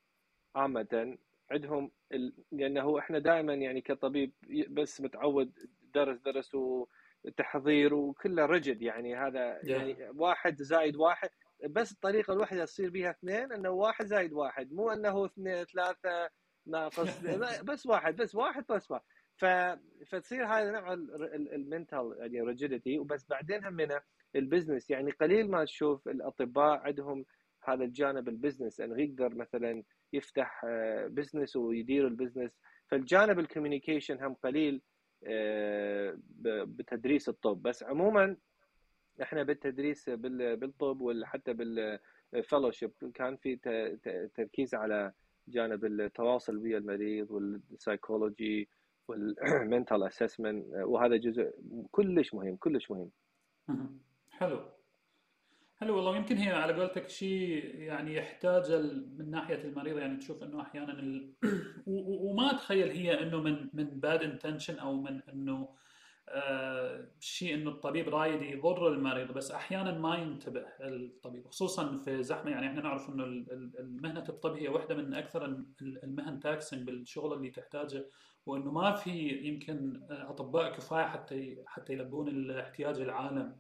[0.54, 1.18] عامة
[1.50, 2.34] عندهم ال...
[2.52, 4.32] لأنه إحنا دائما يعني كطبيب
[4.68, 5.52] بس متعود
[5.94, 6.56] درس درس
[7.24, 11.30] وتحضير وكله rigid يعني هذا يعني واحد زائد واحد
[11.66, 16.30] بس الطريقة الوحده تصير بها اثنين إنه واحد زائد واحد مو إنه اثنين ثلاثة
[16.66, 17.20] ناقص
[17.70, 19.04] بس واحد بس واحد بس واحد.
[19.36, 19.44] ف...
[20.06, 20.92] فتصير هذا نوع
[21.32, 24.00] ال mental يعني rigidity وبس بعدين همنا
[24.36, 27.24] ال business يعني قليل ما تشوف الأطباء عندهم
[27.64, 29.82] هذا الجانب ال business انه يقدر مثلا
[30.12, 30.60] يفتح
[31.06, 32.50] business آه، ويدير ال business
[32.90, 34.82] فالجانب ال communication هم قليل
[35.26, 36.18] آه،
[36.66, 37.62] بتدريس الطب.
[37.62, 38.36] بس عموما
[39.22, 43.56] إحنا بالتدريس بالطب وحتى بال fellowship كان في
[44.34, 45.12] تركيز على
[45.48, 48.68] جانب التواصل ويا المريض وال psychology
[49.08, 51.50] وال mental assessment وهذا جزء
[51.90, 53.10] كلش مهم كلش مهم.
[54.30, 54.60] حلو.
[55.80, 56.16] حلو والله.
[56.16, 58.72] يمكن هي على قولتك شيء يعني يحتاج
[59.18, 61.32] من ناحية المريض يعني تشوف إنه أحيانا ال...
[61.86, 65.68] وما أتخيل هي إنه من من bad intention أو من إنه
[67.20, 72.50] شيء إنه الطبيب رايد يضر المريض بس أحيانا ما ينتبه الطبيب خصوصا في زحمة.
[72.50, 73.24] يعني إحنا نعرف إنه
[73.80, 75.44] المهنة الطب هي واحدة من أكثر
[75.82, 78.06] المهن taxing بالشغل اللي تحتاجه
[78.46, 83.56] وإنه ما في يمكن أطباء كفاية حتى حتى يلبون الاحتياج العالم.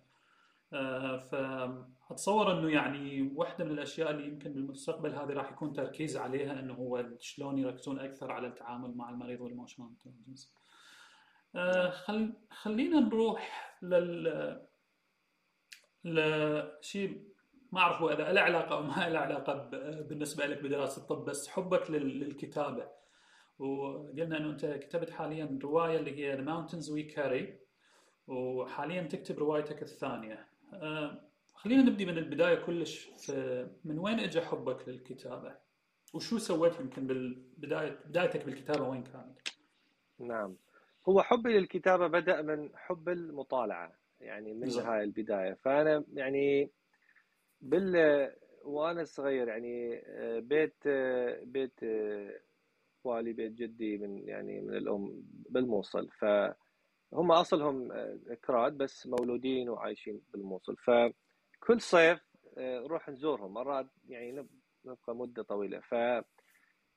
[0.72, 6.60] آه، فأتصور إنه يعني واحدة من الأشياء اللي يمكن بالمستقبل هذه راح يكون تركيز عليها
[6.60, 10.54] إنه هو شلون يركزون أكثر على التعامل مع المريض انتليجنس
[11.56, 14.68] آه، خل خلينا نروح لل
[16.04, 17.28] لشيء
[17.72, 19.54] ما أعرف اذا له علاقة أو ما له علاقة
[20.02, 22.88] بالنسبة لك بدراسة الطب بس حبك للكتابة.
[23.58, 27.44] وقلنا إنه أنت كتبت حاليا رواية اللي هي The Mountains We Carry
[28.26, 30.46] وحاليا تكتب روايتك الثانية.
[30.72, 33.08] آه، خلينا نبدي من البداية كلش
[33.84, 35.56] من وين اجى حبك للكتابة؟
[36.14, 39.38] وشو سويت يمكن بالبدايه بدايتك بالكتابة وين كانت؟
[40.18, 40.56] نعم.
[41.08, 45.54] هو حبي للكتابة بدأ من حب المطالعة يعني من هاي البداية.
[45.64, 46.70] فأنا يعني
[47.60, 48.32] بال
[48.64, 51.80] وأنا صغير يعني آه، بيت آه، بيت
[53.00, 56.08] اخوالي بيت جدي من يعني من الأم بالموصل.
[56.10, 57.92] فهم أصلهم
[58.44, 60.76] كراد بس مولودين وعايشين بالموصل.
[60.76, 62.20] فكل صيف
[62.58, 63.54] آه، نروح نزورهم.
[63.54, 64.46] مرات يعني
[64.84, 65.80] نبقى مدة طويلة.
[65.80, 65.94] ف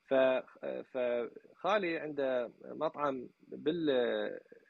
[0.06, 3.86] فخالي عنده مطعم بال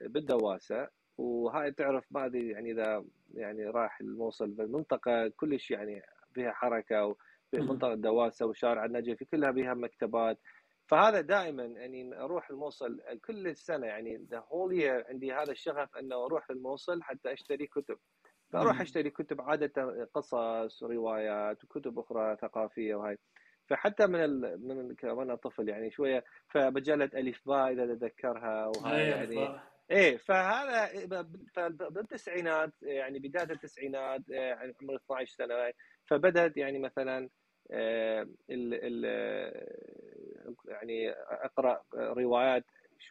[0.01, 3.05] بالدواسة وهاي تعرف ما ادري يعني إذا
[3.35, 6.03] يعني راح الموصل بالمنطقة كلش يعني
[6.35, 7.17] فيها حركة
[7.55, 10.39] ومنطقه الدواسه وشارع النجف كلها بها مكتبات.
[10.87, 16.51] فهذا دائما يعني أروح الموصل كل السنة يعني ذا هول عندي هذا الشغف إنه أروح
[16.51, 17.99] الموصل حتى أشتري كتب.
[18.51, 23.19] فأروح أشتري كتب عادة قصص وروايات وكتب أخرى ثقافية وهاي.
[23.69, 24.69] فحتى من ال...
[24.69, 29.61] من وأنا طفل يعني شوية فمجله ألف باء إذا تذكرها وهاي يعني.
[29.91, 30.89] إيه فهذا
[31.69, 35.73] بالتسعينات يعني بداية التسعينات يعني عمري 12 سنة
[36.07, 37.29] فبدأت يعني مثلا
[37.71, 39.05] ال ال
[40.69, 42.65] يعني أقرأ روايات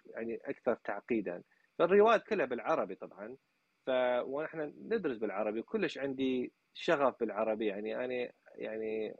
[0.06, 1.44] يعني أكثر تعقيدا.
[1.80, 3.38] فالروايات كلها بالعربي طبعا
[3.86, 3.90] ف
[4.24, 8.06] ونحن ندرس بالعربي وكلش عندي شغف بالعربي يعني.
[8.06, 9.16] أنا يعني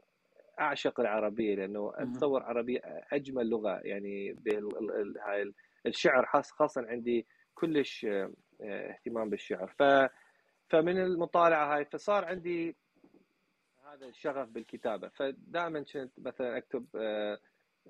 [0.62, 2.80] أعشق العربية لأنه أتصور عربي
[3.12, 4.36] أجمل لغة يعني
[5.26, 5.52] هاي
[5.86, 8.32] الشعر خاصه عندي كلش آه،
[8.62, 9.74] اهتمام بالشعر.
[9.78, 9.82] ف
[10.70, 12.76] فمن المطالعة هاي فصار عندي
[13.84, 15.08] هذا الشغف بالكتابة.
[15.08, 17.38] فدائما كنت مثلا أكتب آه،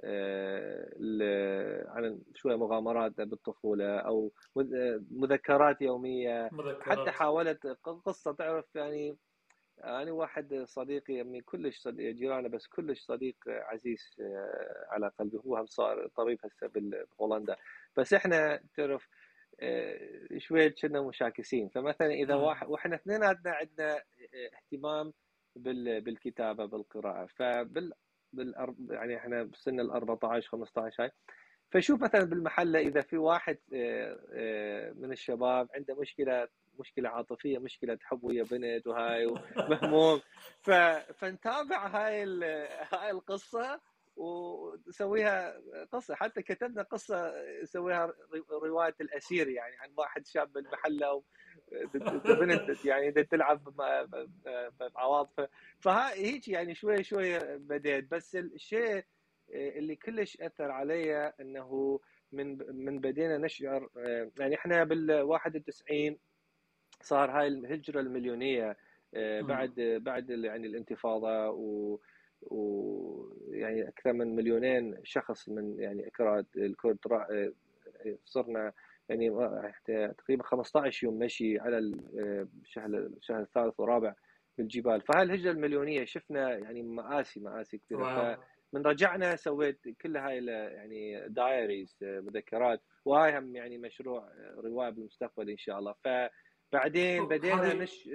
[0.04, 4.32] آه، عن شوية مغامرات بالطفولة أو
[5.10, 6.48] مذكرات يومية.
[6.52, 6.98] مذكرات.
[6.98, 9.16] حتى حاولت قصة تعرف يعني
[9.84, 15.38] أنا واحد صديقي يمي كلش صديق جيرانه بس كلش صديق عزيز آه، على قلبي.
[15.46, 16.70] هو هم صار طبيب هسه
[17.18, 17.56] بهولندا.
[17.96, 19.08] بس إحنا تعرف
[20.38, 21.68] شوية كنا مشاكسين.
[21.68, 24.02] فمثلا إذا واحد وإحنا اثنيناتنا عندنا
[24.54, 25.12] اهتمام
[25.56, 27.26] بالكتابة بالقراءة.
[27.26, 27.92] فبال
[28.32, 28.54] بال
[28.90, 31.10] يعني إحنا بسن ال 14 15 هاي.
[31.70, 33.58] فشوف مثلا بالمحلة إذا في واحد
[34.96, 36.48] من الشباب عنده مشكلة
[36.78, 40.20] مشكلة عاطفية مشكلة حب ويا بنت وهاي ومهموم
[41.18, 42.24] فنتابع هاي
[42.92, 43.80] هاي القصة
[44.16, 45.54] ونسويها
[45.92, 46.14] قصة.
[46.14, 48.12] حتى كتبنا قصة نسويها
[48.50, 51.22] رواية الأسير يعني عن واحد شاب بالمحله
[52.26, 53.74] بنت يعني تلعب
[54.80, 55.48] بعواطفه
[55.80, 58.10] فهاي هيك يعني شوي شوي بديت.
[58.10, 59.04] بس الشيء
[59.50, 62.00] اللي كلش أثر علي إنه
[62.32, 63.88] من من بدينا نشعر
[64.38, 66.18] يعني إحنا بال 91
[67.02, 68.76] صار هاي الهجرة المليونية
[69.40, 71.98] بعد بعد يعني الانتفاضة و
[72.42, 76.98] ويعني أكثر من مليونين شخص من يعني أكراد الكرد
[78.24, 78.72] صرنا
[79.08, 79.30] يعني
[80.18, 84.14] تقريبا 15 يوم مشي على الشهر الشهر الثالث والرابع
[84.58, 88.34] بالجبال فهاي الهجرة المليونية شفنا يعني مآسي مآسي كثيرة.
[88.72, 92.80] فمن رجعنا سويت كل هاي يعني diaries مذكرات.
[93.04, 95.94] وهاي هم يعني مشروع روايه بالمستقبل إن شاء الله.
[96.72, 98.08] فبعدين بدينا نش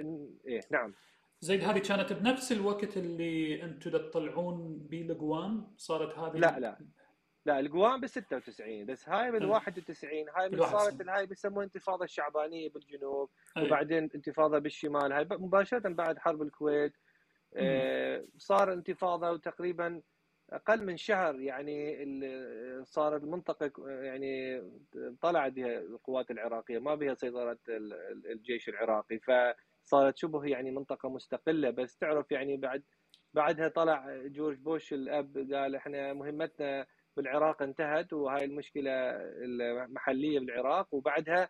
[0.46, 0.94] إيه نعم.
[1.40, 6.78] زيد هذه كانت بنفس الوقت اللي أنتم تطلعون بلقوان؟ صارت هذه لا لا.
[7.46, 12.68] لا القوام بال 96 بس هاي بال 91 هاي من صارت هاي بيسموها انتفاضة الشعبانية
[12.68, 13.66] بالجنوب أي.
[13.66, 15.12] وبعدين انتفاضة بالشمال.
[15.12, 16.92] هاي مباشرة بعد حرب الكويت
[17.54, 20.02] آه صار انتفاضة وتقريبا
[20.52, 22.04] أقل من شهر يعني
[22.84, 24.62] صار المنطقة يعني
[25.20, 27.58] طلعت بها القوات العراقية ما بها سيطرة
[28.32, 31.70] الجيش العراقي فصارت شبه يعني منطقة مستقلة.
[31.70, 32.82] بس تعرف يعني بعد
[33.34, 36.86] بعدها طلع جورج بوش الأب قال إحنا مهمتنا
[37.16, 38.90] بالعراق انتهت وهاي المشكلة
[39.44, 40.94] المحلية بالعراق.
[40.94, 41.48] وبعدها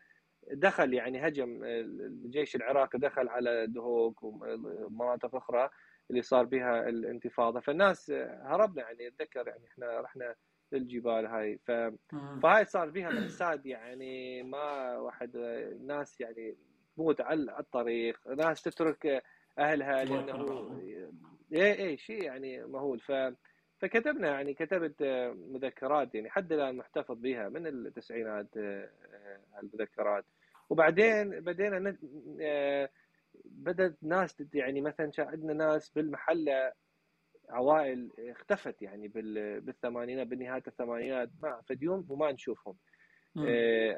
[0.53, 5.71] دخل يعني هجم الجيش العراقي دخل على دهوك ومناطق أخرى.
[6.11, 7.61] اللي صار بها الانتفاضة.
[7.61, 8.11] فالناس
[8.43, 10.35] هربنا يعني أتذكر يعني إحنا رحنا
[10.73, 11.59] للجبال هاي.
[11.59, 11.71] ف...
[12.43, 15.37] فهاي صار بها مأساة يعني ما واحد
[15.87, 16.57] ناس يعني
[16.97, 19.23] تموت على الطريق ناس تترك
[19.59, 20.81] أهلها لأنه
[21.53, 23.01] اي اي شيء يعني مهول.
[23.01, 23.13] ف
[23.79, 25.03] فكتبنا يعني كتبت
[25.35, 28.57] مذكرات يعني حد الآن محتفظ بها من التسعينات
[29.63, 30.25] المذكرات.
[30.71, 31.97] وبعدين بدينا
[33.59, 36.73] بدأت ناس يعني مثلا عندنا ناس بالمحلة
[37.49, 39.09] عوائل اختفت يعني
[39.61, 41.31] بالثمانينات بنهايه الثمانينات.
[41.43, 42.77] ما فد يوم وما نشوفهم.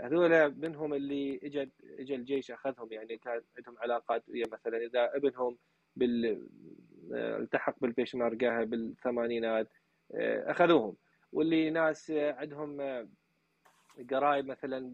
[0.05, 2.93] هذول منهم اللي اجى اجى الجيش أخذهم.
[2.93, 5.59] يعني كان عندهم علاقات ويا مثلا إذا ابنهم
[5.97, 6.49] بال
[7.13, 9.69] التحق بالبيشماركة بالثمانينات
[10.15, 10.97] أخذوهم.
[11.33, 12.81] واللي ناس عندهم
[14.11, 14.93] قرايب مثلا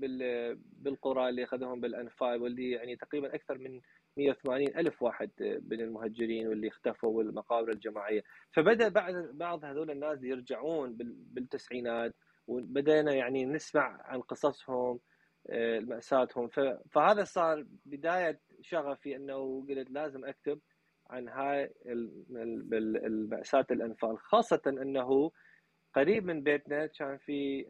[0.57, 3.81] بالقرى اللي أخذوهم بالأنفال واللي يعني تقريبا أكثر من
[4.17, 8.23] 180 ألف واحد من المهجرين واللي اختفوا والمقابر الجماعية.
[8.53, 10.97] فبدأ بعد بعض هذول الناس يرجعون
[11.33, 12.14] بالتسعينات
[12.47, 15.01] وبدينا يعني نسمع عن قصصهم
[15.81, 16.49] مأساتهم.
[16.91, 20.61] فهذا صار بداية شغفي إنه قلت لازم أكتب
[21.11, 24.19] عن هاي المأساة الأنفال.
[24.19, 25.31] خاصة أنه
[25.95, 27.64] قريب من بيتنا كان في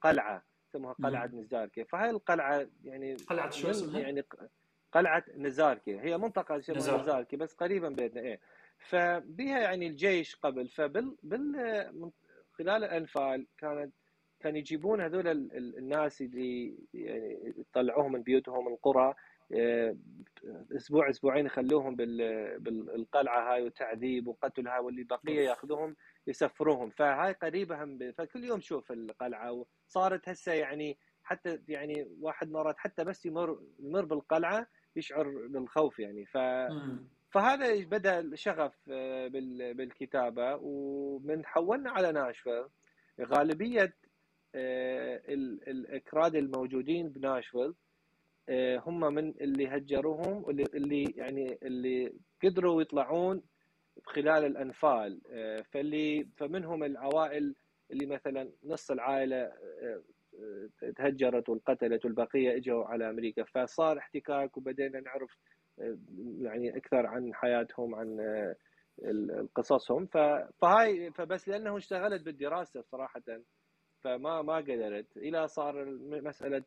[0.00, 0.51] قلعة.
[0.76, 1.84] اسمها قلعة نزاركي.
[1.84, 4.24] فهاي القلعة يعني قلعة شو اسمها؟ يعني
[4.92, 6.00] قلعة نزاركي.
[6.00, 7.00] هي منطقة اسمها نزار.
[7.00, 8.40] نزاركي بس قريبا بيتنا إيه.
[8.78, 10.68] فبها يعني الجيش قبل.
[10.68, 12.12] فبال بال
[12.52, 13.92] خلال الأنفال كانت
[14.40, 19.14] كانوا يجيبون هذول الناس اللي يعني يطلعوهم من بيوتهم من القرى
[20.76, 25.96] أسبوع أسبوعين يخلوهم بالقلعة هاي وتعذيب وقتل هاي واللي بقية يأخذوهم
[26.26, 26.90] يسفروهم.
[26.90, 33.04] فهاي قريبة هم فكل يوم شوف القلعة وصارت هسه يعني حتى يعني واحد مرات حتى
[33.04, 34.66] بس يمر يمر بالقلعة
[34.96, 36.26] يشعر بالخوف يعني.
[36.26, 36.38] ف
[37.30, 38.74] فهذا بدأ الشغف
[39.74, 40.54] بالكتابة.
[40.62, 42.64] ومن حولنا على ناشفيل
[43.20, 43.94] غالبية
[45.68, 47.74] الأكراد الموجودين بناشفيل
[48.48, 52.12] آه، هم من اللي هجروهم اللي اللي يعني اللي
[52.44, 53.42] قدروا يطلعون
[54.04, 57.54] خلال الأنفال آه، فاللي فمنهم العوائل
[57.90, 60.02] اللي مثلا نص العائلة آه،
[60.96, 65.38] تهجرت وانقتلت والبقية إجوا على أمريكا فصار احتكاك وبدينا نعرف
[66.38, 68.18] يعني أكثر عن حياتهم عن
[69.54, 70.06] قصصهم.
[70.60, 73.22] فهاي فبس لأنه اشتغلت بالدراسة صراحة
[74.00, 75.16] فما ما قدرت.
[75.16, 76.64] إلى صار مسألة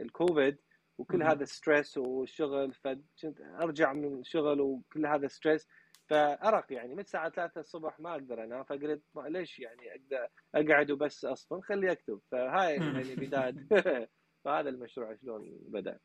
[0.00, 0.56] الكوفيد
[0.98, 5.68] وكل هذا stress والشغل فكنت أرجع من الشغل وكل هذا stress
[6.08, 11.24] فأرق يعني من الساعة 3 الصبح ما أقدر أنام فقلت ليش يعني أقدر أقعد وبس
[11.24, 12.20] أصلا؟ خلي أكتب.
[12.30, 13.54] فهاي يعني بداية.
[14.44, 15.98] فهذا المشروع شلون بدأ.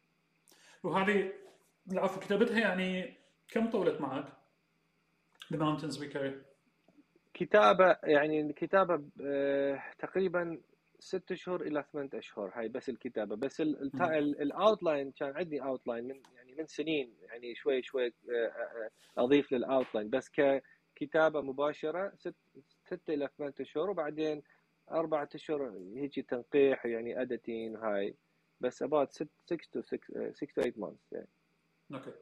[0.83, 1.33] وهذه
[1.91, 4.25] العفو كتابتها يعني كم طولت معك؟
[5.53, 6.33] The Mountains We Carry.
[7.33, 10.61] كتابة يعني الكتابه آه، تقريبا
[11.01, 13.35] ست اشهر إلى ثمان أشهر هاي بس الكتابة.
[13.35, 18.89] بس ال outline كان عندي outline من يعني من سنين يعني شوي شوي آه، آه،
[19.17, 22.35] أضيف لل outline بس ككتابه مباشرة ست
[22.85, 24.43] ستة إلى ثمان أشهر وبعدين
[24.91, 28.15] أربعة أشهر هيك تنقيح يعني editing هاي.
[28.61, 31.27] بس about 6 to 6 6 to 8 months يعني.
[31.93, 32.13] okay.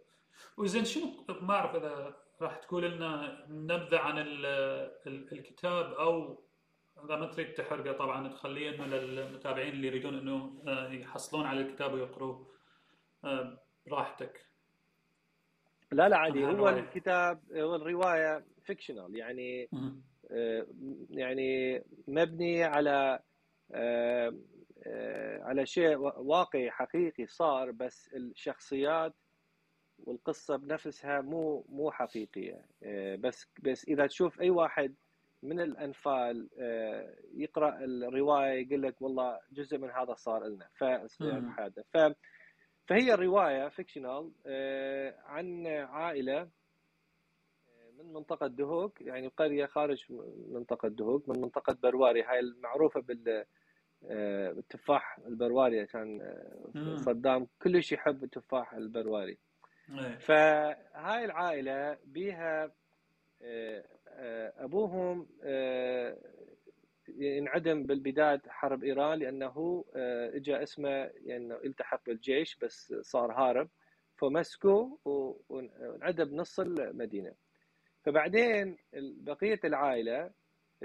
[0.57, 4.17] وزين شنو ما أعرف إذا راح تقول لنا نبذة عن
[5.07, 6.43] الكتاب أو
[7.05, 11.93] اذا ما تريد تحرقه طبعا تخليه إنه للمتابعين اللي يريدون إنه آه، يحصلون على الكتاب
[11.93, 12.47] ويقروه
[13.23, 14.45] آه، براحتك.
[15.91, 16.45] لا لا عادي.
[16.45, 19.69] هو الكتاب هو الرواية fictional يعني
[20.31, 20.67] آه،
[21.09, 23.19] يعني مبني على
[25.41, 29.15] على شيء واقعي حقيقي صار بس الشخصيات
[29.99, 32.65] والقصة بنفسها مو مو حقيقية.
[33.15, 34.95] بس بس إذا تشوف أي واحد
[35.43, 40.83] من الأنفال آه، يقرأ الرواية يقول لك والله جزء من هذا صار لنا ف
[41.93, 42.13] ف
[42.87, 46.49] فهي الرواية فيكشنال آه، عن عائلة آه،
[47.97, 50.05] من منطقة دهوك يعني قرية خارج
[50.49, 52.23] منطقة دهوك من منطقة برواري.
[52.23, 53.45] هاي المعروفة بال
[54.03, 56.35] التفاح البرواري كان
[56.95, 59.37] صدام كلش يحب التفاح البرواري.
[59.89, 60.17] إيه.
[60.17, 62.71] فهاي العائلة بيها
[64.57, 66.17] أبوهم آه،
[67.21, 70.89] انعدم بالبداية حرب إيران لأنه آه، اجى اسمه
[71.25, 73.69] يعني التحق بالجيش بس صار هارب
[74.15, 74.99] فمسكوه
[75.49, 77.33] وانعدم نص المدينة.
[78.03, 80.31] فبعدين بقية العائلة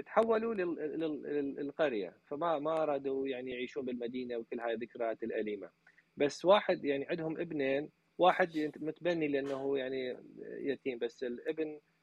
[0.05, 2.17] تحولوا للقرية.
[2.27, 5.69] فما ما أرادوا يعني يعيشون بالمدينة وكل هاي الذكريات الأليمة.
[6.17, 11.94] بس واحد يعني عندهم ابنين واحد متبني لأنه يعني يتيم بس الابن آه،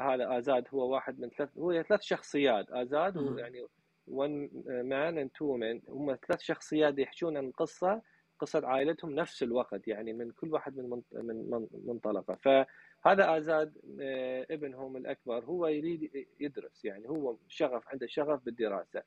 [0.00, 2.70] هذا آزاد هو واحد من ثلاث هو ثلاث شخصيات.
[2.70, 3.66] آزاد يعني
[4.06, 8.02] one man and two men هم ثلاث شخصيات يحكون عن قصة
[8.38, 12.34] قصة عائلتهم نفس الوقت يعني من كل واحد من من منطلقه.
[12.34, 16.10] فهذا آزاد آه، ابنهم الأكبر هو يريد
[16.40, 19.02] يدرس يعني هو شغف عنده شغف بالدراسة.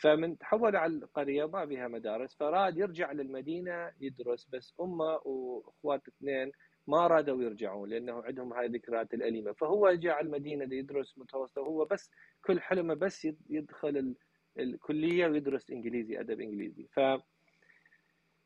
[0.00, 6.52] فمن تحول على القرية ما بها مدارس فراد يرجع للمدينة يدرس بس أمه وأخوات اثنين
[6.86, 9.52] ما رادوا يرجعون لأنه عندهم هاي الذكريات الأليمة.
[9.52, 12.10] فهو جاء على المدينة يدرس متوسط هو بس
[12.44, 14.14] كل حلمه بس يدخل
[14.58, 16.86] الكلية ويدرس إنجليزي أدب إنجليزي.
[16.92, 17.00] ف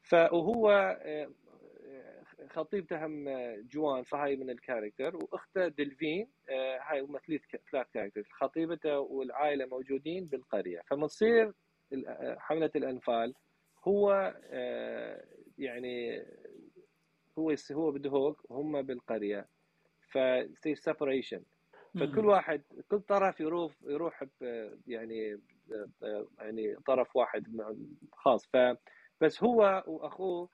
[0.02, 0.70] فهو
[1.02, 1.28] آه،
[2.50, 3.28] خطيبته هم
[3.62, 10.24] جوان فهاي من ال character وأخته دلفين آه، هاي هم ثلاث character خطيبته والعائلة موجودين
[10.24, 10.80] بالقرية.
[10.90, 11.52] فمصير
[12.06, 13.34] آه، حملة الأنفال
[13.84, 14.34] هو
[15.58, 16.24] يعني
[17.38, 19.48] هو هو بدهوك وهم بالقرية.
[20.10, 21.42] فتصير separation
[21.94, 24.24] فكل واحد كل طرف يروح يروح
[24.86, 25.40] يعني
[26.38, 27.46] يعني طرف واحد
[28.12, 28.46] خاص.
[28.46, 28.56] ف
[29.20, 30.48] بس هو وأخوه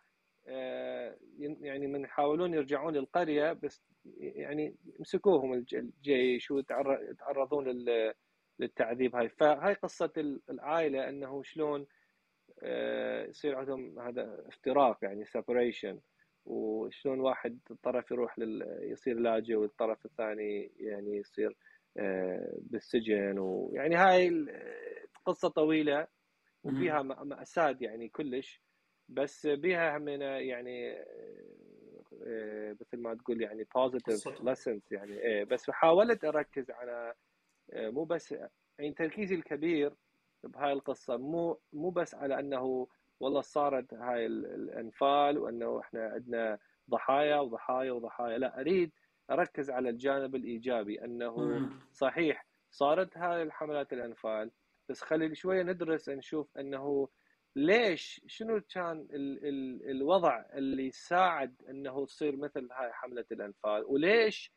[0.47, 3.82] آه، يعني من يحاولون يرجعون للقرية بس
[4.16, 7.85] يعني مسكوهم الجيش ويتعرضون
[8.59, 9.28] للتعذيب هاي.
[9.28, 10.12] فهاي قصة
[10.51, 11.87] العائلة إنه شلون
[12.62, 16.01] آه، يصير عندهم هذا افتراق يعني سيبريشن
[16.47, 18.78] وشلون واحد طرف يروح لل...
[18.82, 21.57] يصير لاجئ والطرف الثاني يعني يصير
[21.99, 24.47] آه، بالسجن ويعني هاي
[25.24, 26.07] قصة طويلة
[26.64, 28.61] وفيها مأساة يعني كلش
[29.09, 30.92] بس بها همنا يعني
[32.26, 37.14] آه، مثل ما تقول يعني positive lessons يعني إيه بس حاولت أركز على
[37.72, 38.32] آه، مو بس
[38.78, 39.95] يعني تركيزي الكبير
[40.45, 42.86] بهاي القصة مو مو بس على إنه
[43.20, 46.58] والله صارت هاي الانفال وانه إحنا عندنا
[46.90, 48.38] ضحايا وضحايا وضحايا.
[48.38, 48.92] لا اريد
[49.30, 51.34] اركز على الجانب الايجابي انه
[51.92, 54.50] صحيح صارت هاي الحملات الانفال
[54.88, 57.08] بس خلي شوية ندرس نشوف انه
[57.56, 64.52] ليش شنو كان ال ال الوضع اللي ساعد انه تصير مثل هاي حملة الانفال؟ وليش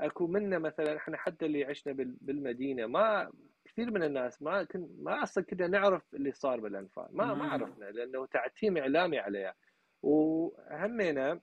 [0.00, 3.32] اكو منا مثلا إحنا حتى اللي عشنا بالمدينة ما
[3.72, 7.08] كثير من الناس ما كن ما أصلا كنا نعرف اللي صار بالأنفال.
[7.12, 9.54] ما ما عرفنا لأنه تعتيم إعلامي عليها
[10.02, 11.40] وهمينا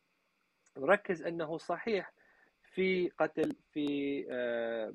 [0.78, 2.14] نركز أنه صحيح
[2.74, 4.94] في قتل في آه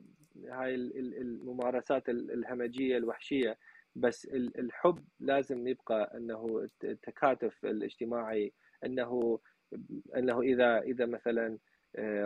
[0.49, 3.59] هاي الممارسات الهمجية الوحشية.
[3.97, 4.25] بس
[4.59, 8.53] الحب لازم يبقى أنه التكاتف الاجتماعي
[8.85, 9.39] أنه
[10.17, 11.59] أنه إذا إذا مثلا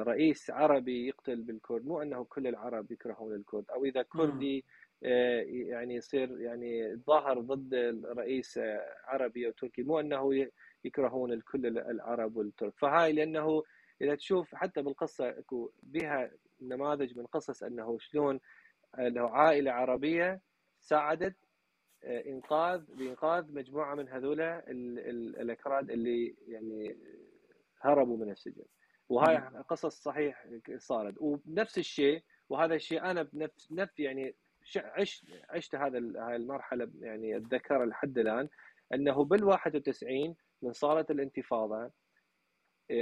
[0.03, 3.65] رئيس عربي يقتل بالكرد مو أنه كل العرب يكرهون الكرد.
[3.71, 4.65] أو إذا كردي
[5.03, 7.75] يعني يصير يعني ظاهر ضد
[8.05, 8.61] رئيس
[9.05, 10.49] عربي أو تركي مو أنه
[10.85, 12.75] يكرهون كل العرب والترك.
[12.79, 13.63] فهاي لأنه
[14.03, 16.31] إذا تشوف حتى بالقصة أكو بها
[16.61, 18.41] نماذج من قصص أنه شلون
[18.99, 20.41] انه عائلة عربية
[20.81, 21.37] ساعدت
[22.05, 26.97] انقاذ بإنقاذ مجموعة من هذول الأكراد اللي يعني
[27.81, 28.65] هربوا من السجن.
[29.09, 29.37] وهاي
[29.69, 30.47] قصص صحيح
[30.77, 31.15] صارت.
[31.19, 34.35] وبنفس الشيء وهذا الشيء أنا بنفس نفس يعني
[34.77, 38.49] عشت عشت هذا هاي المرحلة يعني أتذكرها لحد الآن
[38.95, 41.91] أنه بال 91 من صارت الانتفاضة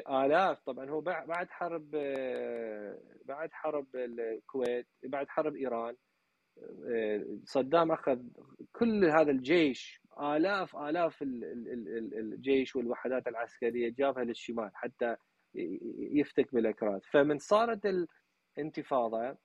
[0.09, 1.91] آلاف طبعا هو بعد حرب
[3.25, 5.97] بعد حرب الكويت بعد حرب إيران
[7.45, 8.23] صدام أخذ
[8.73, 15.17] كل هذا الجيش آلاف آلاف الجيش والوحدات العسكرية جابها للشمال حتى
[16.13, 17.01] يفتك بالأكراد.
[17.05, 18.09] فمن صارت
[18.59, 19.37] الانتفاضة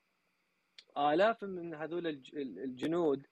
[0.98, 2.08] آلاف من هذول
[2.38, 3.28] الجنود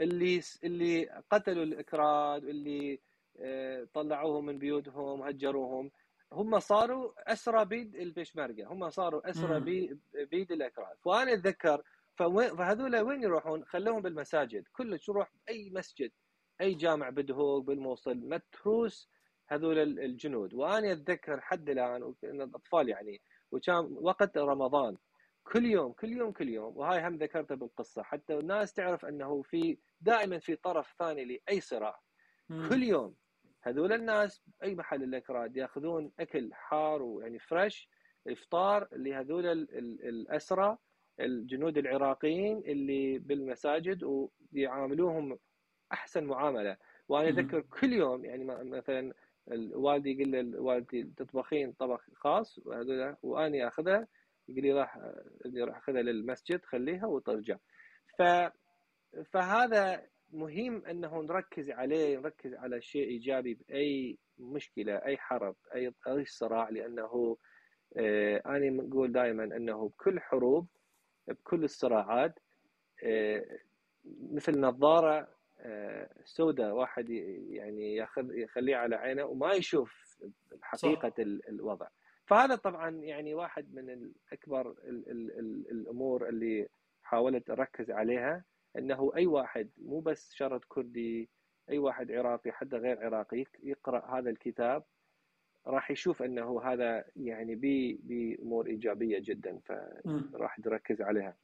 [0.00, 3.00] اللي اللي قتلوا الأكراد واللي
[3.94, 5.90] طلعوهم من بيوتهم هجروهم
[6.32, 9.60] هم صاروا أسرى بيد البشمركه هم صاروا أسرى
[10.30, 10.96] بيد الأكراد.
[11.04, 11.82] وأنا أتذكر
[12.16, 14.64] فهذول وين يروحون؟ خلوهم بالمساجد.
[14.72, 16.10] كلش يروح أي مسجد
[16.60, 18.16] أي جامع بدهوق بالموصل.
[18.16, 19.08] متروس
[19.48, 20.54] هذول الجنود.
[20.54, 23.20] وأنا أتذكر حد الآن الاطفال يعني
[23.52, 24.96] وكان وقت رمضان.
[25.52, 26.76] كل يوم كل يوم كل يوم.
[26.76, 28.02] وهاي هم ذكرتها بالقصة.
[28.02, 32.00] حتى الناس تعرف أنه في دائما في طرف ثاني لأي صراع.
[32.68, 33.14] كل يوم.
[33.62, 37.90] هذول الناس بأي محل الاكراد يأخذون أكل حار ويعني fresh
[38.28, 40.78] إفطار لهذول الاسرى
[41.20, 45.38] الجنود العراقيين اللي بالمساجد ويعاملوهم
[45.92, 46.76] أحسن معاملة.
[47.08, 49.14] وأنا أذكر كل يوم يعني مثلا
[49.74, 54.08] والدي يقول لوالدتي تطبخين طبخ خاص وهذول واني اخذها
[54.48, 54.96] يقول لي راح
[55.44, 57.56] ابني راح أخذها للمسجد خليها وترجع
[58.18, 58.22] ف
[59.32, 66.24] فهذا مهم إنه نركز عليه نركز على شيء إيجابي بأي مشكلة أي حرب أي أي
[66.24, 67.36] صراع لأنه
[67.96, 70.66] آه أنا نقول دائما إنه بكل حروب
[71.28, 72.38] بكل الصراعات
[73.04, 73.44] آه
[74.32, 75.28] مثل نظارة
[75.60, 77.10] آه سوداء واحد
[77.50, 80.18] يعني ياخذ يخليه على عينه وما يشوف
[80.62, 81.14] حقيقة صح.
[81.48, 81.86] الوضع
[82.28, 86.68] فهذا طبعا يعني واحد من اكبر ال ال ال الأمور اللي
[87.02, 88.44] حاولت أركز عليها
[88.78, 91.28] إنه أي واحد مو بس شرط كردي
[91.70, 94.84] أي واحد عراقي حتى غير عراقي يقرأ هذا الكتاب
[95.66, 97.54] راح يشوف إنه هذا يعني
[98.02, 99.58] بأمور إيجابية جدا
[100.32, 101.36] فراح نركز عليها.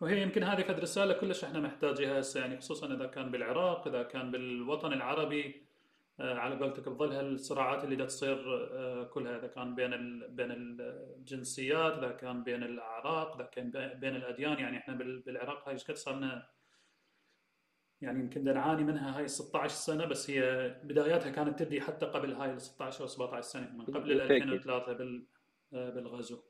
[0.00, 4.02] وهي يمكن هذه قد رساله كلش إحنا محتاجها هسه يعني خصوصا إذا كان بالعراق إذا
[4.02, 5.62] كان بالوطن العربي
[6.20, 8.36] على قولتك بظل هالصراعات اللي دا تصير
[9.04, 9.90] كلها اذا كان بين
[10.34, 15.90] بين الجنسيات اذا كان بين الأعراق اذا كان بين الأديان؟ يعني إحنا بالعراق هاي إيش
[15.90, 16.48] صار لنا
[18.00, 22.50] يعني يمكن نعاني منها هاي 16 سنة بس هي بداياتها كانت تبدي حتى قبل هاي
[22.50, 25.26] ال 16 أو 17 سنة من قبل ال 2003 بال
[25.72, 26.42] بالغزو.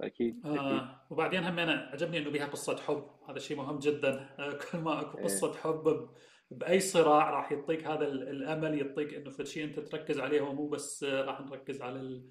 [0.00, 4.36] أكيد, آه وبعدين هم أنا عجبني إنه بها قصة حب هذا شيء مهم جدا.
[4.72, 6.08] كل ما أكو قصة حب
[6.50, 11.04] بأي صراع راح يعطيك هذا الأمل يعطيك إنه في شيء أنت تركز عليه ومو بس
[11.04, 12.22] راح نركز على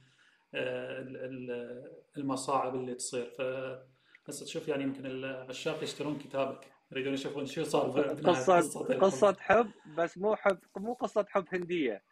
[2.17, 3.25] المصاعب اللي تصير.
[3.25, 3.41] ف
[4.29, 6.71] هسه تشوف يعني يمكن العشاق يشترون كتابك.
[6.91, 12.03] يريدون يشوفون شو صار قصة قصة, حب بس مو حب مو قصة حب هندية.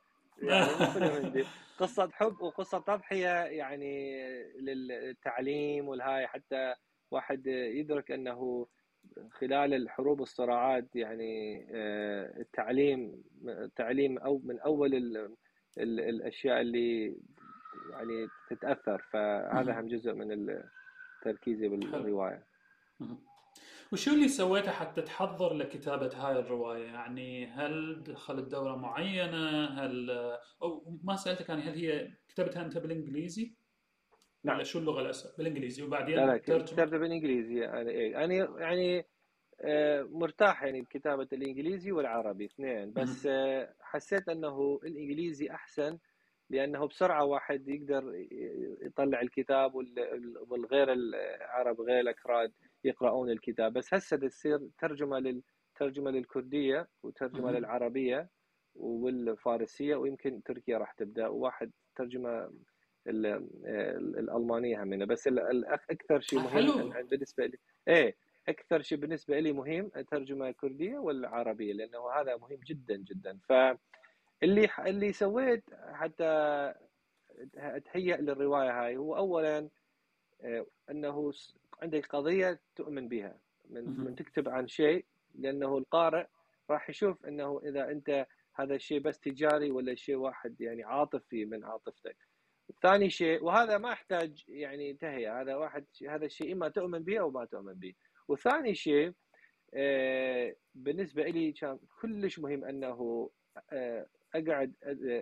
[0.42, 1.46] يعني
[1.80, 4.14] قصة حب وقصة تضحية يعني
[4.62, 6.76] للتعليم والهاي حتى
[7.12, 8.68] واحد يدرك أنه
[9.32, 11.66] خلال الحروب والصراعات يعني
[12.42, 15.18] التعليم التعليم أو من أول ال
[15.78, 17.18] ال الأشياء اللي
[17.92, 19.02] يعني تتأثر.
[19.12, 20.60] فهذا هم جزء من
[21.22, 22.46] تركيزي بالرواية.
[23.94, 30.10] وشو اللي سويته حتى تحضر لكتابة هاي الرواية؟ يعني هل دخلت دورة معينة؟ هل
[30.62, 33.56] أو ما سألتك يعني هل هي كتبتها أنت بالإنجليزي؟
[34.46, 34.64] نعم.
[34.64, 35.84] شو اللغة الأساسية بالإنجليزي.
[35.84, 37.60] وبعدين لا لا كتبتها بالإنجليزي.
[37.60, 39.06] يعني إيه؟ أنا يعني
[40.10, 42.94] مرتاح يعني بكتابة الإنجليزي والعربي اثنين.
[42.94, 43.30] بس
[43.82, 45.98] حسيت أنه الإنجليزي أحسن
[46.50, 48.28] لأنه بسرعة واحد يقدر
[48.82, 49.76] يطلع الكتاب
[50.50, 52.52] والغير العرب غير الأكراد
[52.84, 53.74] يقرؤون الكتاب.
[53.74, 58.30] بس هسه تصير ترجمة للترجمه للكردية وترجمة للعربية
[58.76, 61.28] والفارسية ويمكن تركيا راح تبدأ.
[61.28, 62.52] وواحد ترجمة
[63.08, 65.06] الألمانية همينة.
[65.06, 65.30] بس
[65.90, 68.16] أكثر شيء مهم بالنسبة لي إيه
[68.50, 73.40] أكثر شيء بالنسبة لي مهم الترجمة الكردية والعربية لأنه هذا مهم جدا جدا.
[73.50, 73.54] ف
[74.44, 76.74] اللي اللي سويت حتى
[77.58, 79.70] أتهيأ للرواية هاي هو اولا
[80.42, 81.34] آه، أنه
[81.82, 83.38] عندك قضية تؤمن بها
[83.70, 86.28] من من تكتب عن شيء لأنه القارئ
[86.70, 91.64] راح يشوف أنه إذا أنت هذا الشيء بس تجاري ولا شيء واحد يعني عاطفي من
[91.64, 92.18] عاطفتك.
[92.84, 97.32] ثاني شيء وهذا ما يحتاج يعني تهيئه هذا واحد هذا الشيء إما تؤمن به أو
[97.32, 97.94] ما تؤمن به.
[98.28, 99.14] وثاني شيء
[99.74, 103.30] آه، بالنسبة لي كان كلش مهم أنه
[103.72, 104.06] آه،
[104.36, 104.74] أقعد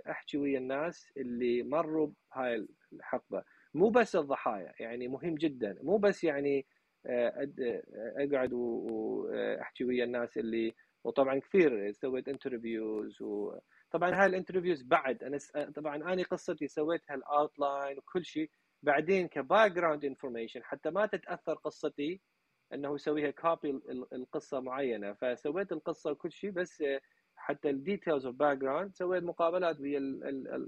[0.09, 6.23] أحكي ويا الناس اللي مروا بهاي الحقبة مو بس الضحايا يعني مهم جدا مو بس
[6.23, 6.65] يعني
[7.05, 7.49] آه،
[8.17, 10.73] أقعد واحكي ويا الناس اللي
[11.03, 13.21] وطبعا كثير سويت interviews
[13.93, 15.37] وطبعا هاي ال interviews بعد أنا
[15.75, 18.49] طبعا أنا قصتي سويتها ال outline وكل شيء
[18.83, 22.21] بعدين ك background information حتى ما تتأثر قصتي
[22.73, 23.69] إنه يسويها copy
[24.13, 25.13] القصة معينة.
[25.13, 26.83] فسويت القصة وكل شيء بس
[27.35, 29.99] حتى ال details of background سويت مقابلات ويا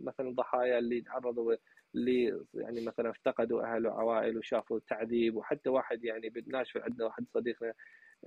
[0.03, 1.55] مثلا الضحايا اللي تعرضوا
[1.95, 7.73] اللي يعني مثلا افتقدوا أهل وعوائل وشافوا التعذيب وحتى واحد يعني بالناشفه عندنا واحد صديقنا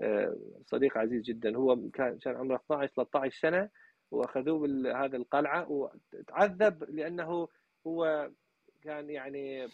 [0.01, 0.37] آه،
[0.67, 3.71] صديق عزيز جدا هو كان كان عمره 12 13 سنة.
[4.11, 7.49] وأخذوه بهذه القلعة وتعذب لأنه
[7.87, 8.31] هو
[8.83, 9.69] كان يعني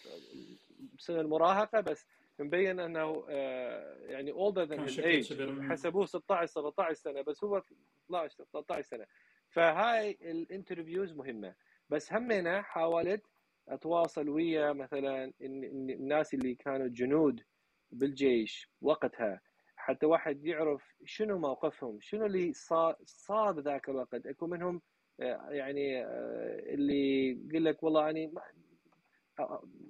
[0.98, 2.06] بسن المراهقة بس
[2.38, 4.32] مبين أنه آه، يعني
[4.66, 5.70] than his age.
[5.70, 7.62] حسبوه 16 17 سنة بس هو
[8.06, 9.06] 12 13 سنة.
[9.48, 11.54] فهاي الانترفيوز مهمة.
[11.90, 13.22] بس همينه حاولت
[13.68, 17.40] أتواصل ويا مثلا الناس اللي كانوا جنود
[17.90, 19.40] بالجيش وقتها.
[19.84, 24.26] حتى واحد يعرف شنو موقفهم شنو اللي صار صار بذاك الوقت.
[24.26, 24.82] أكو منهم
[25.20, 28.34] آه، يعني آه، اللي يقول لك والله أني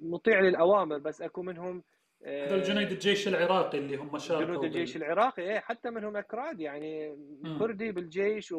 [0.03, 1.85] مطيع للأوامر بس أكو منهم
[2.27, 7.17] هذول جنود الجيش العراقي اللي هم شاركوا جنود الجيش العراقي إيه حتى منهم أكراد يعني
[7.59, 8.55] كردي بالجيش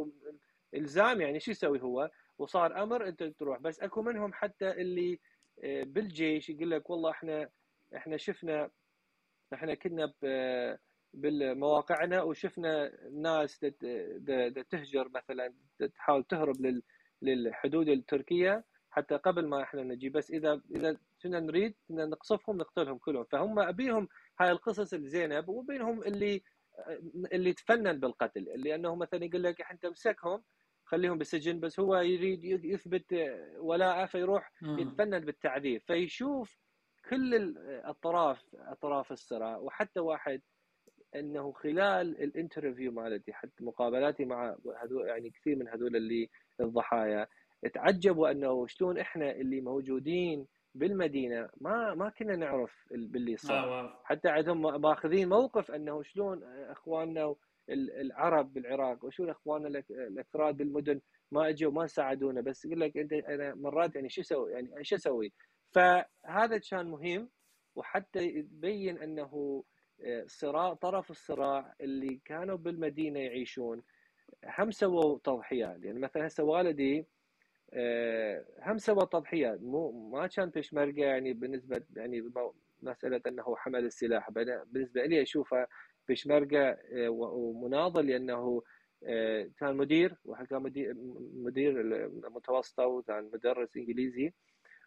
[0.74, 3.60] والزام يعني شو يسوي هو؟ وصار أمر أنت تروح.
[3.60, 5.20] بس أكو منهم حتى اللي
[5.64, 7.50] بالجيش يقول لك والله إحنا
[7.96, 8.70] إحنا شفنا
[9.54, 10.14] إحنا كنا
[11.16, 13.60] بالمواقعنا وشفنا ناس
[14.70, 15.54] تهجر مثلا
[15.96, 16.82] تحاول تهرب
[17.22, 20.10] للحدود التركية حتى قبل ما إحنا نجي.
[20.10, 23.24] بس اذا إذا كنا نريد نقصفهم نقتلهم كلهم.
[23.24, 24.08] فهم أبيهم
[24.40, 26.44] هاي القصص الزينب وبينهم اللي
[27.34, 28.44] اللي تفنن بالقتل.
[28.56, 30.44] لأنه مثلا يقول لك انت امسكهم
[30.86, 33.06] خليهم بالسجن بس هو يريد يثبت
[33.58, 35.82] ولاءه فيروح يتفنن بالتعذيب.
[35.82, 36.58] فيشوف
[37.10, 39.58] كل الاطراف أطراف الصراع.
[39.58, 40.42] وحتى واحد
[41.20, 46.30] إنه خلال الانترفيو مالتي حتى مقابلاتي مع هذول يعني كثير من هذول اللي
[46.62, 47.28] الضحايا
[47.74, 53.80] تعجبوا إنه شلون إحنا اللي موجودين بالمدينة ما ما كنا نعرف باللي صار.
[53.80, 57.36] آه حتى عندهم ماخذين موقف إنه شلون إخواننا
[57.70, 61.02] العرب بالعراق وشلون إخواننا الاكراد بالمدن
[61.32, 62.42] ما إجوا ما ساعدونا.
[62.42, 65.34] بس يقول لك أنت أنا مرات يعني شو أسوي يعني شو أسوي؟
[65.72, 67.30] فهذا كان مهم
[67.76, 69.64] وحتى يبين إنه
[70.28, 73.84] صراع طرف الصراع اللي كانوا بالمدينة يعيشون
[74.60, 75.84] هم سووا تضحيات.
[75.84, 77.06] يعني مثلا هسه والدي
[77.74, 79.62] آه، هم سوى تضحيات.
[79.62, 82.32] مو ما كان بيشمركه يعني بالنسبة يعني
[82.84, 84.32] مسألة إنه حمل السلاح.
[84.32, 85.68] بالنسبة لي أشوفه
[86.08, 88.62] بيشمركه آه، ومناضل لأنه
[89.60, 90.94] كان مدير وكان مدير
[91.34, 94.34] مدير المتوسطه وكان مدرس إنجليزي.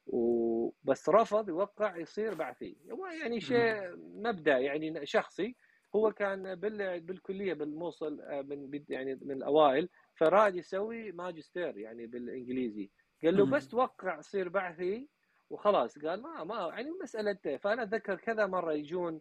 [0.09, 2.77] وبس رفض يوقع يصير بعثي
[3.23, 5.57] يعني شيء مبدأ يعني شخصي.
[5.97, 6.55] هو كان
[7.01, 12.91] بالكلية بالموصل آه، من يعني من الأوائل فراد يسوي ماجستير يعني بالإنجليزي.
[13.25, 15.09] قال له بس توقع صير بعثي
[15.51, 15.99] وخلاص.
[15.99, 19.21] قال ما ما يعني مساله فأنا أتذكر كذا مرة يجون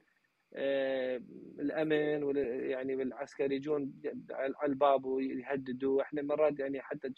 [0.53, 1.21] آه
[1.59, 2.37] الامن
[2.69, 3.93] يعني بالعسكر يجون
[4.31, 6.01] على الباب ويهددوا.
[6.01, 7.13] إحنا مرات يعني حتى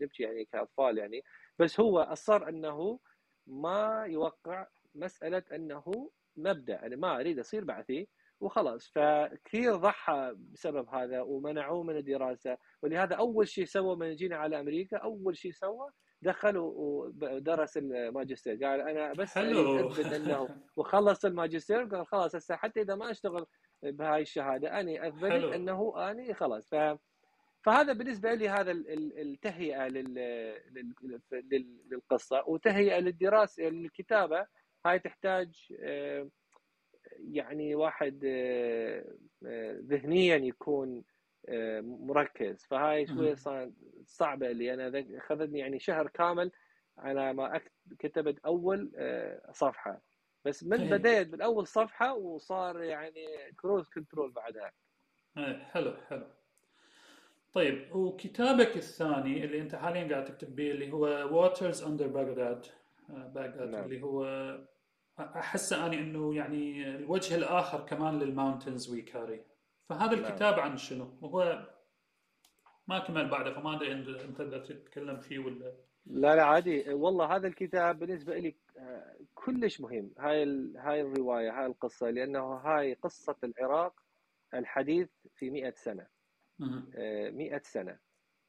[0.00, 1.22] نبكي يعني كأطفال يعني.
[1.58, 2.98] بس هو أصر أنه
[3.46, 6.86] ما يوقع مسألة أنه مبدأ.
[6.86, 8.08] أنا ما أريد أصير بعثي
[8.40, 8.88] وخلاص.
[8.88, 12.58] فكثير ضحى بسبب هذا ومنعوه من الدراسة.
[12.82, 15.90] ولهذا أول شيء سوى من جينا على أمريكا أول شيء سوى
[16.22, 18.64] دخل ودرس الماجستير.
[18.64, 23.46] قال أنا بس أثبت أنه وخلص الماجستير قال خلاص هسه حتى إذا ما أشتغل
[23.82, 26.68] بهاي الشهادة أني أثبت أنه أني خلاص.
[26.68, 26.74] ف
[27.64, 29.88] فهذا بالنسبة لي هذا التهيئة
[31.90, 34.46] للقصة وتهيئة للدراسة للكتابه
[34.86, 36.28] هاي تحتاج آه،
[37.18, 39.04] يعني واحد آه،
[39.46, 41.04] آه، ذهنيا يكون
[41.82, 42.64] مركز.
[42.64, 43.36] فهاي شوي
[44.04, 44.74] صعبة لي.
[44.74, 46.50] أنا أخذتني يعني شهر كامل
[46.98, 47.60] على ما
[47.98, 48.92] كتبت أول
[49.52, 50.02] صفحة.
[50.44, 53.26] بس من بديت من اول صفحة وصار يعني
[53.56, 54.72] cruise control بعدها.
[55.38, 56.26] إيه، حلو حلو.
[57.54, 62.66] طيب وكتابك الثاني اللي أنت حاليا قاعد تكتب به اللي هو Waters Under بغداد
[63.08, 63.84] بغداد نعم.
[63.84, 64.24] اللي هو
[65.18, 69.44] أحس أني إنه يعني الوجه الآخر كمان لل Mountains We Carry
[69.88, 70.24] فهذا نعم.
[70.24, 71.66] الكتاب عن شنو؟ هو
[72.88, 75.74] ما كمل بعده فما أدري انت تقدر تتكلم فيه ولا
[76.06, 80.42] لا لا عادي والله هذا الكتاب بالنسبة لي آه، كلش مهم هاي
[80.76, 84.00] هاي الرواية هاي القصة لأنه هاي قصة العراق
[84.54, 86.13] الحديث في 100 سنة
[86.58, 87.98] 100 آه، سنة.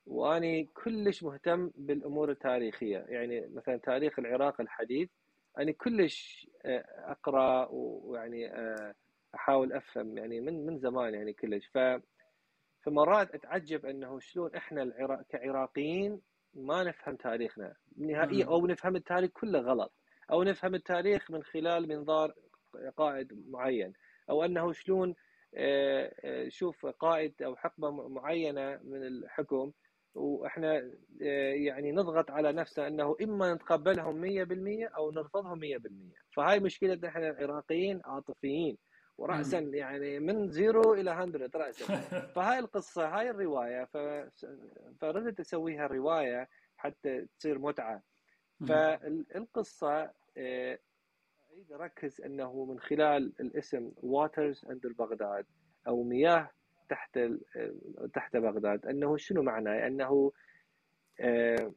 [0.05, 2.97] وأني كلش مهتم بالأمور التاريخية.
[2.97, 5.09] يعني مثلا تاريخ العراق الحديث
[5.57, 8.51] أنا كلش آه، أقرأ ويعني
[9.35, 10.17] أحاول أفهم.
[10.17, 11.67] يعني من من زمان يعني كلش.
[11.67, 11.77] ف
[12.81, 16.21] فمرات أتعجب أنه شلون إحنا العراق كعراقيين
[16.53, 17.75] ما نفهم تاريخنا.
[17.97, 19.93] نهائيا أو نفهم التاريخ كله غلط.
[20.31, 22.33] أو نفهم التاريخ من خلال منظار
[22.97, 23.93] قائد معين.
[24.29, 25.15] أو أنه شلون آه، آه،
[26.47, 29.71] شوف قائد أو حقبة معينة من الحكم
[30.15, 30.91] وإحنا
[31.21, 35.91] آه، يعني نضغط على نفسنا إنه إما نتقبلهم 100% أو نرفضهم 100%
[36.35, 38.77] فهاي مشكلتنا إحنا العراقيين عاطفيين.
[39.17, 41.85] وراسا يعني من زيرو إلى 100 راسا.
[42.35, 43.85] فهاي القصة هاي الرواية
[45.01, 48.03] فردت اسويها روايه حتى تصير متعة.
[48.67, 50.11] فالقصة
[51.55, 55.45] اريد اركز أنه من خلال الاسم Waters Under بغداد
[55.87, 56.49] أو مياه
[56.89, 57.19] تحت
[58.13, 60.31] تحت بغداد أنه شنو معناه؟ أنه
[61.19, 61.73] آه،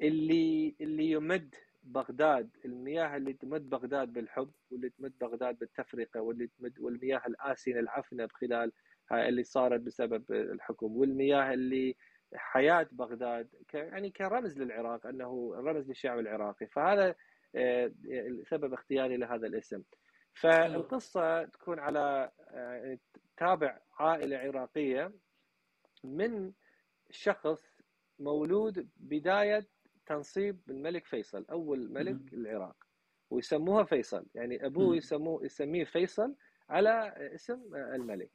[0.00, 6.78] اللي اللي يمد بغداد المياه اللي تمد بغداد بالحب واللي تمد بغداد بالتفرقة واللي تمد
[6.80, 8.72] والمياه الآسنة العفنة بخلال
[9.10, 11.96] هاي اللي صارت بسبب الحكم والمياه اللي
[12.34, 17.14] حياة بغداد يعني كرمز للعراق أنه رمز للشعب العراقي فهذا
[18.44, 19.82] سبب اختياري لهذا الاسم.
[20.34, 22.98] فالقصة تكون على آه،
[23.36, 25.12] تابع عائلة عراقية
[26.04, 26.52] من
[27.10, 27.80] شخص
[28.18, 29.66] مولود بداية
[30.06, 32.76] تنصيب الملك فيصل أول ملك م- العراق
[33.30, 34.26] ويسموها فيصل.
[34.34, 36.36] يعني أبوه يسموه يسميه فيصل
[36.68, 38.30] على اسم الملك.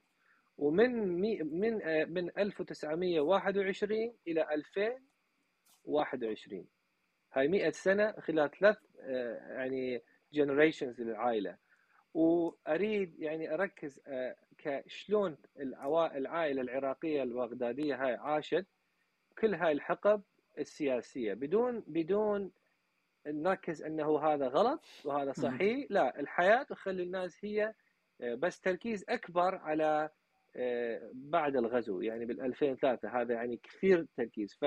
[0.57, 1.74] ومن مي من
[2.13, 6.68] من 1921 إلى 2021
[7.36, 8.78] هاي 100 سنة خلال ثلاث
[9.50, 10.02] يعني
[10.34, 11.58] جنريشنز للعائلة.
[12.14, 14.02] وأريد يعني أركز
[14.58, 15.38] كشلون
[15.96, 18.66] العائلة العراقية البغدادية هاي عاشت.
[19.40, 20.22] كل هاي الحقب
[20.58, 21.34] السياسية.
[21.34, 22.52] بدون بدون
[23.28, 25.88] نركز أنه هذا غلط وهذا صحيح.
[25.90, 27.74] لا الحياة تخلي الناس هي
[28.22, 30.10] آه، بس تركيز أكبر على
[30.56, 34.54] آه، بعد الغزو يعني بال 2003 هذا يعني كثير تركيز.
[34.54, 34.66] ف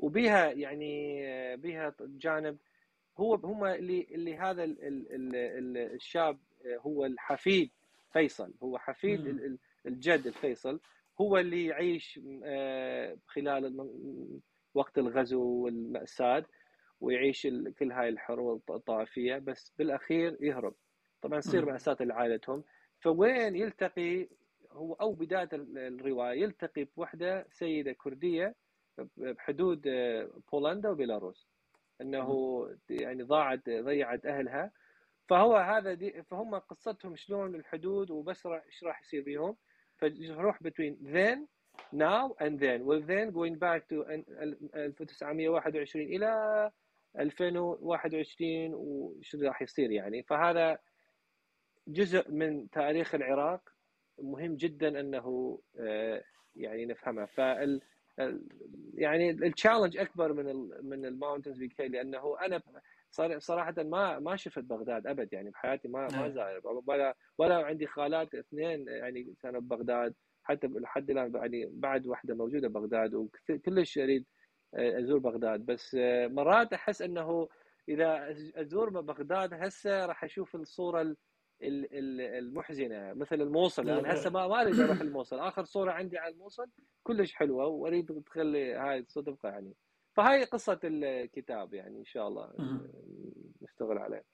[0.00, 2.58] وبها يعني آه، بها جانب
[3.18, 4.64] هو هم اللي اللي هذا
[5.94, 7.70] الشاب هو الحفيد
[8.12, 9.26] فيصل هو حفيد
[9.86, 10.80] الجد الفيصل
[11.20, 12.20] هو اللي يعيش
[13.26, 13.90] خلال
[14.74, 16.44] وقت الغزو والمأساة
[17.00, 17.46] ويعيش
[17.78, 20.74] كل هاي الحروب الطائفية بس بالأخير يهرب.
[21.22, 22.64] طبعا تصير مأساة لعائلتهم.
[23.00, 24.28] فوين يلتقي
[24.72, 28.54] هو أو بداية الرواية يلتقي بوحدة سيدة كردية
[29.16, 29.82] بحدود
[30.52, 31.48] بولندا وبيلاروس
[32.00, 34.72] انه يعني ضاعت ضيعت اهلها.
[35.28, 39.56] فهو هذا دي فهم قصتهم شلون الحدود وبس إيش راح يصير بيهم.
[39.98, 41.46] فيروح between then
[41.94, 42.84] now and then.
[42.84, 46.70] Well then going back to 1921 إلى
[47.18, 50.22] 2021 وش راح يصير يعني.
[50.22, 50.78] فهذا
[51.88, 53.60] جزء من تاريخ العراق
[54.18, 56.24] مهم جدا أنه آه،
[56.56, 57.24] يعني نفهمه.
[57.24, 57.82] فال
[58.94, 62.62] يعني ال challenge أكبر من من ال Mountains We Carry لأنه أنا
[63.38, 66.32] صراحة ما ما شفت بغداد أبد يعني بحياتي ما ما نعم.
[66.32, 72.34] زاير ولا ولا عندي خالات اثنين يعني كانوا ببغداد حتى لحد الآن يعني بعد واحدة
[72.34, 74.26] موجودة بغداد وكلش أريد
[74.74, 77.48] آه، أزور بغداد بس آه، مرات أحس إنه
[77.88, 81.16] إذا أزور بغداد هسه راح أشوف الصورة
[81.62, 83.88] المحزنة مثل الموصل.
[83.88, 84.12] يعني إيه.
[84.12, 85.38] هسه ما ما أريد أروح الموصل.
[85.38, 86.66] آخر صورة عندي على الموصل
[87.02, 89.74] كلش حلوة وأريد تخلي هاي صدقه يعني.
[90.16, 92.52] فهاي قصة الكتاب يعني إن شاء الله
[93.62, 94.24] نشتغل عليه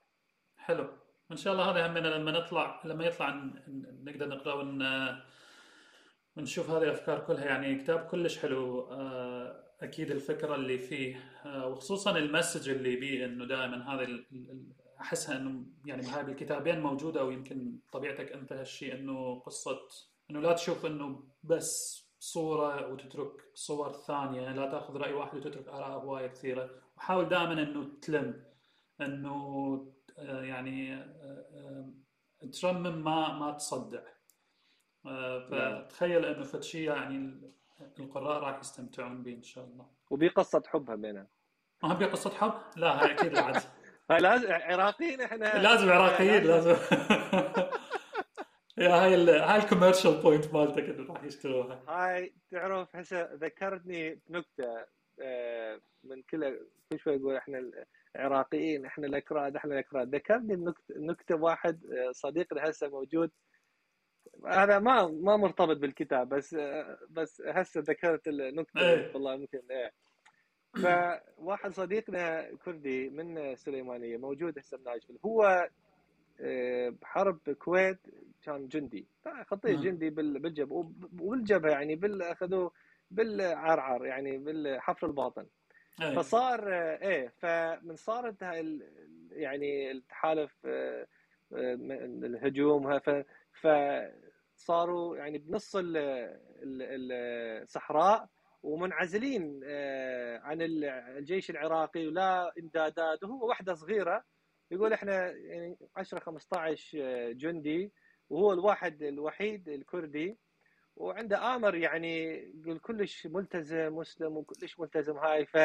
[0.57, 0.89] حلو.
[1.33, 3.51] إن شاء الله هذا همنا لما نطلع لما يطلع
[4.05, 4.83] نقدر نقرأ ون
[6.37, 7.45] ونشوف هذه الأفكار كلها.
[7.45, 8.81] يعني كتاب كلش حلو.
[8.81, 11.17] آه، أكيد الفكرة اللي فيه
[11.47, 14.05] آه، وخصوصا المسج اللي بيه إنه دائما هذا
[15.01, 19.79] أحسها إنه يعني بهاي الكتابين موجودة ويمكن طبيعتك أنت هالشيء إنه قصة
[20.31, 25.91] إنه لا تشوف إنه بس صورة وتترك صور ثانية لا تأخذ رأي واحد وتترك آراء
[25.91, 28.45] هواية كثيرة وحاول دائما إنه تلم
[29.01, 29.37] إنه
[30.19, 31.07] آه، يعني
[32.53, 34.03] ترمم ما ما تصدع
[35.07, 35.87] آه،.
[35.89, 37.41] فتخيل إنه فد يعني
[37.99, 41.27] القراء راح يستمتعون به إن شاء الله وبقصة حبها بينها
[41.83, 43.63] ما هي قصة حب؟ لا هاي أكيد بعد
[44.11, 45.45] هاي لازم عراقيين إحنا.
[45.63, 46.77] لازم عراقيين لازم.
[48.79, 51.83] يا هاي ال هاي ال commercial point مالتك إنه راح يشتروها.
[51.89, 54.85] هاي تعرف هسه ذكرتني بنكته
[55.21, 56.61] آه، من كل
[56.93, 57.71] كل شوي يقول إحنا
[58.17, 60.15] العراقيين إحنا الأكراد إحنا الأكراد.
[60.15, 63.31] ذكرني بنكته واحد آه، صديقنا هسه موجود.
[64.47, 69.11] هذا ما ما مرتبط بالكتاب بس آه، بس هسه ذكرت النكته إيه.
[69.15, 69.93] والله ممكن إيه.
[70.83, 75.69] فواحد صديقنا كردي من سليمانية موجود هسه بناشفيل هو
[76.41, 77.99] آه، بحرب الكويت
[78.43, 79.07] كان جندي
[79.47, 79.81] خطيه مم.
[79.83, 82.73] جندي بال- بالجبهة وبالجبهه يعني بال أخذوه
[83.11, 85.47] بالعرعر يعني بالحفر الباطن
[86.03, 86.15] إيه.
[86.15, 88.81] فصار آه، إيه فمن صارت هاي
[89.33, 91.07] يعني التحالف آه،
[91.53, 91.75] آه،
[92.25, 92.99] الهجوم
[93.61, 98.29] فصاروا يعني بنص ال- ال- الصحراء
[98.63, 103.25] ومنعزلين آه، عن ال- الجيش العراقي ولا إمدادات.
[103.25, 104.25] وهو وحدة صغيرة
[104.71, 107.93] يقول إحنا يعني 10 15 جندي
[108.31, 110.39] وهو الواحد الوحيد الكردي.
[110.97, 115.57] وعنده آمر يعني يقول كلش ملتزم مسلم وكلش ملتزم هاي ف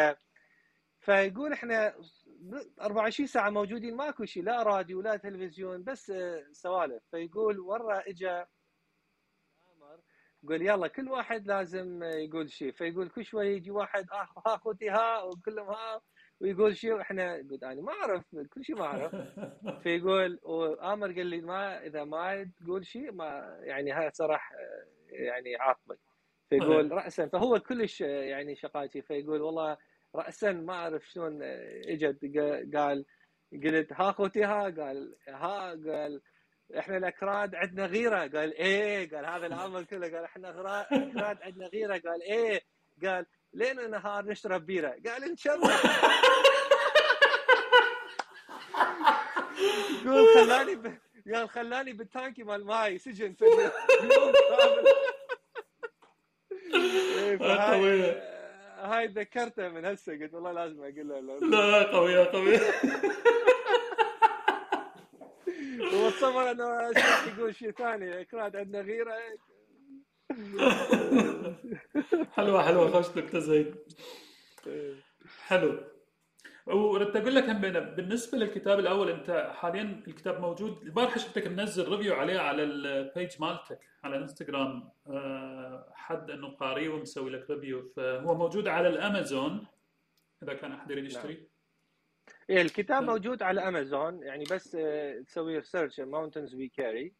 [0.99, 1.95] فيقول إحنا
[2.81, 7.03] 24 ساعة موجودين ماكو شيء لا راديو ولا تلفزيون بس آه، سوالف.
[7.11, 8.43] فيقول ورا اجى
[10.43, 15.23] يقول يلا كل واحد لازم يقول شيء فيقول كل شوي يجي واحد اخ أخوتي ها
[15.23, 16.01] وكلهم ها.
[16.41, 18.23] ويقول شيء وإحنا يقول أنا ما أعرف
[18.53, 19.15] كل شيء ما أعرف.
[19.83, 24.55] فيقول وآمر قال لي ما إذا ما تقول شيء ما يعني هذا صراحة
[25.09, 25.99] يعني عاقبك
[26.49, 27.27] فيقول راسا.
[27.27, 29.77] فهو كلش يعني شقاتي فيقول والله
[30.15, 31.39] راسا ما أعرف شلون
[31.87, 32.19] إجت.
[32.75, 33.05] قال
[33.63, 34.63] قلت ها أخوتي ها.
[34.63, 35.69] قال ها.
[35.69, 36.21] قال
[36.79, 38.19] إحنا الأكراد عندنا غيرة.
[38.19, 40.07] قال إيه قال هذا الامر كله.
[40.07, 42.01] قال إحنا الاكراد عندنا غيرة.
[42.05, 42.61] قال إيه
[43.05, 44.95] قال لين نهار نشرب بيرة.
[45.07, 45.79] قال ان شاء الله
[50.05, 50.97] يقول خلاني ب...
[51.33, 53.35] قال خلاني بالتانكي مال ماي سجن
[56.73, 58.31] إيه، فهاي-.
[58.81, 60.13] هاي تذكرتها من هسه.
[60.13, 62.59] قلت والله لازم أقول له لا لا قوية قوية.
[65.93, 66.91] هو تصور إنه
[67.27, 68.21] يقول شيء ثاني.
[68.21, 69.13] أكراد عندنا غيرة.
[72.31, 72.91] حلوة حلوة.
[72.91, 73.75] خوش نكتة زين.
[75.47, 75.83] حلو.
[76.67, 77.61] وردت أقول لك هم
[77.95, 80.81] بالنسبة للكتاب الأول أنت حاليا الكتاب موجود.
[80.83, 86.89] البارحة شفتك منزل review عليه على ال page مالتك على الانستغرام آه، حد إنه قاريه
[86.89, 87.91] ومسوي لك review.
[87.95, 89.67] فهو موجود على الأمازون
[90.43, 91.47] إذا كان أحد يريد يشتري.
[92.49, 97.13] إيه الكتاب موجود على أمازون يعني بس آه، تسوي research Mountains We Carry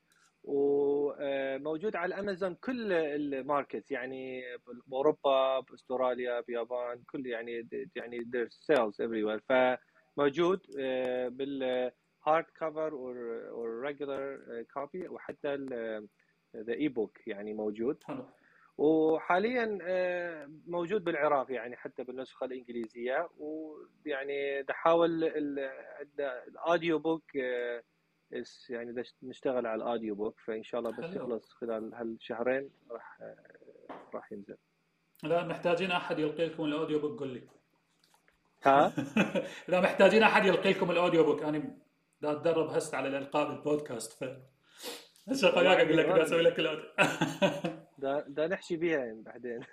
[0.44, 4.44] وموجود على أمازون كل الماركت يعني
[4.88, 9.42] بأوروبا بأستراليا باليابان كل يعني يعني their sales everywhere.
[9.50, 12.92] فموجود آه، بال hard cover
[13.86, 15.56] regular copy وحتى
[16.56, 18.04] the e-book يعني موجود.
[18.04, 18.26] حلو.
[18.78, 23.30] وحاليا آه، موجود بالعراق يعني حتى بالنسخة الإنجليزية.
[23.38, 24.66] ويعني
[26.00, 27.84] عندنا ال audio book آه،
[28.70, 31.16] يعني نشتغل على ال audio book فإن شاء الله بس حلو.
[31.16, 33.36] يخلص خلال هالشهرين راح آه،
[34.16, 34.58] راح ينزل.
[35.24, 37.48] لا محتاجين أحد يلقي لكم ال audio book قول لي.
[38.64, 38.94] ها؟
[39.70, 41.44] اذا محتاجين أحد يلقي لكم ال audio book.
[41.44, 41.78] أنا
[42.22, 44.28] دا أتدرب هسه على الإلقاء بالبودكاست ف
[45.30, 46.86] هسه وياك أقول لك؟ بدي أسوي لك ال audio
[47.98, 49.60] دا, دا نحكي بيها يعني بعدين.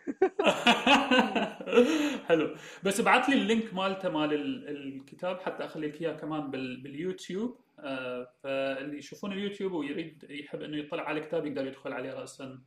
[2.28, 2.54] حلو.
[2.82, 6.80] بس ابعث لي ال link مالته مال ال- الكتاب حتى أخلي لك إياه كمان بال-
[6.80, 7.58] باليوتيوب.
[7.80, 12.58] آه، فاللي يشوفون اليوتيوب ويريد يحب إنه يطلع على الكتاب يقدر يدخل عليه راسا.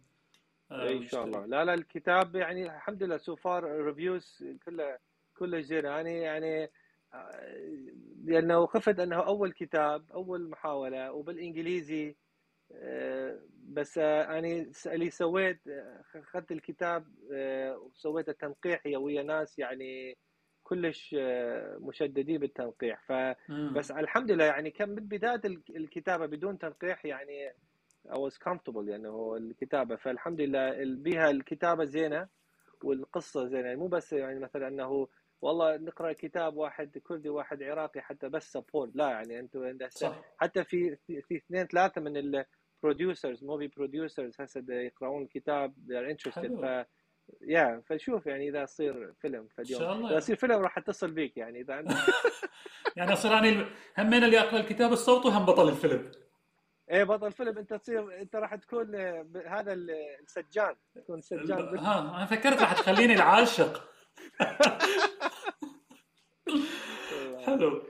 [0.71, 1.25] آه، إن شاء.
[1.25, 1.45] الله.
[1.45, 4.97] لا لا الكتاب يعني الحمد لله so far reviews كله
[5.37, 5.85] كله زين.
[5.85, 6.69] يعني يعني
[7.13, 7.49] آه،
[8.25, 12.15] لأنه خفت إنه أول كتاب أول محاولة وبالإنجليزي
[13.73, 20.17] بس آه، أنا س- اللي سويت آه، اخذت الكتاب آه، وسويت التنقيح ويا ناس يعني
[20.63, 23.01] كلش آه، مشددين بالتنقيح.
[23.07, 23.11] ف.
[23.73, 27.49] بس الحمد لله يعني كان من بداية الك- الكتابة بدون تنقيح يعني
[28.07, 29.95] I was comfortable يعني هو الكتابة.
[29.95, 32.27] فالحمد لله بها الكتابة زينة
[32.83, 33.65] والقصة زينة.
[33.67, 35.07] يعني مو بس يعني مثلا إنه
[35.41, 39.77] والله نقرأ كتاب واحد كردي واحد عراقي حتى بس سبورت لا يعني أنتم
[40.37, 42.17] حتى في في في اثنين ثلاثة من
[42.83, 46.61] ال producers movie producers هسه يقرؤون الكتاب they're interested.
[46.61, 46.85] ف
[47.41, 50.09] يا فشوف يعني إذا يصير فيلم في إن شاء اليوم الله.
[50.09, 51.95] إذا يصير فيلم راح اتصل بيك يعني إذا عندك.
[52.97, 56.11] يعني اصير أنا همين اللي اقرا الكتاب الصوت وهم بطل الفيلم.
[56.91, 59.91] إيه بطل فيلم أنت تصير أنت راح تكون آه، هذا ال-
[60.23, 60.75] السجان.
[60.95, 61.77] تكون سجان.
[61.77, 63.89] ها أنا فكرت راح تخليني العاشق.
[67.45, 67.83] حلو.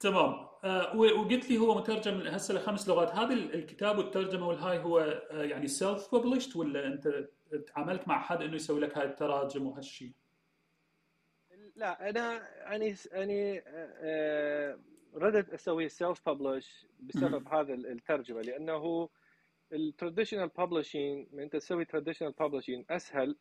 [0.00, 0.48] تمام.
[0.94, 3.10] وقلت لي هو مترجم هسه لخمس لغات.
[3.10, 4.98] هذا الكتاب والترجمة والهاي هو
[5.30, 7.28] آه يعني self-published ولا أنت
[7.66, 10.12] تعاملت مع حد إنه يسوي لك هاي التراجم وهالشيء؟
[11.76, 14.78] لا أنا يعني يعني آه
[15.14, 19.08] ردت أسوي self-publish بسبب هذا الترجمة لأنه
[19.72, 23.36] ال traditional publishing أنت تسوي traditional publishing أسهل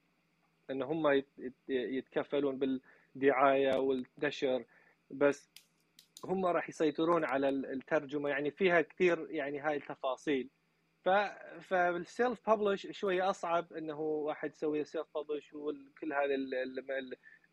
[0.69, 1.23] إن هم
[1.69, 2.79] يتكفلون
[3.15, 4.65] بالدعاية والنشر.
[5.11, 5.49] بس
[6.25, 10.49] هم راح يسيطرون على الترجمة يعني فيها كثير يعني هاي التفاصيل.
[11.05, 11.09] ف
[11.61, 16.35] فالسيلف ببلش شوية أصعب إنه واحد يسوي سيلف ببلش وكل هذه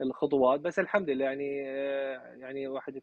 [0.00, 1.56] الخطوات بس الحمد لله يعني
[2.40, 3.02] يعني واحد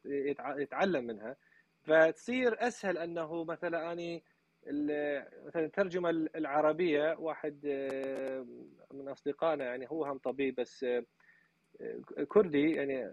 [0.57, 1.35] يتعلم منها.
[1.83, 4.23] فتصير أسهل إنه مثلا أني
[5.45, 7.65] مثلا الترجمة العربية واحد
[8.93, 10.85] من أصدقائنا يعني هو هم طبيب بس
[12.27, 13.09] كردي يعني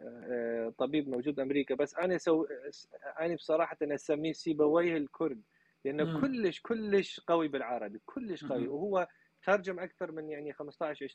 [0.78, 2.46] طبيب موجود بامريكا بس أنا سو
[3.20, 5.42] أنا بصراحة أنا أسميه سيبويه الكرد
[5.84, 6.20] لأنه مم.
[6.20, 8.66] كلش كلش قوي بالعربي كلش قوي.
[8.66, 8.68] مم.
[8.68, 9.08] وهو
[9.42, 11.08] ترجم أكثر من يعني 15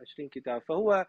[0.00, 0.62] 20 كتاب.
[0.62, 1.06] فهو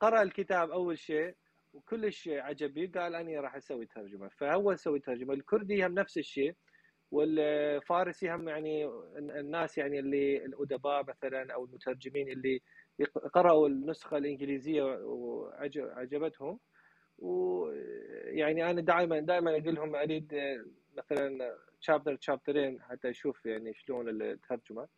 [0.00, 1.34] قرأ الكتاب أول شيء
[1.74, 4.28] وكلش عجبي قال اني راح أسوي ترجمة.
[4.28, 5.34] فهو سوي ترجمة.
[5.34, 6.54] الكردي هم نفس الشيء
[7.10, 8.86] والفارسي هم يعني
[9.18, 12.60] الناس يعني اللي الأدباء مثلا أو المترجمين اللي
[13.32, 16.58] قرأوا النسخة الإنجليزية وعجبتهم
[17.18, 20.34] ويعني أنا دائما دائما أقول لهم أريد
[20.96, 24.88] مثلا شابتر شابترين حتى أشوف يعني شلون الترجمة.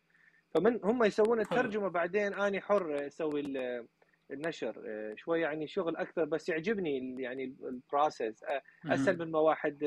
[0.53, 3.43] فمن هم يسوون الترجمة بعدين أنا حر أسوي
[4.31, 4.83] النشر.
[5.15, 8.43] شوي يعني شغل أكثر بس يعجبني يعني البروسيس
[8.85, 9.83] أسهل من ما واحد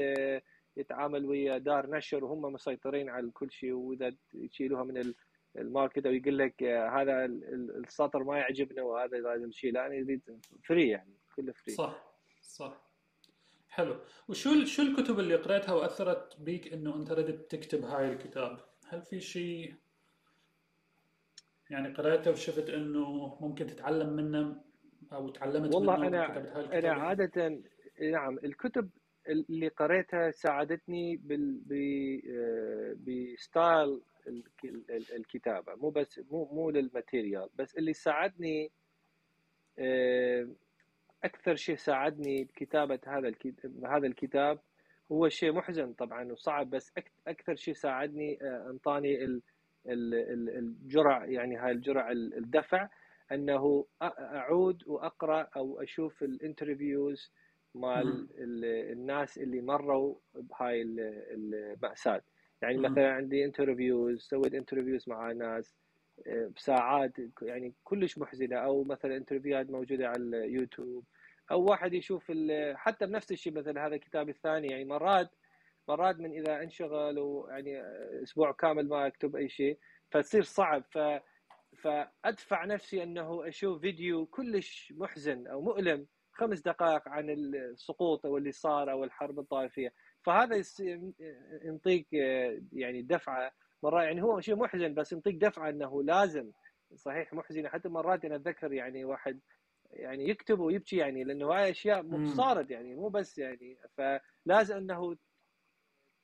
[0.77, 5.15] يتعامل ويا دار نشر وهم مسيطرين على كل شيء وإذا يشيلوها من
[5.57, 10.22] ال market أو يقول لك هذا السطر ما يعجبنا وهذا لازم نشيله أنا يريد
[10.65, 12.10] free يعني كله free صح
[12.43, 12.90] صح.
[13.68, 13.97] حلو.
[14.28, 19.20] وشو شو الكتب اللي قريتها وأثرت بيك إنه أنت ردت تكتب هاي الكتاب؟ هل في
[19.20, 19.74] شيء
[21.70, 24.64] يعني قريته وشفت إنه ممكن تتعلم منه
[25.12, 27.62] أو تعلمت والله منه أنا أنا عاده
[28.01, 28.90] نعم الكتب
[29.28, 31.60] اللي قريتها ساعدتني بال
[32.97, 34.01] ب style
[35.13, 35.75] الكتابة.
[35.75, 38.71] مو بس مو مو لل material بس اللي ساعدني
[41.25, 43.33] أكثر شيء ساعدني بكتابة هذا
[43.87, 44.59] هذا الكتاب
[45.13, 46.93] هو شيء محزن طبعا وصعب بس
[47.27, 49.41] أكثر شيء ساعدني أنطاني
[49.87, 52.89] الجرأة يعني هاي الجرأة الدفع
[53.33, 57.32] أنه أعود وأقرأ أو أشوف ال interviews
[57.75, 58.29] مال
[58.93, 62.23] الناس اللي مروا بهاي المأساة.
[62.62, 65.74] يعني مثلا عندي interviews سويت interviews مع ناس
[66.27, 67.12] آه، بساعات
[67.43, 68.57] يعني كلش محزنة.
[68.57, 71.05] أو مثلا interview ات موجودة على اليوتيوب.
[71.51, 72.32] أو واحد يشوف
[72.74, 74.69] حتى بنفس الشيء مثلا هذا الكتاب الثاني.
[74.69, 75.31] يعني مرات
[75.89, 77.82] مرات من إذا انشغل ويعني
[78.23, 79.78] أسبوع كامل ما أكتب أي شيء
[80.11, 80.85] فتصير صعب.
[80.91, 80.99] ف
[81.78, 86.07] فأدفع نفسي أنه أشوف فيديو كلش محزن أو مؤلم.
[86.41, 89.93] خمس دقائق عن السقوط أو اللي صار أو الحرب الطائفية.
[90.23, 90.62] فهذا
[91.65, 92.12] ينطيك
[92.73, 93.53] يعني دفعة
[93.83, 96.53] مرات يعني هو شيء محزن بس ينطيك دفعة إنه لازم
[96.95, 97.69] صحيح محزنة.
[97.69, 99.41] حتى مرات أنا أتذكر يعني واحد
[99.91, 103.79] يعني يكتب ويبكي يعني لأنه هاي أشياء صارت يعني مو بس يعني.
[103.97, 105.17] فلازم إنه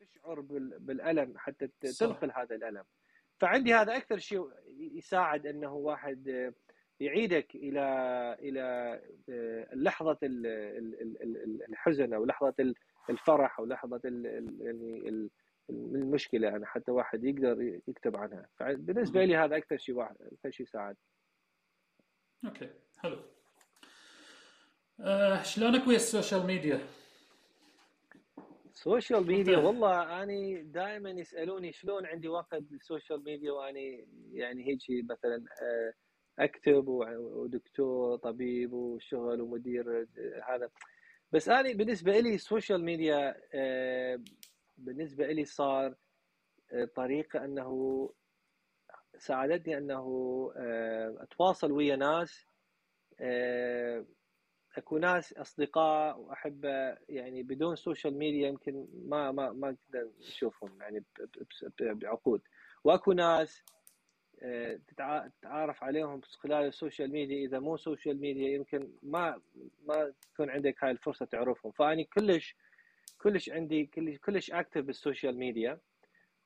[0.01, 0.41] تشعر
[0.81, 1.69] بالألم حتى
[2.01, 2.85] تنقل هذا الألم.
[3.41, 6.55] فعندي هذا أكثر شيء يساعد إنه واحد
[7.01, 7.81] يعيدك إلى
[8.41, 8.61] إلى
[9.29, 10.19] آه، لحظة
[11.69, 12.75] الحزن أو لحظة
[13.11, 15.31] الفرح أو لحظة يعني
[15.71, 18.49] المشكلة يعني حتى واحد يقدر يكتب عنها.
[18.57, 20.97] فبالنسبة لي هذا أكثر شيء واحد أكثر شيء ساعد.
[22.45, 23.19] okay حلو.
[25.01, 26.81] أه شلونك ويا ال social media؟
[28.77, 35.05] السوشيال ميديا والله أني دائما يسألوني شلون عندي وقت لل social media وأني يعني هيك
[35.11, 35.93] مثلا أه
[36.39, 40.07] أكتب ودكتور طبيب وشغل ومدير
[40.49, 40.71] هذا.
[41.33, 44.21] بس أنا بالنسبة لي ال social media آه،
[44.79, 45.95] بالنسبة لي صار
[46.73, 48.11] آه، طريقة أنه
[49.19, 50.07] ساعدتني أنه
[50.57, 52.47] آه، أتواصل ويا ناس
[54.77, 59.77] أكو ناس أصدقاء واحبه يعني بدون social media يمكن ما ما ما
[60.21, 61.05] نشوفهم يعني
[61.81, 62.43] بعقود.
[62.85, 63.63] وأكو ناس
[64.89, 67.47] تتعارف عليهم خلال ال social media.
[67.47, 69.41] إذا مو social media يمكن ما
[69.89, 71.73] ما تكون عندك هاي الفرصة تعرفهم.
[71.73, 72.57] فأني كلش
[73.19, 75.79] كلش عندي كلش كلش active بال social media.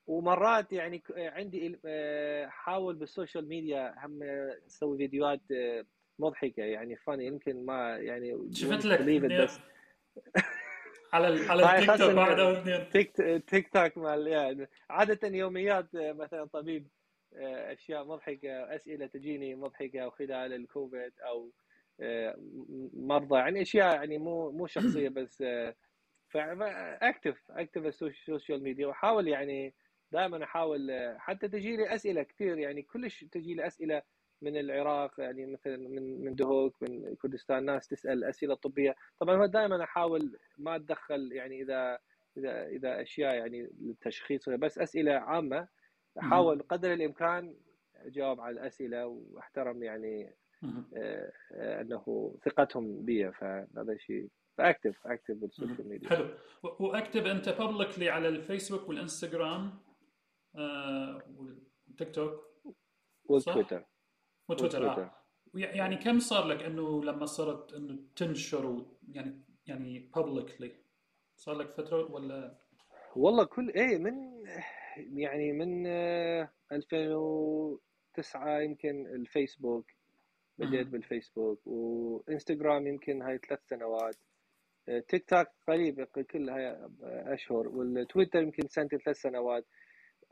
[0.07, 4.23] ومرات يعني عندي آه، حاول بال social media هم
[4.67, 5.85] أسوي فيديوهات آه،
[6.19, 6.63] مضحكة.
[6.63, 9.03] يعني فاني يمكن ما يعني شفت لك
[9.43, 9.59] بس
[11.13, 13.17] على على التيك توك واحد أو اثنين تيك
[13.47, 16.87] تيك توك مال يعني عادة يوميات مثلا طبيب
[17.73, 21.51] أشياء مضحكة أسئلة تجيني مضحكة خلال الكوفيد أو
[22.95, 25.45] مرضى يعني أشياء يعني مو مو شخصية بس
[26.29, 28.87] ف active active ال social media.
[28.87, 29.75] وأحاول يعني
[30.13, 34.03] دائما أحاول حتى تجي لي أسئلة كثير يعني كلش تجي لي أسئلة
[34.43, 38.97] من العراق يعني مثلا من من دهوك من كردستان ناس تسأل أسئلة طبية.
[39.21, 41.99] طبعا دائما أحاول ما أتدخل يعني إذا
[42.37, 45.69] إذا إذا أشياء يعني للتشخيص بس أسئلة عامة
[46.19, 47.57] احاول قدر الإمكان
[47.95, 50.35] اجاوب على الأسئلة واحترم يعني
[50.97, 54.29] آه أنه ثقتهم بي فهذا شيء
[54.59, 56.29] ف active active بال social media حلو.
[56.63, 59.79] وأكتب أنت بابليكلي على الفيسبوك والإنستغرام
[60.57, 62.51] آه والتيك توك
[63.25, 63.85] وتويتر
[64.49, 65.21] وتويتر آه.
[65.55, 70.73] يعني كم صار لك إنه لما صرت إنه تنشر يعني يعني بابليكلي
[71.37, 72.59] صار لك فترة ولا
[73.17, 74.15] والله كل إيه من
[74.97, 75.87] يعني من
[76.73, 79.87] 2009 يمكن الفيسبوك
[80.59, 84.17] بديت بالفيسبوك وإنستغرام يمكن هاي ثلاث سنوات
[85.09, 89.67] تيك توك قريب كل هاي أشهر والتويتر يمكن سنتين ثلاث سنوات.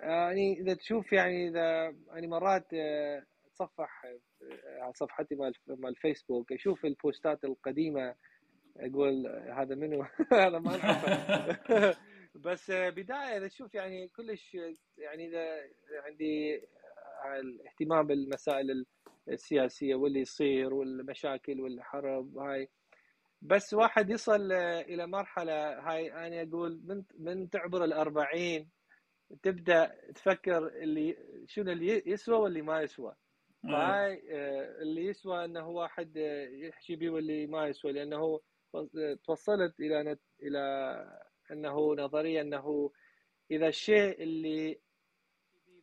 [0.00, 2.74] يعني إذا تشوف يعني إذا يعني مرات
[3.46, 4.04] أتصفح
[4.80, 8.14] على صفحتي مال مال الفيسبوك أشوف البوستات القديمة
[8.76, 10.02] أقول هذا منو؟
[10.32, 10.72] هذا ما
[12.38, 14.54] بس بداية إذا تشوف يعني كلش
[14.98, 15.60] يعني إذا
[16.06, 16.62] عندي
[17.40, 18.86] الاهتمام بالمسائل
[19.28, 22.68] السياسية واللي يصير والمشاكل والحرب وهاي
[23.42, 28.68] بس واحد يصل إلى مرحلة هاي أنا أقول من من تعبر الأربعين
[29.42, 31.16] تبدأ تفكر اللي
[31.46, 33.14] شنو اللي يسوى واللي ما يسوى.
[33.64, 34.22] هاي
[34.82, 36.16] اللي يسوى إنه واحد
[36.52, 38.40] يحكي به واللي ما يسوى لأنه
[39.24, 42.90] توصلت إلى إلى أنه نظريه أنه
[43.50, 44.80] إذا الشيء اللي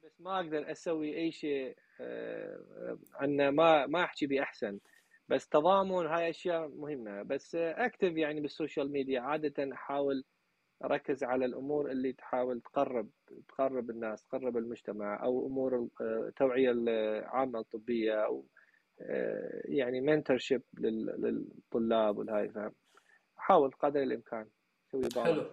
[0.04, 1.76] بس ما أقدر أسوي أي شيء
[3.14, 4.80] عنه ما ما أحكي به أحسن.
[5.30, 7.24] بس تضامن هاي أشياء مهمة.
[7.24, 9.22] بس اكتب يعني بالسوشيال ميديا.
[9.22, 10.24] عادة أحاول
[10.84, 13.10] أركز على الأمور اللي تحاول تقرب
[13.48, 18.46] تقرب الناس تقرب المجتمع أو أمور التوعيه العامة الطبية أو
[19.66, 22.72] يعني mentorship للطلاب والهاي فاهم؟
[23.40, 24.48] أحاول قدر الإمكان.
[25.04, 25.46] أسوي حلو.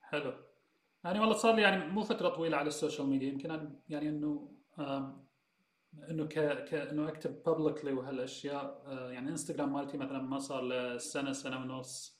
[0.00, 0.32] حلو.
[1.04, 3.28] يعني والله صار لي يعني مو فتره طويلة على السوشيال ميديا.
[3.28, 4.52] يمكن أنا يعني إنه
[6.10, 8.82] إنه ك ك إنه أكتب publicly وهالأشياء.
[8.88, 12.18] يعني انستغرام مالتي مثلا ما صار له سنة سنة ونص.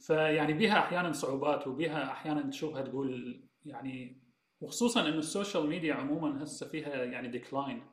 [0.00, 4.22] فيعني بيها أحيانا صعوبات وبيها أحيانا تشوفها تقول يعني
[4.60, 7.86] وخصوصا إنه السوشيال ميديا عموما هسه فيها يعني decline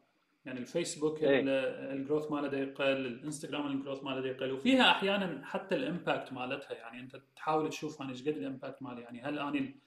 [0.45, 4.51] يعني الفيسبوك ال growth ماله يقل الإنستغرام ال growth ماله يقل.
[4.51, 6.73] وفيها أحيانا حتى ال impact مالتها.
[6.73, 9.01] يعني أنت تحاول تشوف أنا إيش قد ال impact مالي.
[9.01, 9.79] يعني هل اني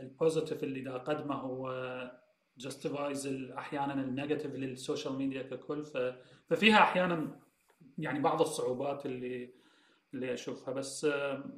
[0.00, 1.72] ال positive اللي دا اقدمه هو
[2.58, 3.26] justifies
[3.58, 5.84] أحيانا ال negative للسوشيال ميديا ككل.
[6.48, 7.40] ففيها أحيانا
[7.98, 9.58] يعني بعض الصعوبات اللي
[10.14, 10.74] اللي أشوفها.
[10.74, 11.06] بس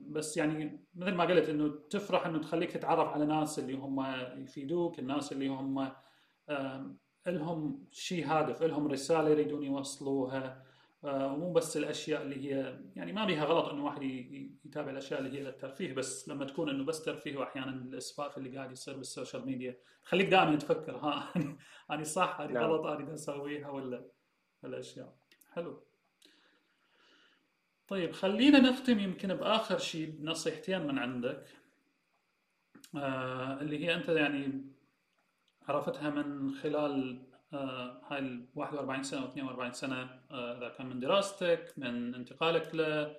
[0.06, 4.06] بس يعني مثل ما قلت إنه تفرح إنه تخليك تتعرف على ناس اللي هم
[4.42, 5.92] يفيدوك الناس اللي هم
[7.26, 10.70] لهم شيء هادف لهم رسالة يريدون يوصلوها.
[11.02, 14.02] ومو بس الأشياء اللي هي يعني ما بيها غلط إنه واحد
[14.64, 18.72] يتابع الأشياء اللي هي للترفيه بس لما تكون إنه بس ترفيه واحيانا الإسفاف اللي قاعد
[18.72, 21.32] يصير بالسوشيال ميديا تخليك دائما تفكر ها
[21.90, 24.04] أنا صح أنا غلط أنا أسويها ولا
[24.64, 25.14] الاشياء
[25.52, 25.82] حلو.
[27.88, 31.46] طيب خلينا نختم يمكن بآخر شيء بنصيحتين من عندك.
[32.96, 34.64] آه اللي هي أنت يعني
[35.70, 37.22] عرفتها من خلال
[37.52, 42.74] آه هاي ال 41 سنة أو 42 سنة إذا آه كان من دراستك من انتقالك
[42.74, 43.10] ل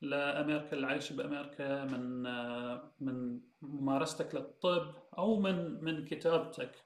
[0.00, 6.84] لأمريكا العيش بأمريكا من آه من ممارستك للطب أو من من كتابتك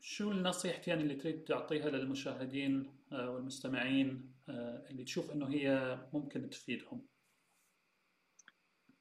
[0.00, 4.34] شو النصيحتين اللي تريد تعطيها للمشاهدين والمستمعين
[4.90, 7.06] اللي تشوف إنه هي ممكن تفيدهم؟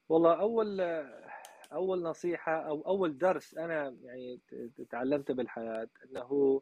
[0.09, 0.81] والله أول
[1.73, 4.39] أول نصيحة أو أول درس أنا يعني
[4.89, 6.61] تعلمته بالحياة إنه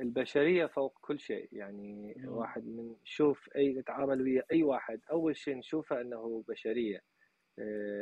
[0.00, 1.48] البشرية فوق كل شيء.
[1.52, 2.28] يعني مم.
[2.28, 7.00] واحد من شوف أي نتعامل ويا أي واحد أول شيء نشوفه إنه بشرية.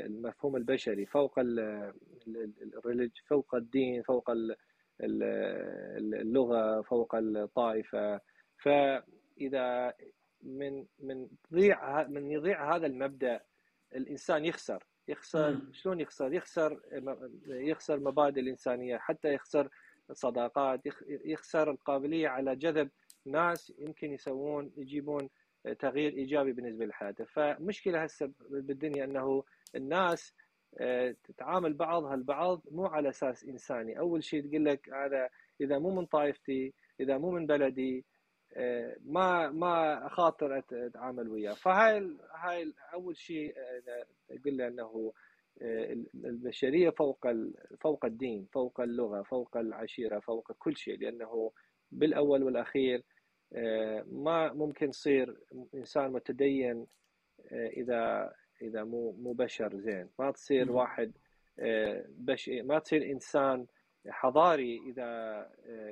[0.06, 4.30] المفهوم البشري فوق الريلج فوق الدين فوق
[5.00, 8.20] اللغة فوق الطائفة.
[8.62, 9.94] فإذا
[10.42, 13.40] من من تضيع من يضيع هذا المبدأ
[13.94, 14.84] الإنسان يخسر.
[15.08, 15.58] يخسر.
[15.72, 16.80] شلون يخسر؟ يخسر
[17.46, 19.68] يخسر مبادئ الإنسانية حتى يخسر
[20.10, 20.80] الصداقات
[21.24, 22.90] يخسر القابلية على جذب
[23.26, 25.28] ناس يمكن يسوون يجيبون
[25.78, 27.24] تغيير إيجابي بالنسبة لحياته.
[27.24, 29.44] فمشكلة هسه بالدنيا إنه
[29.74, 30.34] الناس
[31.24, 33.98] تتعامل بعضها البعض مو على أساس إنساني.
[33.98, 35.28] أول شيء تقول لك هذا
[35.60, 38.04] إذا مو من طائفتي إذا مو من بلدي
[39.04, 41.54] ما ما اخاطر أتعامل وياه.
[41.54, 43.54] فهاي هاي أول شيء
[44.30, 45.12] أقول له إنه
[46.14, 47.26] البشرية فوق
[47.80, 51.52] فوق الدين فوق اللغة فوق العشيرة فوق كل شيء لأنه
[51.92, 53.02] بالأول والأخير
[54.06, 55.36] ما ممكن تصير
[55.74, 56.86] إنسان متدين
[57.52, 60.08] إذا إذا مو مو بشر زين.
[60.18, 61.12] ما تصير واحد
[62.08, 63.66] بش ما تصير إنسان
[64.08, 65.10] حضاري إذا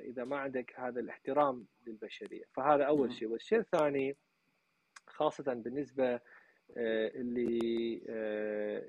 [0.05, 2.45] إذا ما عندك هذا الاحترام للبشرية.
[2.53, 3.29] فهذا أول شيء.
[3.29, 4.17] والشيء الثاني
[5.07, 6.21] خاصة بالنسبة
[6.77, 8.03] اللي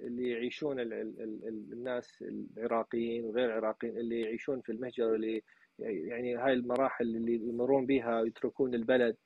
[0.07, 5.44] اللي يعيشون الناس العراقيين وغير العراقيين اللي يعيشون في المهجر اللي
[5.80, 9.18] يعني هاي المراحل اللي يمرون بها ويتركون البلد.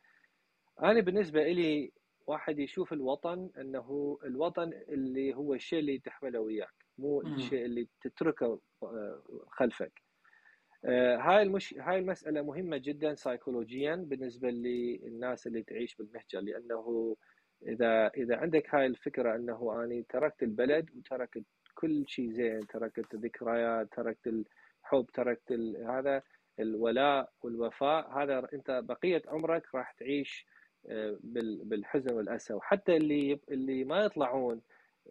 [0.83, 1.91] أنا بالنسبة لي
[2.27, 6.80] واحد يشوف الوطن إنه الوطن اللي هو الشيء اللي تحمله وياك.
[6.97, 8.59] مو الشيء اللي تتركه
[9.47, 10.01] خلفك.
[10.85, 11.73] هاي المش...
[11.73, 17.15] هاي المسألة مهمة جدا سيكولوجيا بالنسبة للناس اللي تعيش بالمهجر لأنه
[17.67, 21.43] إذا إذا عندك هاي الفكرة أنه أنا تركت البلد وتركت
[21.75, 25.85] كل شيء زين تركت الذكريات تركت الحب تركت ال...
[25.89, 26.21] هذا
[26.59, 30.45] الولاء والوفاء هذا أنت بقية عمرك راح تعيش
[31.63, 32.53] بالحزن والأسى.
[32.53, 34.61] وحتى اللي اللي ما يطلعون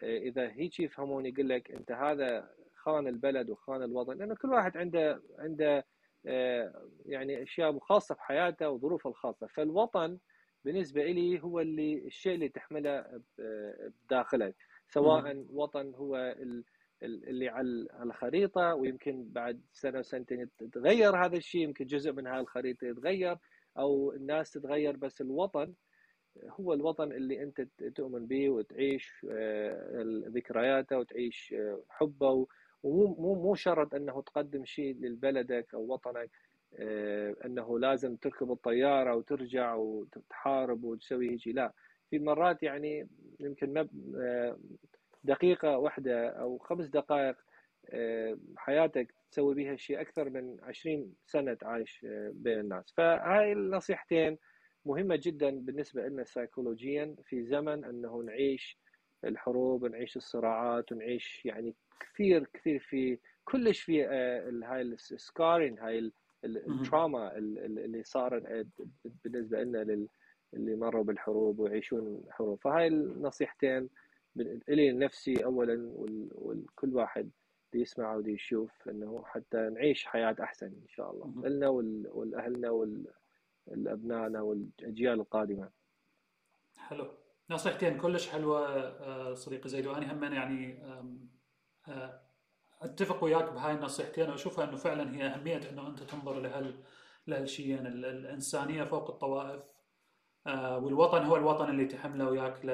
[0.03, 5.23] إذا هيك يفهمون يقول لك أنت هذا خان البلد وخان الوطن لأنه كل واحد عنده
[5.39, 5.87] عنده
[7.07, 9.47] يعني أشياء خاصة بحياته وظروفه الخاصة.
[9.47, 10.19] فالوطن
[10.65, 14.57] بالنسبة لي هو اللي الشيء اللي تحمله بداخلك
[14.89, 16.35] سواء وطن هو
[17.03, 22.87] اللي على الخريطة ويمكن بعد سنة وسنتين يتغير هذا الشيء يمكن جزء من هذه الخريطة
[22.87, 23.37] يتغير
[23.79, 25.75] أو الناس تتغير بس الوطن
[26.49, 27.61] هو الوطن اللي أنت
[27.97, 29.27] تؤمن به وتعيش
[30.29, 31.55] ذكرياته وتعيش
[31.89, 32.47] حبه
[32.83, 36.31] ومو مو شرط أنه تقدم شيء لبلدك أو وطنك
[37.45, 41.73] أنه لازم تركب الطيارة وترجع وتحارب وتسوي هيك لا
[42.11, 43.09] في مرات يعني
[43.41, 43.89] يمكن
[45.25, 47.37] دقيقة واحدة أو خمس دقائق
[48.57, 52.93] حياتك تسوي بها شيء أكثر من 20 سنة تعيش بين الناس.
[52.97, 54.39] فهاي النصيحتين
[54.87, 58.79] مهمة جدا بالنسبة لنا سيكولوجيا في زمن أنه نعيش
[59.25, 64.05] الحروب ونعيش الصراعات ونعيش يعني كثير كثير في كلش في
[64.65, 66.11] هاي السكارين هاي
[66.45, 68.65] التراما اللي صار
[69.25, 69.83] بالنسبة لنا
[70.55, 72.59] اللي مروا بالحروب ويعيشون حروب.
[72.61, 73.89] فهاي النصيحتين
[74.69, 75.91] إلي نفسي اولا
[76.35, 77.31] وكل واحد
[77.73, 81.49] دي يسمع ودي يشوف إنه حتى نعيش حياة أحسن إن شاء الله.
[81.49, 82.71] لنا والأهلنا
[83.71, 85.71] والابنائنا والاجيال القادمة
[86.77, 87.09] حلو
[87.51, 90.83] نصيحتين كلش حلوة صديقي زيد وأنا هم يعني
[92.83, 96.85] أتفق وياك بهاي النصيحتين وأشوفها إنه فعلا هي أهمية إنه أنت تنظر لهال
[97.27, 99.63] لهالشيئين الإنسانية فوق الطوائف
[100.57, 102.65] والوطن هو الوطن اللي تحمله وياك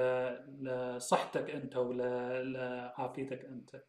[0.60, 3.82] لصحتك أنت ولعافيتك أنت.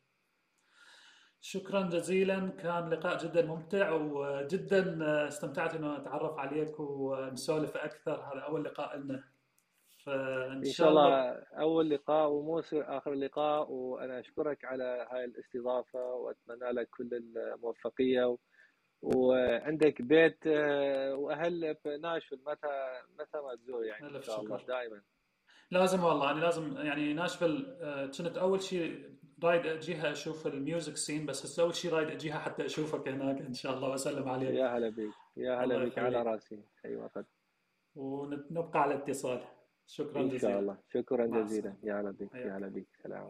[1.42, 4.98] شكرا جزيلا كان لقاء جدا ممتع وجدا
[5.28, 8.22] استمتعت إنه أتعرف عليك ونسولف أكثر.
[8.22, 9.24] هذا أول لقاء لنا.
[10.06, 16.90] فإن شاء الله أول لقاء ومو آخر لقاء وأنا أشكرك على هاي الاستضافة وأتمنى لك
[16.90, 18.38] كل الموفقية.
[19.02, 20.48] وعندك بيت
[21.18, 25.02] وأهل بناشفيل متى متى ما تزور يعني إن شاء الله دائما
[25.72, 27.78] لازم والله أنا لازم يعني ناشفيل
[28.18, 32.40] كنت أول شيء رايد أجيها أشوف ال music scene بس هسه اول شيء رايد أجيها
[32.40, 34.50] حتى أشوفك هناك إن شاء الله وأسلم عليك.
[34.50, 36.60] يا هلا بك يا هلا بك على راسي.
[36.86, 37.26] اي وقت
[37.96, 39.44] ونبقى على اتصال.
[39.88, 40.78] شكرا جزيلا إن شاء الله.
[40.94, 41.74] شكرا جزيلا.
[41.84, 43.30] يا هلا بك يا هلا بك سلام.